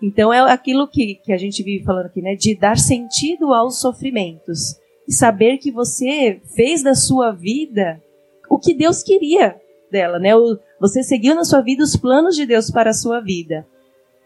Então 0.00 0.32
é 0.32 0.38
aquilo 0.48 0.86
que, 0.86 1.16
que 1.16 1.32
a 1.32 1.36
gente 1.36 1.60
vive 1.64 1.82
falando 1.82 2.06
aqui, 2.06 2.22
né, 2.22 2.36
de 2.36 2.54
dar 2.54 2.78
sentido 2.78 3.52
aos 3.52 3.80
sofrimentos 3.80 4.76
e 5.08 5.12
saber 5.12 5.58
que 5.58 5.72
você 5.72 6.40
fez 6.54 6.84
da 6.84 6.94
sua 6.94 7.32
vida 7.32 8.00
o 8.48 8.60
que 8.60 8.74
Deus 8.74 9.02
queria 9.02 9.60
dela, 9.90 10.20
né? 10.20 10.30
Você 10.80 11.02
seguiu 11.02 11.34
na 11.34 11.42
sua 11.42 11.62
vida 11.62 11.82
os 11.82 11.96
planos 11.96 12.36
de 12.36 12.46
Deus 12.46 12.70
para 12.70 12.90
a 12.90 12.94
sua 12.94 13.20
vida. 13.20 13.66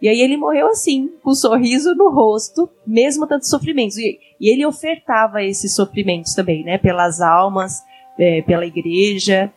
E 0.00 0.08
aí 0.08 0.20
ele 0.20 0.36
morreu 0.36 0.68
assim, 0.68 1.10
com 1.22 1.30
um 1.30 1.34
sorriso 1.34 1.94
no 1.94 2.10
rosto, 2.10 2.68
mesmo 2.86 3.26
tantos 3.26 3.48
sofrimentos. 3.48 3.96
E, 3.96 4.18
e 4.40 4.48
ele 4.48 4.64
ofertava 4.64 5.42
esses 5.42 5.74
sofrimentos 5.74 6.34
também, 6.34 6.64
né? 6.64 6.78
Pelas 6.78 7.20
almas, 7.20 7.82
é, 8.18 8.42
pela 8.42 8.64
igreja. 8.64 9.52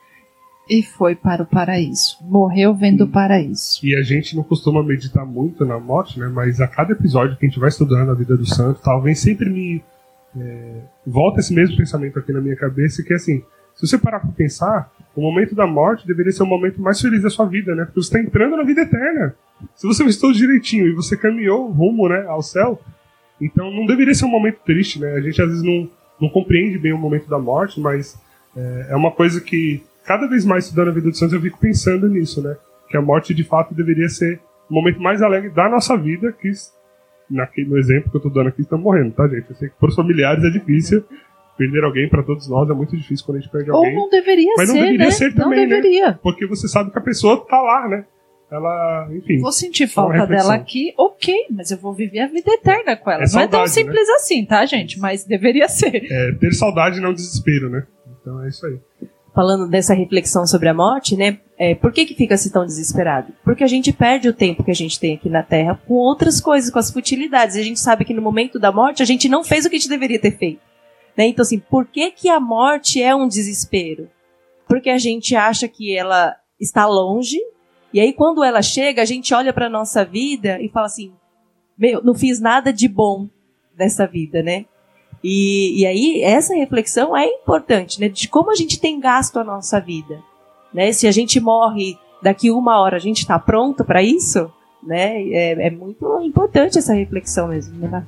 E 0.69 0.81
foi 0.81 1.15
para 1.15 1.43
o 1.43 1.45
paraíso. 1.45 2.17
Morreu 2.21 2.73
vendo 2.73 3.03
o 3.03 3.07
paraíso. 3.07 3.79
E 3.83 3.95
a 3.95 4.01
gente 4.01 4.35
não 4.35 4.43
costuma 4.43 4.81
meditar 4.81 5.25
muito 5.25 5.65
na 5.65 5.79
morte, 5.79 6.19
né? 6.19 6.27
Mas 6.27 6.61
a 6.61 6.67
cada 6.67 6.93
episódio 6.93 7.37
que 7.37 7.45
a 7.45 7.49
gente 7.49 7.59
vai 7.59 7.69
estudando 7.69 8.09
a 8.09 8.15
vida 8.15 8.37
do 8.37 8.45
santo, 8.45 8.79
talvez 8.81 9.19
sempre 9.19 9.49
me 9.49 9.83
é, 10.35 10.81
volta 11.05 11.39
esse 11.39 11.53
mesmo 11.53 11.75
pensamento 11.77 12.17
aqui 12.17 12.31
na 12.31 12.41
minha 12.41 12.55
cabeça, 12.55 13.03
que 13.03 13.11
é 13.11 13.15
assim, 13.15 13.43
se 13.75 13.87
você 13.87 13.97
parar 13.97 14.19
para 14.19 14.31
pensar, 14.31 14.91
o 15.15 15.21
momento 15.21 15.53
da 15.55 15.67
morte 15.67 16.07
deveria 16.07 16.31
ser 16.31 16.43
o 16.43 16.47
momento 16.47 16.81
mais 16.81 17.01
feliz 17.01 17.21
da 17.21 17.29
sua 17.29 17.45
vida, 17.45 17.75
né? 17.75 17.85
Porque 17.85 18.01
você 18.01 18.07
está 18.07 18.19
entrando 18.19 18.55
na 18.55 18.63
vida 18.63 18.81
eterna. 18.81 19.35
Se 19.75 19.87
você 19.87 20.03
tudo 20.19 20.33
direitinho 20.33 20.87
e 20.87 20.93
você 20.93 21.17
caminhou 21.17 21.69
rumo 21.69 22.07
né, 22.07 22.25
ao 22.27 22.41
céu, 22.41 22.79
então 23.39 23.71
não 23.71 23.85
deveria 23.85 24.13
ser 24.13 24.25
um 24.25 24.29
momento 24.29 24.59
triste, 24.65 24.99
né? 24.99 25.13
A 25.13 25.21
gente 25.21 25.41
às 25.41 25.47
vezes 25.47 25.63
não, 25.63 25.89
não 26.19 26.29
compreende 26.29 26.77
bem 26.77 26.93
o 26.93 26.97
momento 26.97 27.27
da 27.27 27.39
morte, 27.39 27.79
mas 27.79 28.19
é, 28.55 28.87
é 28.91 28.95
uma 28.95 29.11
coisa 29.11 29.41
que 29.41 29.83
cada 30.05 30.27
vez 30.27 30.45
mais 30.45 30.65
estudando 30.65 30.89
a 30.89 30.91
vida 30.91 31.09
dos 31.09 31.17
santos 31.17 31.33
eu 31.33 31.41
fico 31.41 31.59
pensando 31.59 32.07
nisso, 32.07 32.41
né? 32.41 32.55
Que 32.89 32.97
a 32.97 33.01
morte 33.01 33.33
de 33.33 33.43
fato 33.43 33.73
deveria 33.73 34.09
ser 34.09 34.39
o 34.69 34.73
momento 34.73 35.01
mais 35.01 35.21
alegre 35.21 35.49
da 35.49 35.69
nossa 35.69 35.97
vida, 35.97 36.31
que 36.31 36.51
naquele, 37.29 37.69
no 37.69 37.77
exemplo 37.77 38.09
que 38.09 38.17
eu 38.17 38.19
estou 38.19 38.31
dando 38.31 38.49
aqui 38.49 38.61
estão 38.61 38.77
morrendo, 38.77 39.11
tá, 39.11 39.27
gente? 39.27 39.49
Eu 39.49 39.55
sei 39.55 39.69
que 39.69 39.75
para 39.79 39.89
os 39.89 39.95
familiares 39.95 40.43
é 40.43 40.49
difícil 40.49 41.03
perder 41.57 41.83
alguém 41.83 42.09
para 42.09 42.23
todos 42.23 42.47
nós 42.47 42.69
é 42.69 42.73
muito 42.73 42.95
difícil 42.97 43.25
quando 43.25 43.37
a 43.37 43.41
gente 43.41 43.51
perde 43.51 43.69
alguém. 43.69 43.95
Ou 43.95 44.03
não 44.03 44.09
deveria 44.09 44.53
mas 44.57 44.69
ser, 44.69 44.75
não 44.75 44.81
deveria 44.81 45.05
né? 45.05 45.11
ser 45.11 45.35
também, 45.35 45.61
não 45.61 45.69
deveria. 45.69 46.07
né? 46.07 46.19
Porque 46.21 46.47
você 46.47 46.67
sabe 46.67 46.91
que 46.91 46.97
a 46.97 47.01
pessoa 47.01 47.45
tá 47.45 47.61
lá, 47.61 47.87
né? 47.87 48.05
Ela, 48.51 49.07
enfim. 49.15 49.39
Vou 49.39 49.51
sentir 49.51 49.87
falta 49.87 50.27
dela 50.27 50.53
aqui, 50.53 50.93
ok, 50.97 51.33
mas 51.49 51.71
eu 51.71 51.77
vou 51.77 51.93
viver 51.93 52.19
a 52.19 52.27
vida 52.27 52.51
eterna 52.51 52.97
com 52.97 53.09
ela. 53.09 53.23
É 53.23 53.31
não 53.31 53.39
é 53.39 53.47
tão 53.47 53.65
saudade, 53.65 53.71
simples 53.71 54.09
assim, 54.09 54.45
tá, 54.45 54.65
gente? 54.65 54.99
Mas 54.99 55.23
deveria 55.23 55.69
ser. 55.69 56.03
É, 56.11 56.33
ter 56.33 56.51
saudade 56.53 56.99
não 56.99 57.13
desespero, 57.13 57.69
né? 57.69 57.87
Então 58.19 58.43
é 58.43 58.49
isso 58.49 58.65
aí. 58.65 58.77
falando 59.33 59.69
dessa 59.69 59.93
reflexão 59.93 60.45
sobre 60.45 60.67
a 60.67 60.73
morte, 60.73 61.15
né? 61.15 61.39
É, 61.57 61.75
por 61.75 61.93
que, 61.93 62.05
que 62.05 62.13
fica 62.13 62.35
assim 62.35 62.51
tão 62.51 62.65
desesperado? 62.65 63.31
Porque 63.41 63.63
a 63.63 63.67
gente 63.67 63.93
perde 63.93 64.27
o 64.27 64.33
tempo 64.33 64.65
que 64.65 64.71
a 64.71 64.75
gente 64.75 64.99
tem 64.99 65.15
aqui 65.15 65.29
na 65.29 65.43
Terra 65.43 65.79
com 65.87 65.93
outras 65.93 66.41
coisas, 66.41 66.69
com 66.69 66.79
as 66.79 66.91
futilidades. 66.91 67.55
E 67.55 67.59
a 67.61 67.63
gente 67.63 67.79
sabe 67.79 68.03
que 68.03 68.13
no 68.13 68.21
momento 68.21 68.59
da 68.59 68.71
morte 68.71 69.01
a 69.01 69.05
gente 69.05 69.29
não 69.29 69.45
fez 69.45 69.65
o 69.65 69.69
que 69.69 69.77
a 69.77 69.79
gente 69.79 69.87
deveria 69.87 70.19
ter 70.19 70.37
feito. 70.37 70.59
Né? 71.17 71.27
Então, 71.27 71.43
assim, 71.43 71.59
por 71.59 71.85
que, 71.85 72.11
que 72.11 72.27
a 72.27 72.39
morte 72.39 73.01
é 73.01 73.15
um 73.15 73.27
desespero? 73.27 74.09
Porque 74.67 74.89
a 74.89 74.97
gente 74.97 75.35
acha 75.35 75.67
que 75.69 75.95
ela 75.95 76.35
está 76.59 76.85
longe, 76.85 77.37
e 77.93 77.99
aí 77.99 78.13
quando 78.13 78.43
ela 78.43 78.61
chega, 78.61 79.01
a 79.01 79.05
gente 79.05 79.33
olha 79.33 79.53
para 79.53 79.69
nossa 79.69 80.03
vida 80.05 80.61
e 80.61 80.69
fala 80.69 80.85
assim: 80.85 81.13
meu, 81.77 82.03
não 82.03 82.13
fiz 82.13 82.39
nada 82.39 82.71
de 82.71 82.87
bom 82.87 83.27
dessa 83.75 84.05
vida, 84.05 84.43
né? 84.43 84.65
E, 85.23 85.81
e 85.81 85.85
aí, 85.85 86.21
essa 86.21 86.55
reflexão 86.55 87.15
é 87.15 87.25
importante, 87.25 87.99
né? 87.99 88.09
De 88.09 88.27
como 88.27 88.51
a 88.51 88.55
gente 88.55 88.79
tem 88.79 88.99
gasto 88.99 89.37
a 89.37 89.43
nossa 89.43 89.79
vida. 89.79 90.21
Né? 90.73 90.91
Se 90.91 91.07
a 91.07 91.11
gente 91.11 91.39
morre 91.39 91.97
daqui 92.21 92.49
uma 92.49 92.79
hora, 92.79 92.97
a 92.97 92.99
gente 92.99 93.19
está 93.19 93.37
pronto 93.37 93.83
para 93.83 94.01
isso? 94.01 94.51
Né? 94.81 95.27
É, 95.29 95.67
é 95.67 95.69
muito 95.69 96.21
importante 96.21 96.77
essa 96.77 96.93
reflexão 96.93 97.49
mesmo. 97.49 97.77
Né? 97.77 98.05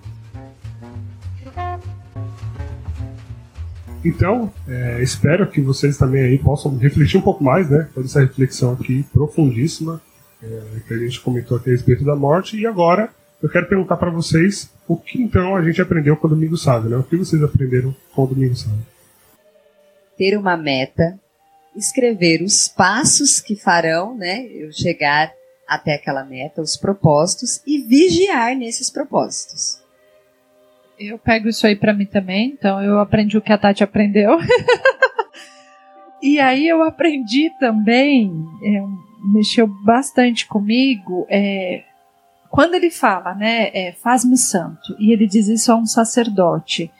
Então, 4.03 4.51
é, 4.67 5.01
espero 5.01 5.49
que 5.49 5.61
vocês 5.61 5.97
também 5.97 6.23
aí 6.23 6.37
possam 6.37 6.77
refletir 6.77 7.17
um 7.17 7.21
pouco 7.21 7.43
mais, 7.43 7.69
né? 7.69 7.87
Toda 7.93 8.05
essa 8.05 8.19
reflexão 8.19 8.73
aqui 8.73 9.03
profundíssima 9.13 10.01
é, 10.41 10.61
que 10.87 10.93
a 10.93 10.97
gente 10.97 11.21
comentou 11.21 11.57
aqui 11.57 11.69
a 11.69 11.73
respeito 11.73 12.03
da 12.03 12.15
morte. 12.15 12.57
E 12.57 12.67
agora 12.67 13.09
eu 13.41 13.49
quero 13.49 13.67
perguntar 13.67 13.97
para 13.97 14.09
vocês 14.09 14.69
o 14.87 14.97
que 14.97 15.21
então 15.21 15.55
a 15.55 15.63
gente 15.63 15.81
aprendeu 15.81 16.17
com 16.17 16.27
o 16.27 16.29
Domingo 16.29 16.57
Sábio, 16.57 16.89
né? 16.89 16.97
O 16.97 17.03
que 17.03 17.15
vocês 17.15 17.41
aprenderam 17.41 17.95
com 18.13 18.23
o 18.23 18.27
Domingo 18.27 18.55
Sábio? 18.55 18.85
Ter 20.17 20.37
uma 20.37 20.57
meta, 20.57 21.19
escrever 21.75 22.41
os 22.41 22.67
passos 22.67 23.39
que 23.39 23.55
farão, 23.55 24.15
né, 24.15 24.45
eu 24.45 24.71
chegar 24.71 25.31
até 25.67 25.95
aquela 25.95 26.23
meta, 26.23 26.61
os 26.61 26.77
propósitos 26.77 27.61
e 27.65 27.79
vigiar 27.79 28.55
nesses 28.55 28.89
propósitos. 28.89 29.82
Eu 30.99 31.17
pego 31.17 31.49
isso 31.49 31.65
aí 31.65 31.75
pra 31.75 31.93
mim 31.93 32.05
também, 32.05 32.49
então 32.49 32.81
eu 32.81 32.99
aprendi 32.99 33.37
o 33.37 33.41
que 33.41 33.51
a 33.51 33.57
Tati 33.57 33.83
aprendeu. 33.83 34.37
e 36.21 36.39
aí 36.39 36.67
eu 36.67 36.83
aprendi 36.83 37.49
também, 37.59 38.31
é, 38.63 38.83
mexeu 39.33 39.67
bastante 39.67 40.47
comigo, 40.47 41.25
é, 41.29 41.83
quando 42.49 42.75
ele 42.75 42.91
fala, 42.91 43.33
né, 43.33 43.71
é, 43.73 43.93
faz-me 43.93 44.37
santo, 44.37 44.95
e 44.99 45.11
ele 45.11 45.25
diz 45.25 45.47
isso 45.47 45.71
a 45.71 45.75
um 45.75 45.85
sacerdote, 45.87 46.91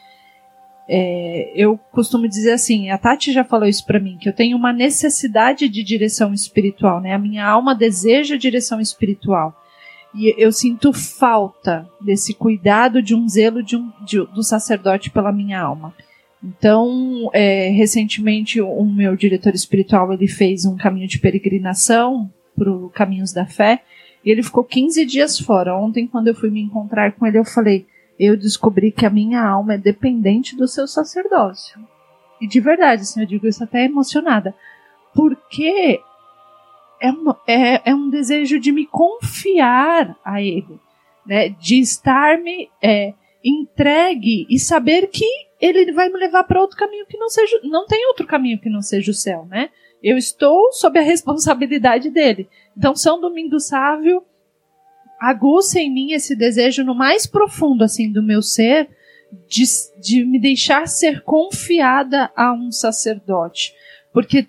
é, 0.88 1.52
eu 1.56 1.78
costumo 1.92 2.28
dizer 2.28 2.54
assim, 2.54 2.90
a 2.90 2.98
Tati 2.98 3.32
já 3.32 3.44
falou 3.44 3.68
isso 3.68 3.86
para 3.86 4.00
mim, 4.00 4.18
que 4.18 4.28
eu 4.28 4.34
tenho 4.34 4.58
uma 4.58 4.74
necessidade 4.74 5.70
de 5.70 5.84
direção 5.84 6.34
espiritual, 6.34 7.00
né? 7.00 7.14
A 7.14 7.20
minha 7.20 7.46
alma 7.46 7.74
deseja 7.74 8.36
direção 8.36 8.82
espiritual. 8.82 9.56
E 10.16 10.34
eu 10.38 10.52
sinto 10.52 10.94
falta 10.94 11.90
desse 12.00 12.34
cuidado 12.34 13.02
de 13.02 13.16
um 13.16 13.28
zelo 13.28 13.64
de 13.64 13.76
um, 13.76 13.92
de, 14.06 14.20
do 14.28 14.44
sacerdote 14.44 15.10
pela 15.10 15.32
minha 15.32 15.60
alma. 15.60 15.94
Então, 16.44 17.30
é, 17.34 17.70
recentemente, 17.70 18.62
o 18.62 18.84
meu 18.86 19.16
diretor 19.16 19.56
espiritual 19.56 20.12
ele 20.12 20.28
fez 20.28 20.66
um 20.66 20.76
caminho 20.76 21.08
de 21.08 21.20
peregrinação 21.20 22.30
para 22.56 22.70
o 22.72 22.90
Caminhos 22.90 23.32
da 23.32 23.46
Fé 23.46 23.82
e 24.24 24.30
ele 24.30 24.44
ficou 24.44 24.64
15 24.64 25.06
dias 25.06 25.40
fora. 25.40 25.76
Ontem, 25.76 26.06
quando 26.06 26.28
eu 26.28 26.36
fui 26.36 26.50
me 26.50 26.62
encontrar 26.62 27.14
com 27.14 27.26
ele, 27.26 27.40
eu 27.40 27.46
falei: 27.46 27.86
eu 28.20 28.38
descobri 28.38 28.92
que 28.92 29.06
a 29.06 29.10
minha 29.10 29.42
alma 29.42 29.76
é 29.76 29.78
dependente 29.78 30.56
do 30.56 30.68
seu 30.68 30.88
sacerdócio. 30.88 31.80
E 32.40 32.48
de 32.48 32.60
verdade, 32.60 33.04
assim, 33.04 33.22
eu 33.22 33.28
digo 33.28 33.48
isso 33.48 33.64
até 33.64 33.86
emocionada. 33.86 34.54
Porque 35.14 36.00
é 37.04 37.12
um, 37.12 37.32
é, 37.46 37.92
é 37.92 37.94
um 37.94 38.10
desejo 38.10 38.58
de 38.58 38.72
me 38.72 38.88
confiar 38.88 40.18
a 40.24 40.42
ele, 40.42 40.80
né? 41.26 41.50
De 41.50 41.78
estar-me 41.82 42.70
é, 42.82 43.14
entregue 43.44 44.48
e 44.50 44.58
saber 44.58 45.08
que 45.08 45.26
ele 45.60 45.92
vai 45.92 46.08
me 46.08 46.18
levar 46.18 46.46
para 46.46 46.62
outro 46.62 46.78
caminho 46.78 47.06
que 47.06 47.18
não 47.18 47.28
seja, 47.28 47.60
não 47.66 47.86
tem 47.86 48.08
outro 48.08 48.26
caminho 48.26 48.58
que 48.58 48.70
não 48.70 48.82
seja 48.82 49.12
o 49.12 49.14
céu, 49.14 49.46
né? 49.50 49.70
Eu 50.02 50.18
estou 50.18 50.72
sob 50.72 50.98
a 50.98 51.02
responsabilidade 51.04 52.10
dele. 52.10 52.48
Então, 52.78 52.96
São 52.96 53.20
Domingo 53.20 53.60
Sávio 53.60 54.24
aguça 55.20 55.82
em 55.82 55.94
mim 55.94 56.14
esse 56.14 56.38
desejo 56.38 56.86
no 56.86 56.96
mais 56.96 57.28
profundo 57.28 57.84
assim 57.84 58.10
do 58.10 58.24
meu 58.24 58.42
ser 58.42 58.90
de, 59.48 59.64
de 60.02 60.24
me 60.26 60.40
deixar 60.40 60.88
ser 60.88 61.22
confiada 61.22 62.32
a 62.36 62.54
um 62.54 62.72
sacerdote, 62.72 63.74
porque 64.14 64.48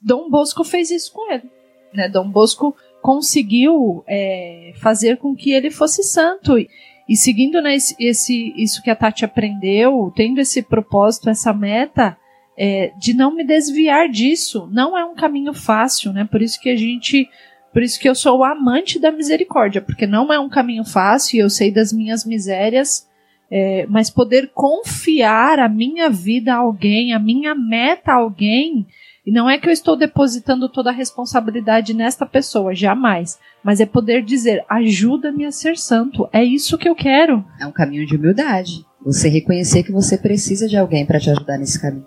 Dom 0.00 0.30
Bosco 0.30 0.62
fez 0.62 0.90
isso 0.90 1.12
com 1.12 1.32
ele, 1.32 1.50
né? 1.94 2.08
Dom 2.08 2.28
Bosco 2.28 2.74
conseguiu 3.02 4.04
é, 4.06 4.72
fazer 4.76 5.16
com 5.16 5.34
que 5.34 5.52
ele 5.52 5.70
fosse 5.70 6.02
santo 6.02 6.58
e, 6.58 6.68
e 7.08 7.16
seguindo 7.16 7.60
né, 7.60 7.76
esse, 7.98 8.54
isso 8.56 8.82
que 8.82 8.90
a 8.90 8.96
Tati 8.96 9.24
aprendeu, 9.24 10.12
tendo 10.14 10.38
esse 10.38 10.62
propósito, 10.62 11.30
essa 11.30 11.52
meta 11.52 12.16
é, 12.56 12.92
de 12.98 13.14
não 13.14 13.34
me 13.34 13.42
desviar 13.42 14.08
disso, 14.08 14.68
não 14.70 14.96
é 14.96 15.04
um 15.04 15.14
caminho 15.14 15.54
fácil, 15.54 16.12
né? 16.12 16.28
Por 16.30 16.42
isso 16.42 16.60
que 16.60 16.68
a 16.68 16.76
gente 16.76 17.28
por 17.72 17.82
isso 17.82 18.00
que 18.00 18.08
eu 18.08 18.16
sou 18.16 18.38
o 18.38 18.44
amante 18.44 18.98
da 18.98 19.12
misericórdia, 19.12 19.80
porque 19.80 20.06
não 20.06 20.32
é 20.32 20.40
um 20.40 20.48
caminho 20.48 20.84
fácil, 20.84 21.40
eu 21.40 21.48
sei 21.48 21.70
das 21.70 21.92
minhas 21.92 22.24
misérias, 22.24 23.08
é, 23.50 23.86
mas 23.88 24.10
poder 24.10 24.50
confiar 24.52 25.58
a 25.58 25.68
minha 25.68 26.10
vida 26.10 26.52
a 26.52 26.58
alguém, 26.58 27.12
a 27.12 27.18
minha 27.18 27.54
meta 27.54 28.12
a 28.12 28.16
alguém, 28.16 28.86
e 29.26 29.30
não 29.30 29.48
é 29.48 29.58
que 29.58 29.68
eu 29.68 29.72
estou 29.72 29.96
depositando 29.96 30.68
toda 30.68 30.90
a 30.90 30.94
responsabilidade 30.94 31.92
nesta 31.92 32.24
pessoa, 32.24 32.74
jamais, 32.74 33.38
mas 33.62 33.80
é 33.80 33.86
poder 33.86 34.22
dizer, 34.22 34.64
ajuda-me 34.68 35.44
a 35.44 35.52
ser 35.52 35.76
santo, 35.76 36.28
é 36.32 36.42
isso 36.42 36.78
que 36.78 36.88
eu 36.88 36.94
quero. 36.94 37.44
É 37.60 37.66
um 37.66 37.72
caminho 37.72 38.06
de 38.06 38.16
humildade. 38.16 38.84
Você 39.04 39.28
reconhecer 39.28 39.82
que 39.82 39.92
você 39.92 40.16
precisa 40.16 40.66
de 40.66 40.76
alguém 40.76 41.06
para 41.06 41.20
te 41.20 41.30
ajudar 41.30 41.58
nesse 41.58 41.80
caminho. 41.80 42.06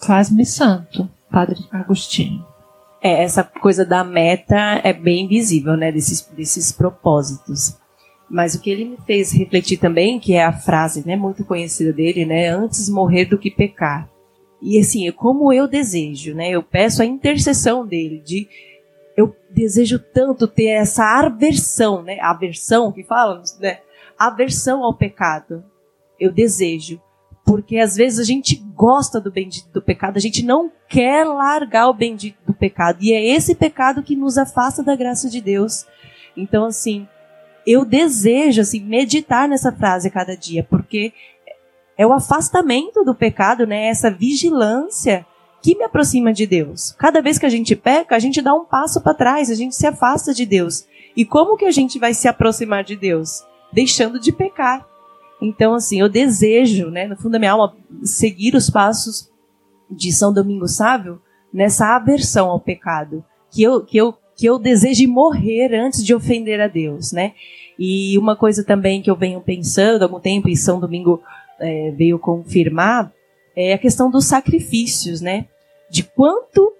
Faz-me 0.00 0.44
santo, 0.44 1.08
Padre 1.30 1.64
Agostinho. 1.70 2.44
É, 3.02 3.22
essa 3.22 3.44
coisa 3.44 3.84
da 3.84 4.02
meta 4.02 4.80
é 4.82 4.92
bem 4.92 5.28
visível, 5.28 5.76
né? 5.76 5.92
Desses, 5.92 6.22
desses 6.36 6.72
propósitos. 6.72 7.76
Mas 8.28 8.54
o 8.54 8.60
que 8.60 8.70
ele 8.70 8.84
me 8.84 8.96
fez 9.06 9.32
refletir 9.32 9.78
também, 9.78 10.18
que 10.18 10.34
é 10.34 10.44
a 10.44 10.52
frase, 10.52 11.06
né, 11.06 11.14
muito 11.14 11.44
conhecida 11.44 11.92
dele, 11.92 12.24
né, 12.24 12.48
antes 12.48 12.88
morrer 12.88 13.26
do 13.26 13.38
que 13.38 13.50
pecar. 13.50 14.08
E 14.60 14.78
assim, 14.78 15.10
como 15.12 15.52
eu 15.52 15.68
desejo, 15.68 16.34
né, 16.34 16.50
eu 16.50 16.62
peço 16.62 17.02
a 17.02 17.06
intercessão 17.06 17.86
dele 17.86 18.20
de 18.24 18.48
eu 19.16 19.34
desejo 19.50 19.98
tanto 19.98 20.46
ter 20.46 20.66
essa 20.66 21.04
aversão, 21.04 22.02
né, 22.02 22.18
aversão 22.20 22.92
que 22.92 23.02
falamos, 23.02 23.58
né, 23.58 23.80
aversão 24.18 24.82
ao 24.82 24.94
pecado. 24.94 25.64
Eu 26.18 26.32
desejo, 26.32 27.00
porque 27.44 27.78
às 27.78 27.94
vezes 27.94 28.18
a 28.18 28.24
gente 28.24 28.56
gosta 28.74 29.20
do 29.20 29.30
bendito 29.30 29.70
do 29.72 29.82
pecado, 29.82 30.16
a 30.16 30.20
gente 30.20 30.44
não 30.44 30.70
quer 30.88 31.24
largar 31.24 31.88
o 31.88 31.94
bendito 31.94 32.38
do 32.46 32.54
pecado, 32.54 32.98
e 33.00 33.12
é 33.12 33.24
esse 33.24 33.54
pecado 33.54 34.02
que 34.02 34.16
nos 34.16 34.36
afasta 34.36 34.82
da 34.82 34.96
graça 34.96 35.28
de 35.28 35.40
Deus. 35.40 35.86
Então, 36.36 36.64
assim, 36.64 37.06
eu 37.66 37.84
desejo 37.84 38.60
assim 38.60 38.80
meditar 38.80 39.48
nessa 39.48 39.72
frase 39.72 40.08
a 40.08 40.10
cada 40.10 40.36
dia, 40.36 40.64
porque 40.64 41.12
é 41.96 42.06
o 42.06 42.12
afastamento 42.12 43.04
do 43.04 43.14
pecado, 43.14 43.66
né? 43.66 43.86
Essa 43.86 44.10
vigilância 44.10 45.26
que 45.62 45.76
me 45.76 45.84
aproxima 45.84 46.32
de 46.32 46.46
Deus. 46.46 46.92
Cada 46.98 47.20
vez 47.20 47.38
que 47.38 47.46
a 47.46 47.48
gente 47.48 47.74
peca, 47.74 48.14
a 48.14 48.18
gente 48.18 48.42
dá 48.42 48.54
um 48.54 48.64
passo 48.64 49.00
para 49.00 49.14
trás, 49.14 49.50
a 49.50 49.54
gente 49.54 49.74
se 49.74 49.86
afasta 49.86 50.32
de 50.32 50.44
Deus. 50.46 50.86
E 51.16 51.24
como 51.24 51.56
que 51.56 51.64
a 51.64 51.70
gente 51.70 51.98
vai 51.98 52.14
se 52.14 52.28
aproximar 52.28 52.84
de 52.84 52.94
Deus? 52.94 53.42
Deixando 53.72 54.20
de 54.20 54.30
pecar. 54.30 54.86
Então, 55.40 55.74
assim, 55.74 56.00
eu 56.00 56.08
desejo, 56.08 56.90
né, 56.90 57.06
no 57.06 57.16
fundo 57.16 57.32
da 57.32 57.38
minha 57.38 57.52
alma, 57.52 57.74
seguir 58.02 58.54
os 58.54 58.70
passos 58.70 59.30
de 59.90 60.12
São 60.12 60.32
Domingo 60.32 60.68
Sábio 60.68 61.20
nessa 61.52 61.96
aversão 61.96 62.50
ao 62.50 62.60
pecado. 62.60 63.24
Que 63.50 63.62
eu, 63.62 63.80
que 63.84 63.96
eu 63.96 64.14
que 64.36 64.46
eu 64.46 64.58
deseje 64.58 65.06
morrer 65.06 65.74
antes 65.74 66.04
de 66.04 66.14
ofender 66.14 66.60
a 66.60 66.68
Deus, 66.68 67.10
né? 67.10 67.32
E 67.78 68.16
uma 68.18 68.36
coisa 68.36 68.62
também 68.62 69.00
que 69.00 69.10
eu 69.10 69.16
venho 69.16 69.40
pensando 69.40 70.02
há 70.02 70.04
algum 70.04 70.20
tempo, 70.20 70.48
e 70.48 70.56
São 70.56 70.78
Domingo 70.78 71.22
é, 71.60 71.90
veio 71.92 72.18
confirmar, 72.18 73.12
é 73.54 73.72
a 73.72 73.78
questão 73.78 74.10
dos 74.10 74.26
sacrifícios, 74.26 75.20
né? 75.20 75.46
De 75.88 76.02
quanto 76.02 76.72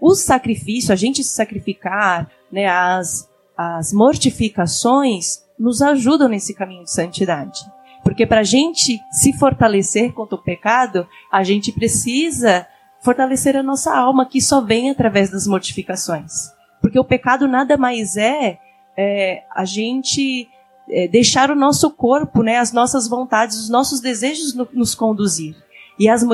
o 0.00 0.14
sacrifício, 0.14 0.92
a 0.92 0.96
gente 0.96 1.22
se 1.22 1.34
sacrificar, 1.34 2.30
né, 2.50 2.66
as, 2.66 3.28
as 3.56 3.92
mortificações, 3.92 5.44
nos 5.58 5.80
ajudam 5.80 6.28
nesse 6.28 6.54
caminho 6.54 6.84
de 6.84 6.92
santidade. 6.92 7.60
Porque 8.02 8.26
para 8.26 8.40
a 8.40 8.44
gente 8.44 9.00
se 9.10 9.32
fortalecer 9.32 10.12
contra 10.12 10.36
o 10.36 10.42
pecado, 10.42 11.08
a 11.32 11.42
gente 11.42 11.72
precisa 11.72 12.66
fortalecer 13.00 13.56
a 13.56 13.62
nossa 13.62 13.96
alma, 13.96 14.26
que 14.26 14.40
só 14.40 14.60
vem 14.60 14.90
através 14.90 15.30
das 15.30 15.46
mortificações. 15.46 16.52
Porque 16.80 16.98
o 16.98 17.04
pecado 17.04 17.48
nada 17.48 17.76
mais 17.76 18.16
é, 18.16 18.58
é 18.96 19.42
a 19.54 19.64
gente 19.64 20.48
é, 20.88 21.08
deixar 21.08 21.50
o 21.50 21.56
nosso 21.56 21.90
corpo, 21.90 22.42
né, 22.42 22.58
as 22.58 22.72
nossas 22.72 23.08
vontades, 23.08 23.58
os 23.58 23.68
nossos 23.68 24.00
desejos 24.00 24.54
no, 24.54 24.68
nos 24.72 24.94
conduzir. 24.94 25.56
E 25.98 26.08
as, 26.08 26.24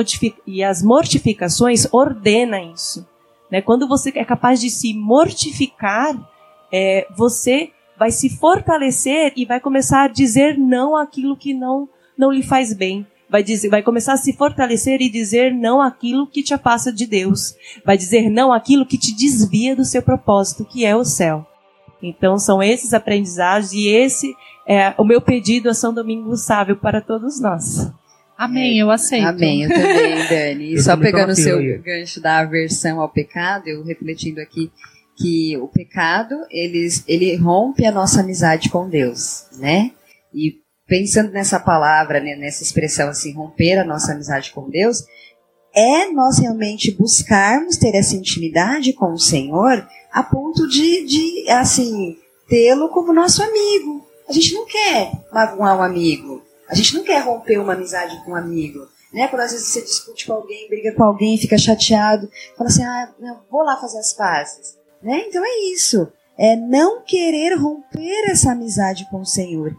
e 0.45 0.63
as 0.63 0.83
mortificações 0.83 1.87
ordenam 1.91 2.73
isso. 2.73 3.07
Né? 3.49 3.61
Quando 3.61 3.87
você 3.87 4.11
é 4.15 4.25
capaz 4.25 4.59
de 4.59 4.69
se 4.69 4.93
mortificar, 4.93 6.13
é, 6.71 7.07
você 7.15 7.71
vai 7.97 8.11
se 8.11 8.29
fortalecer 8.29 9.33
e 9.37 9.45
vai 9.45 9.59
começar 9.59 10.03
a 10.03 10.07
dizer 10.07 10.57
não 10.57 10.97
àquilo 10.97 11.37
que 11.37 11.53
não, 11.53 11.87
não 12.17 12.31
lhe 12.31 12.43
faz 12.43 12.73
bem 12.73 13.07
vai 13.33 13.41
dizer, 13.41 13.67
vai 13.67 13.81
começar 13.81 14.13
a 14.13 14.17
se 14.17 14.31
fortalecer 14.31 15.01
e 15.01 15.09
dizer 15.09 15.51
não 15.51 15.81
aquilo 15.81 16.27
que 16.27 16.43
te 16.43 16.53
afasta 16.53 16.93
de 16.93 17.07
Deus, 17.07 17.55
vai 17.83 17.97
dizer 17.97 18.29
não 18.29 18.53
aquilo 18.53 18.85
que 18.85 18.95
te 18.95 19.11
desvia 19.11 19.75
do 19.75 19.83
seu 19.83 20.03
propósito, 20.03 20.63
que 20.63 20.85
é 20.85 20.95
o 20.95 21.03
céu. 21.03 21.43
Então 22.03 22.37
são 22.37 22.61
esses 22.61 22.93
aprendizados 22.93 23.71
e 23.71 23.87
esse 23.87 24.35
é 24.67 24.93
o 24.97 25.03
meu 25.03 25.21
pedido 25.21 25.69
a 25.69 25.73
São 25.73 25.93
Domingo 25.93 26.35
Sábio 26.35 26.75
para 26.75 27.01
todos 27.01 27.39
nós. 27.39 27.91
Amém, 28.37 28.77
eu 28.77 28.91
aceito. 28.91 29.27
Amém, 29.27 29.63
eu 29.63 29.69
também, 29.69 30.27
Dani. 30.27 30.73
E 30.73 30.81
só 30.81 30.97
pegando 30.97 31.31
o 31.31 31.35
seu 31.35 31.57
gancho 31.81 32.19
da 32.19 32.39
aversão 32.39 32.99
ao 32.99 33.07
pecado, 33.07 33.67
eu 33.67 33.83
refletindo 33.83 34.41
aqui 34.41 34.71
que 35.15 35.55
o 35.57 35.67
pecado, 35.67 36.35
ele, 36.49 36.87
ele 37.07 37.35
rompe 37.35 37.85
a 37.85 37.91
nossa 37.91 38.21
amizade 38.21 38.69
com 38.69 38.89
Deus, 38.89 39.45
né? 39.57 39.91
E 40.33 40.55
pensando 40.87 41.31
nessa 41.31 41.59
palavra, 41.59 42.19
né, 42.19 42.35
nessa 42.35 42.63
expressão 42.63 43.09
assim, 43.09 43.33
romper 43.33 43.77
a 43.77 43.85
nossa 43.85 44.11
amizade 44.11 44.51
com 44.51 44.69
Deus, 44.69 45.03
é 45.75 46.11
nós 46.11 46.39
realmente 46.39 46.91
buscarmos 46.91 47.77
ter 47.77 47.95
essa 47.95 48.15
intimidade 48.15 48.93
com 48.93 49.13
o 49.13 49.17
Senhor 49.17 49.87
a 50.13 50.21
ponto 50.21 50.67
de, 50.67 51.05
de 51.05 51.49
assim, 51.49 52.17
tê-lo 52.47 52.89
como 52.89 53.11
nosso 53.11 53.41
amigo. 53.41 54.05
A 54.29 54.31
gente 54.31 54.53
não 54.53 54.65
quer 54.65 55.11
magoar 55.31 55.77
um 55.77 55.81
amigo. 55.81 56.41
A 56.69 56.75
gente 56.75 56.95
não 56.95 57.03
quer 57.03 57.19
romper 57.19 57.57
uma 57.57 57.73
amizade 57.73 58.23
com 58.23 58.31
um 58.31 58.35
amigo. 58.35 58.87
Né? 59.11 59.27
Quando 59.27 59.41
às 59.41 59.51
vezes 59.51 59.67
você 59.67 59.81
discute 59.81 60.25
com 60.25 60.33
alguém, 60.33 60.69
briga 60.69 60.93
com 60.93 61.03
alguém, 61.03 61.37
fica 61.37 61.57
chateado, 61.57 62.29
fala 62.57 62.69
assim, 62.69 62.83
ah, 62.83 63.11
não, 63.19 63.41
vou 63.49 63.63
lá 63.63 63.77
fazer 63.77 63.99
as 63.99 64.13
pazes. 64.13 64.77
Né? 65.01 65.25
Então 65.27 65.43
é 65.43 65.71
isso. 65.71 66.07
É 66.37 66.55
não 66.55 67.01
querer 67.01 67.55
romper 67.55 68.31
essa 68.31 68.51
amizade 68.51 69.07
com 69.11 69.21
o 69.21 69.25
Senhor 69.25 69.75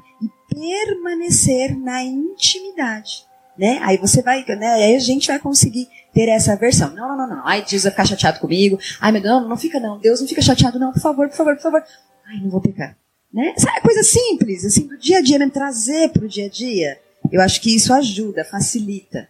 permanecer 0.48 1.76
na 1.76 2.02
intimidade. 2.02 3.26
Né? 3.58 3.78
Aí 3.82 3.96
você 3.96 4.20
vai, 4.20 4.44
né? 4.46 4.74
Aí 4.74 4.96
a 4.96 4.98
gente 4.98 5.28
vai 5.28 5.38
conseguir 5.38 5.88
ter 6.12 6.28
essa 6.28 6.56
versão. 6.56 6.90
Não, 6.94 7.08
não, 7.08 7.16
não, 7.16 7.36
não. 7.36 7.46
Ai, 7.46 7.64
Deus 7.68 7.84
vai 7.84 7.92
ficar 7.92 8.04
chateado 8.04 8.40
comigo. 8.40 8.78
Ai, 9.00 9.12
meu 9.12 9.22
Deus, 9.22 9.42
não, 9.42 9.48
não 9.48 9.56
fica 9.56 9.78
não. 9.78 9.98
Deus 9.98 10.20
não 10.20 10.28
fica 10.28 10.42
chateado 10.42 10.78
não. 10.78 10.92
Por 10.92 11.00
favor, 11.00 11.28
por 11.28 11.36
favor, 11.36 11.54
por 11.54 11.62
favor. 11.62 11.82
Ai, 12.26 12.40
não 12.40 12.50
vou 12.50 12.60
pecar. 12.60 12.96
Né? 13.32 13.52
Essa 13.56 13.68
é 13.70 13.80
coisa 13.80 14.02
simples, 14.02 14.64
assim, 14.64 14.86
do 14.86 14.96
dia 14.96 15.18
a 15.18 15.22
dia, 15.22 15.38
mesmo, 15.38 15.52
trazer 15.52 16.10
para 16.10 16.24
o 16.24 16.28
dia 16.28 16.46
a 16.46 16.48
dia. 16.48 16.98
Eu 17.32 17.40
acho 17.40 17.60
que 17.60 17.74
isso 17.74 17.92
ajuda, 17.92 18.44
facilita. 18.44 19.28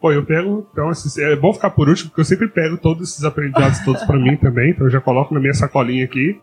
Pô, 0.00 0.12
eu 0.12 0.26
pego, 0.26 0.68
então, 0.72 0.90
é 1.18 1.36
bom 1.36 1.54
ficar 1.54 1.70
por 1.70 1.88
último, 1.88 2.10
porque 2.10 2.20
eu 2.20 2.24
sempre 2.24 2.48
pego 2.48 2.76
todos 2.76 3.10
esses 3.10 3.24
aprendizados 3.24 3.78
todos 3.80 4.02
para 4.02 4.18
mim 4.18 4.36
também, 4.36 4.70
então 4.70 4.86
eu 4.86 4.90
já 4.90 5.00
coloco 5.00 5.32
na 5.32 5.38
minha 5.38 5.54
sacolinha 5.54 6.04
aqui. 6.04 6.38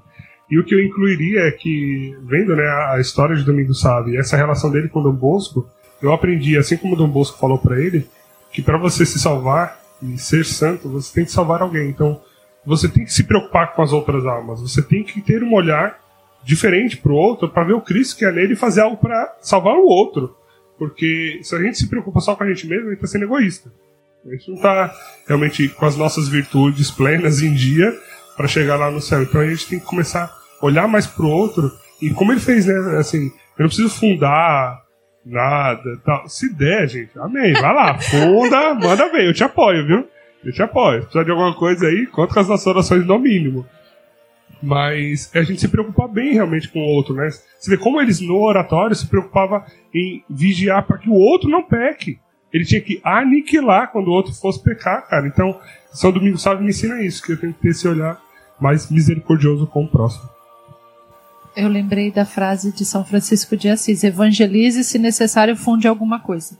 E 0.49 0.57
o 0.57 0.63
que 0.63 0.73
eu 0.73 0.83
incluiria 0.83 1.41
é 1.41 1.51
que, 1.51 2.17
vendo 2.23 2.55
né, 2.55 2.63
a 2.63 2.97
história 2.99 3.35
de 3.35 3.43
Domingo 3.43 3.73
Sabe, 3.73 4.17
essa 4.17 4.37
relação 4.37 4.71
dele 4.71 4.87
com 4.87 5.03
Dom 5.03 5.13
Bosco, 5.13 5.69
eu 6.01 6.13
aprendi, 6.13 6.57
assim 6.57 6.77
como 6.77 6.95
Dom 6.95 7.07
Bosco 7.07 7.39
falou 7.39 7.57
para 7.57 7.79
ele, 7.79 8.07
que 8.51 8.61
para 8.61 8.77
você 8.77 9.05
se 9.05 9.19
salvar 9.19 9.79
e 10.01 10.17
ser 10.17 10.45
santo, 10.45 10.89
você 10.89 11.13
tem 11.13 11.25
que 11.25 11.31
salvar 11.31 11.61
alguém. 11.61 11.89
Então, 11.89 12.21
você 12.65 12.87
tem 12.87 13.03
que 13.03 13.13
se 13.13 13.23
preocupar 13.23 13.73
com 13.73 13.81
as 13.81 13.91
outras 13.91 14.25
almas. 14.25 14.61
Você 14.61 14.81
tem 14.81 15.03
que 15.03 15.21
ter 15.21 15.43
um 15.43 15.53
olhar 15.53 15.99
diferente 16.43 16.97
para 16.97 17.11
o 17.11 17.15
outro 17.15 17.49
para 17.49 17.63
ver 17.63 17.73
o 17.73 17.81
Cristo 17.81 18.17
que 18.17 18.25
é 18.25 18.31
nele 18.31 18.53
e 18.53 18.57
fazer 18.57 18.81
algo 18.81 18.97
para 18.97 19.37
salvar 19.41 19.75
o 19.75 19.85
outro. 19.85 20.35
Porque 20.77 21.39
se 21.43 21.55
a 21.55 21.59
gente 21.59 21.77
se 21.77 21.87
preocupa 21.87 22.21
só 22.21 22.35
com 22.35 22.43
a 22.43 22.47
gente 22.47 22.67
mesmo, 22.67 22.87
a 22.87 22.89
gente 22.89 23.03
está 23.03 23.07
sendo 23.07 23.25
egoísta. 23.25 23.71
A 24.25 24.29
gente 24.31 24.49
não 24.49 24.55
está 24.55 24.93
realmente 25.27 25.67
com 25.69 25.85
as 25.85 25.95
nossas 25.97 26.27
virtudes 26.27 26.91
plenas 26.91 27.41
em 27.41 27.53
dia 27.53 27.93
para 28.37 28.47
chegar 28.47 28.77
lá 28.77 28.89
no 28.89 29.01
céu. 29.01 29.21
Então 29.21 29.41
a 29.41 29.47
gente 29.47 29.67
tem 29.67 29.79
que 29.79 29.85
começar 29.85 30.33
olhar 30.61 30.87
mais 30.87 31.07
pro 31.07 31.27
outro. 31.27 31.71
E 32.01 32.09
como 32.11 32.31
ele 32.31 32.39
fez, 32.39 32.65
né? 32.65 32.97
Assim, 32.97 33.25
eu 33.25 33.63
não 33.63 33.67
preciso 33.67 33.89
fundar 33.89 34.81
nada 35.25 35.97
tal. 36.03 36.27
Se 36.27 36.53
der, 36.53 36.87
gente, 36.87 37.17
amém. 37.19 37.53
Vai 37.53 37.73
lá, 37.73 37.97
funda, 37.97 38.73
manda 38.79 39.11
ver, 39.11 39.27
eu 39.27 39.33
te 39.33 39.43
apoio, 39.43 39.85
viu? 39.85 40.07
Eu 40.43 40.53
te 40.53 40.61
apoio. 40.61 41.01
Se 41.01 41.07
precisar 41.07 41.23
de 41.23 41.31
alguma 41.31 41.53
coisa 41.55 41.87
aí, 41.87 42.05
conta 42.07 42.33
com 42.33 42.39
as 42.39 42.47
nossas 42.47 42.67
orações 42.67 43.05
no 43.05 43.19
mínimo. 43.19 43.65
Mas 44.61 45.33
a 45.33 45.41
gente 45.41 45.61
se 45.61 45.67
preocupar 45.67 46.07
bem 46.07 46.33
realmente 46.33 46.69
com 46.69 46.79
o 46.79 46.95
outro, 46.95 47.13
né? 47.13 47.29
Você 47.29 47.71
vê 47.71 47.77
como 47.77 48.01
eles 48.01 48.19
no 48.19 48.41
oratório 48.41 48.95
se 48.95 49.07
preocupavam 49.07 49.63
em 49.93 50.23
vigiar 50.29 50.85
para 50.85 50.97
que 50.97 51.09
o 51.09 51.13
outro 51.13 51.49
não 51.49 51.63
peque. 51.63 52.19
Ele 52.51 52.65
tinha 52.65 52.81
que 52.81 52.99
aniquilar 53.03 53.91
quando 53.91 54.07
o 54.07 54.11
outro 54.11 54.33
fosse 54.33 54.61
pecar, 54.61 55.07
cara. 55.07 55.27
Então, 55.27 55.59
São 55.91 56.11
Domingo 56.11 56.37
Sábio 56.37 56.63
me 56.63 56.71
ensina 56.71 57.01
isso, 57.01 57.23
que 57.23 57.33
eu 57.33 57.39
tenho 57.39 57.53
que 57.53 57.61
ter 57.61 57.69
esse 57.69 57.87
olhar 57.87 58.19
mais 58.59 58.89
misericordioso 58.91 59.67
com 59.67 59.83
o 59.83 59.87
próximo. 59.87 60.29
Eu 61.59 61.67
lembrei 61.67 62.11
da 62.11 62.25
frase 62.25 62.71
de 62.71 62.85
São 62.85 63.03
Francisco 63.03 63.57
de 63.57 63.67
Assis: 63.67 64.03
evangelize 64.03 64.83
se 64.83 64.97
necessário, 64.97 65.55
funde 65.55 65.87
alguma 65.87 66.19
coisa. 66.19 66.57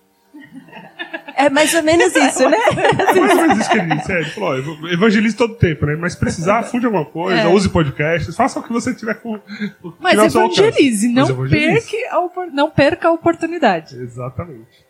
É 1.35 1.49
mais 1.49 1.73
ou 1.73 1.81
menos 1.81 2.13
isso, 2.13 2.49
né? 2.49 2.57
É 2.67 2.93
mais 2.93 3.17
ou 3.17 3.37
menos 3.37 3.59
isso 3.59 3.71
que 3.71 3.77
ele 3.77 3.95
disse. 3.95 4.11
É, 4.11 4.19
ele 4.19 4.29
falou: 4.31 4.89
evangelize 4.89 5.35
todo 5.37 5.55
tempo, 5.55 5.85
né? 5.85 5.95
Mas 5.95 6.13
precisar, 6.13 6.63
funde 6.63 6.85
alguma 6.85 7.05
coisa, 7.05 7.39
é. 7.39 7.47
use 7.47 7.69
podcasts, 7.69 8.35
faça 8.35 8.59
o 8.59 8.63
que 8.63 8.73
você 8.73 8.93
tiver 8.93 9.13
com. 9.15 9.39
Mas 10.01 10.19
evangelize, 10.19 11.07
não, 11.07 11.21
Mas 11.21 11.29
evangelize. 11.29 11.95
A, 12.11 12.45
não 12.51 12.69
perca 12.69 13.07
a 13.07 13.11
oportunidade. 13.11 13.95
Exatamente. 13.95 14.89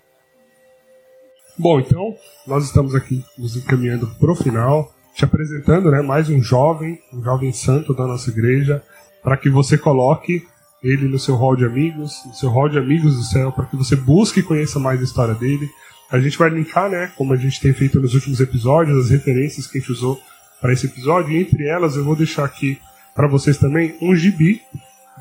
Bom, 1.55 1.79
então, 1.79 2.15
nós 2.47 2.65
estamos 2.65 2.95
aqui 2.95 3.23
nos 3.37 3.55
encaminhando 3.55 4.07
para 4.19 4.31
o 4.31 4.35
final, 4.35 4.91
te 5.13 5.25
apresentando 5.25 5.91
né, 5.91 6.01
mais 6.01 6.29
um 6.29 6.41
jovem, 6.41 6.99
um 7.13 7.21
jovem 7.21 7.51
santo 7.51 7.93
da 7.93 8.07
nossa 8.07 8.29
igreja, 8.29 8.81
para 9.23 9.37
que 9.37 9.49
você 9.49 9.77
coloque 9.77 10.45
ele 10.81 11.07
no 11.07 11.19
seu 11.19 11.35
hall 11.35 11.55
de 11.55 11.65
amigos, 11.65 12.21
no 12.25 12.33
seu 12.33 12.49
hall 12.49 12.69
de 12.69 12.77
amigos 12.77 13.15
do 13.15 13.23
céu, 13.23 13.51
para 13.51 13.65
que 13.65 13.75
você 13.75 13.95
busque 13.95 14.39
e 14.39 14.43
conheça 14.43 14.79
mais 14.79 14.99
a 15.01 15.03
história 15.03 15.33
dele. 15.33 15.69
A 16.09 16.19
gente 16.19 16.37
vai 16.37 16.49
linkar, 16.49 16.89
né, 16.89 17.11
como 17.15 17.33
a 17.33 17.37
gente 17.37 17.59
tem 17.59 17.73
feito 17.73 17.99
nos 17.99 18.13
últimos 18.13 18.39
episódios, 18.39 18.97
as 18.97 19.09
referências 19.11 19.67
que 19.67 19.77
a 19.77 19.81
gente 19.81 19.91
usou 19.91 20.19
para 20.59 20.73
esse 20.73 20.87
episódio, 20.87 21.31
e 21.31 21.41
entre 21.41 21.67
elas 21.67 21.95
eu 21.95 22.03
vou 22.03 22.15
deixar 22.15 22.45
aqui 22.45 22.79
para 23.13 23.27
vocês 23.27 23.57
também 23.57 23.95
um 24.01 24.15
gibi 24.15 24.61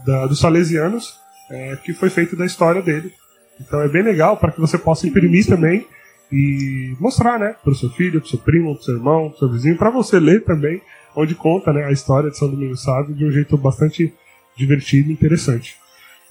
da, 0.05 0.27
dos 0.27 0.39
salesianos, 0.39 1.19
é, 1.51 1.77
que 1.77 1.93
foi 1.93 2.11
feito 2.11 2.37
da 2.37 2.47
história 2.47 2.83
dele. 2.83 3.13
Então 3.61 3.81
é 3.81 3.89
bem 3.89 4.03
legal 4.03 4.37
para 4.37 4.53
que 4.53 4.61
você 4.61 4.79
possa 4.79 5.07
imprimir 5.07 5.47
também 5.47 5.85
e 6.31 6.95
mostrar, 7.01 7.39
né, 7.39 7.57
para 7.63 7.73
o 7.73 7.75
seu 7.75 7.91
filho, 7.91 8.21
para 8.21 8.27
o 8.27 8.31
seu 8.31 8.39
primo, 8.39 8.75
para 8.75 8.81
o 8.81 8.85
seu 8.85 8.95
irmão, 8.95 9.29
para 9.29 9.37
o 9.37 9.39
seu 9.39 9.53
vizinho, 9.53 9.77
para 9.77 9.91
você 9.91 10.21
ler 10.21 10.45
também, 10.45 10.81
onde 11.17 11.35
conta, 11.35 11.73
né, 11.73 11.85
a 11.85 11.93
história 11.93 12.31
de 12.31 12.39
São 12.39 12.51
Domingos 12.51 12.83
Sábio 12.83 13.15
de 13.15 13.25
um 13.25 13.31
jeito 13.31 13.57
bastante 13.57 14.13
divertido 14.57 15.11
e 15.11 15.13
interessante. 15.13 15.77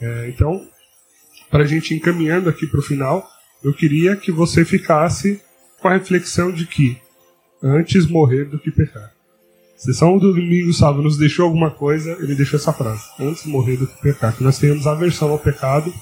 É, 0.01 0.29
então, 0.29 0.65
para 1.49 1.63
a 1.63 1.67
gente 1.67 1.93
encaminhando 1.93 2.49
aqui 2.49 2.67
para 2.67 2.79
o 2.79 2.83
final, 2.83 3.27
eu 3.63 3.73
queria 3.73 4.15
que 4.15 4.31
você 4.31 4.63
ficasse 4.63 5.41
com 5.79 5.87
a 5.87 5.93
reflexão 5.93 6.51
de 6.51 6.65
que 6.65 6.97
antes 7.61 8.05
morrer 8.05 8.45
do 8.45 8.59
que 8.59 8.71
pecar. 8.71 9.11
Se 9.75 9.93
São 9.93 10.17
Domingos 10.17 10.79
Sábio 10.79 11.03
nos 11.03 11.17
deixou 11.17 11.45
alguma 11.45 11.69
coisa, 11.69 12.11
ele 12.19 12.35
deixou 12.35 12.59
essa 12.59 12.73
frase: 12.73 13.03
antes 13.19 13.45
morrer 13.45 13.77
do 13.77 13.87
que 13.87 14.01
pecar. 14.01 14.35
Que 14.35 14.43
nós 14.43 14.57
tenhamos 14.57 14.87
aversão 14.87 15.29
ao 15.29 15.39
pecado 15.39 15.93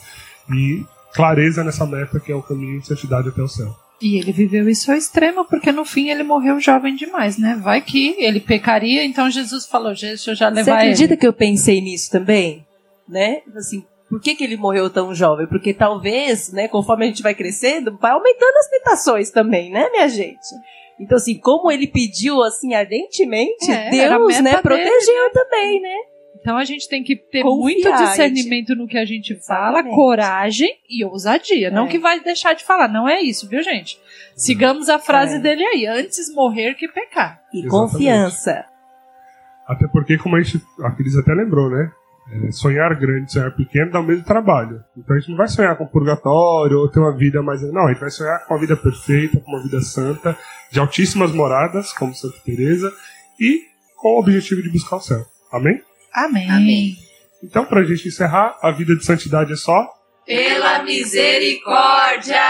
e 0.49 0.85
clareza 1.13 1.63
nessa 1.63 1.85
meta 1.85 2.19
que 2.19 2.31
é 2.31 2.35
o 2.35 2.41
caminho 2.41 2.79
de 2.79 2.87
santidade 2.87 3.29
até 3.29 3.41
o 3.41 3.47
céu. 3.47 3.75
E 4.01 4.17
ele 4.17 4.31
viveu 4.31 4.67
isso 4.67 4.91
ao 4.91 4.97
extremo, 4.97 5.45
porque 5.45 5.71
no 5.71 5.85
fim 5.85 6.09
ele 6.09 6.23
morreu 6.23 6.59
jovem 6.59 6.95
demais, 6.95 7.37
né? 7.37 7.57
Vai 7.61 7.81
que 7.81 8.15
ele 8.19 8.39
pecaria, 8.39 9.03
então 9.03 9.29
Jesus 9.29 9.65
falou, 9.65 9.93
deixa 9.93 10.31
eu 10.31 10.35
já 10.35 10.49
levar 10.49 10.63
Você 10.63 10.71
acredita 10.71 11.13
ele. 11.13 11.19
que 11.19 11.27
eu 11.27 11.33
pensei 11.33 11.79
nisso 11.81 12.11
também? 12.11 12.65
Né? 13.07 13.41
Assim, 13.55 13.85
por 14.09 14.19
que, 14.21 14.35
que 14.35 14.43
ele 14.43 14.57
morreu 14.57 14.89
tão 14.89 15.13
jovem? 15.13 15.47
Porque 15.47 15.73
talvez, 15.73 16.51
né, 16.51 16.67
conforme 16.67 17.05
a 17.05 17.07
gente 17.07 17.23
vai 17.23 17.33
crescendo, 17.33 17.97
vai 17.99 18.11
aumentando 18.11 18.57
as 18.57 18.69
tentações 18.69 19.31
também, 19.31 19.71
né, 19.71 19.89
minha 19.89 20.07
gente? 20.09 20.45
Então, 20.99 21.17
assim, 21.17 21.37
como 21.37 21.71
ele 21.71 21.87
pediu, 21.87 22.41
assim, 22.43 22.73
ardentemente, 22.73 23.69
É, 23.71 23.89
Deus, 23.89 24.39
né, 24.41 24.51
dele, 24.51 24.61
protegeu 24.61 25.31
também, 25.33 25.81
né? 25.81 25.95
Então 26.45 26.57
a 26.57 26.63
gente 26.63 26.87
tem 26.87 27.03
que 27.03 27.15
ter 27.15 27.41
Confiar, 27.41 27.59
muito 27.59 27.91
discernimento 28.03 28.75
no 28.75 28.87
que 28.87 28.99
a 28.99 29.03
gente 29.03 29.33
fala, 29.47 29.79
Exatamente. 29.79 29.95
coragem 29.95 30.77
e 30.87 31.03
ousadia. 31.03 31.71
Não 31.71 31.87
É. 31.87 31.89
que 31.89 31.97
vai 31.97 32.19
deixar 32.19 32.53
de 32.53 32.63
falar, 32.63 32.87
não 32.87 33.09
é 33.09 33.19
isso, 33.19 33.49
viu, 33.49 33.63
gente? 33.63 33.99
Sigamos 34.35 34.87
a 34.87 34.99
frase 34.99 35.37
É. 35.37 35.39
dele 35.39 35.63
aí: 35.65 35.87
antes 35.87 36.31
morrer 36.35 36.75
que 36.75 36.87
pecar. 36.87 37.41
E 37.51 37.61
Exatamente. 37.65 37.69
confiança. 37.93 38.63
Até 39.67 39.87
porque, 39.87 40.19
como 40.19 40.35
a 40.35 40.41
gente, 40.41 40.63
a 40.83 40.91
Cris 40.91 41.17
até 41.17 41.33
lembrou, 41.33 41.67
né? 41.71 41.91
É, 42.31 42.51
sonhar 42.51 42.93
grande, 42.95 43.31
sonhar 43.31 43.49
pequeno 43.55 43.89
dá 43.91 43.99
o 43.99 44.03
mesmo 44.03 44.23
trabalho. 44.23 44.83
Então 44.95 45.15
a 45.15 45.19
gente 45.19 45.29
não 45.31 45.37
vai 45.37 45.47
sonhar 45.47 45.75
com 45.75 45.87
purgatório 45.87 46.77
ou 46.77 46.87
ter 46.87 46.99
uma 46.99 47.17
vida 47.17 47.41
mais. 47.41 47.63
Não, 47.73 47.87
a 47.87 47.91
gente 47.91 48.01
vai 48.01 48.11
sonhar 48.11 48.45
com 48.45 48.53
uma 48.53 48.59
vida 48.59 48.77
perfeita, 48.77 49.39
com 49.39 49.51
uma 49.51 49.63
vida 49.63 49.81
santa, 49.81 50.37
de 50.71 50.79
altíssimas 50.79 51.31
moradas, 51.31 51.91
como 51.91 52.13
Santa 52.13 52.37
Teresa, 52.45 52.93
e 53.39 53.61
com 53.97 54.09
o 54.09 54.19
objetivo 54.19 54.61
de 54.61 54.69
buscar 54.69 54.97
o 54.97 55.01
céu. 55.01 55.25
Amém? 55.51 55.81
Amém. 56.15 56.49
Amém. 56.49 56.95
Então, 57.43 57.65
pra 57.65 57.83
gente 57.83 58.07
encerrar, 58.07 58.57
a 58.61 58.71
vida 58.71 58.95
de 58.95 59.05
santidade 59.05 59.53
é 59.53 59.55
só 59.55 59.87
Pela 60.25 60.81
misericórdia! 60.83 62.41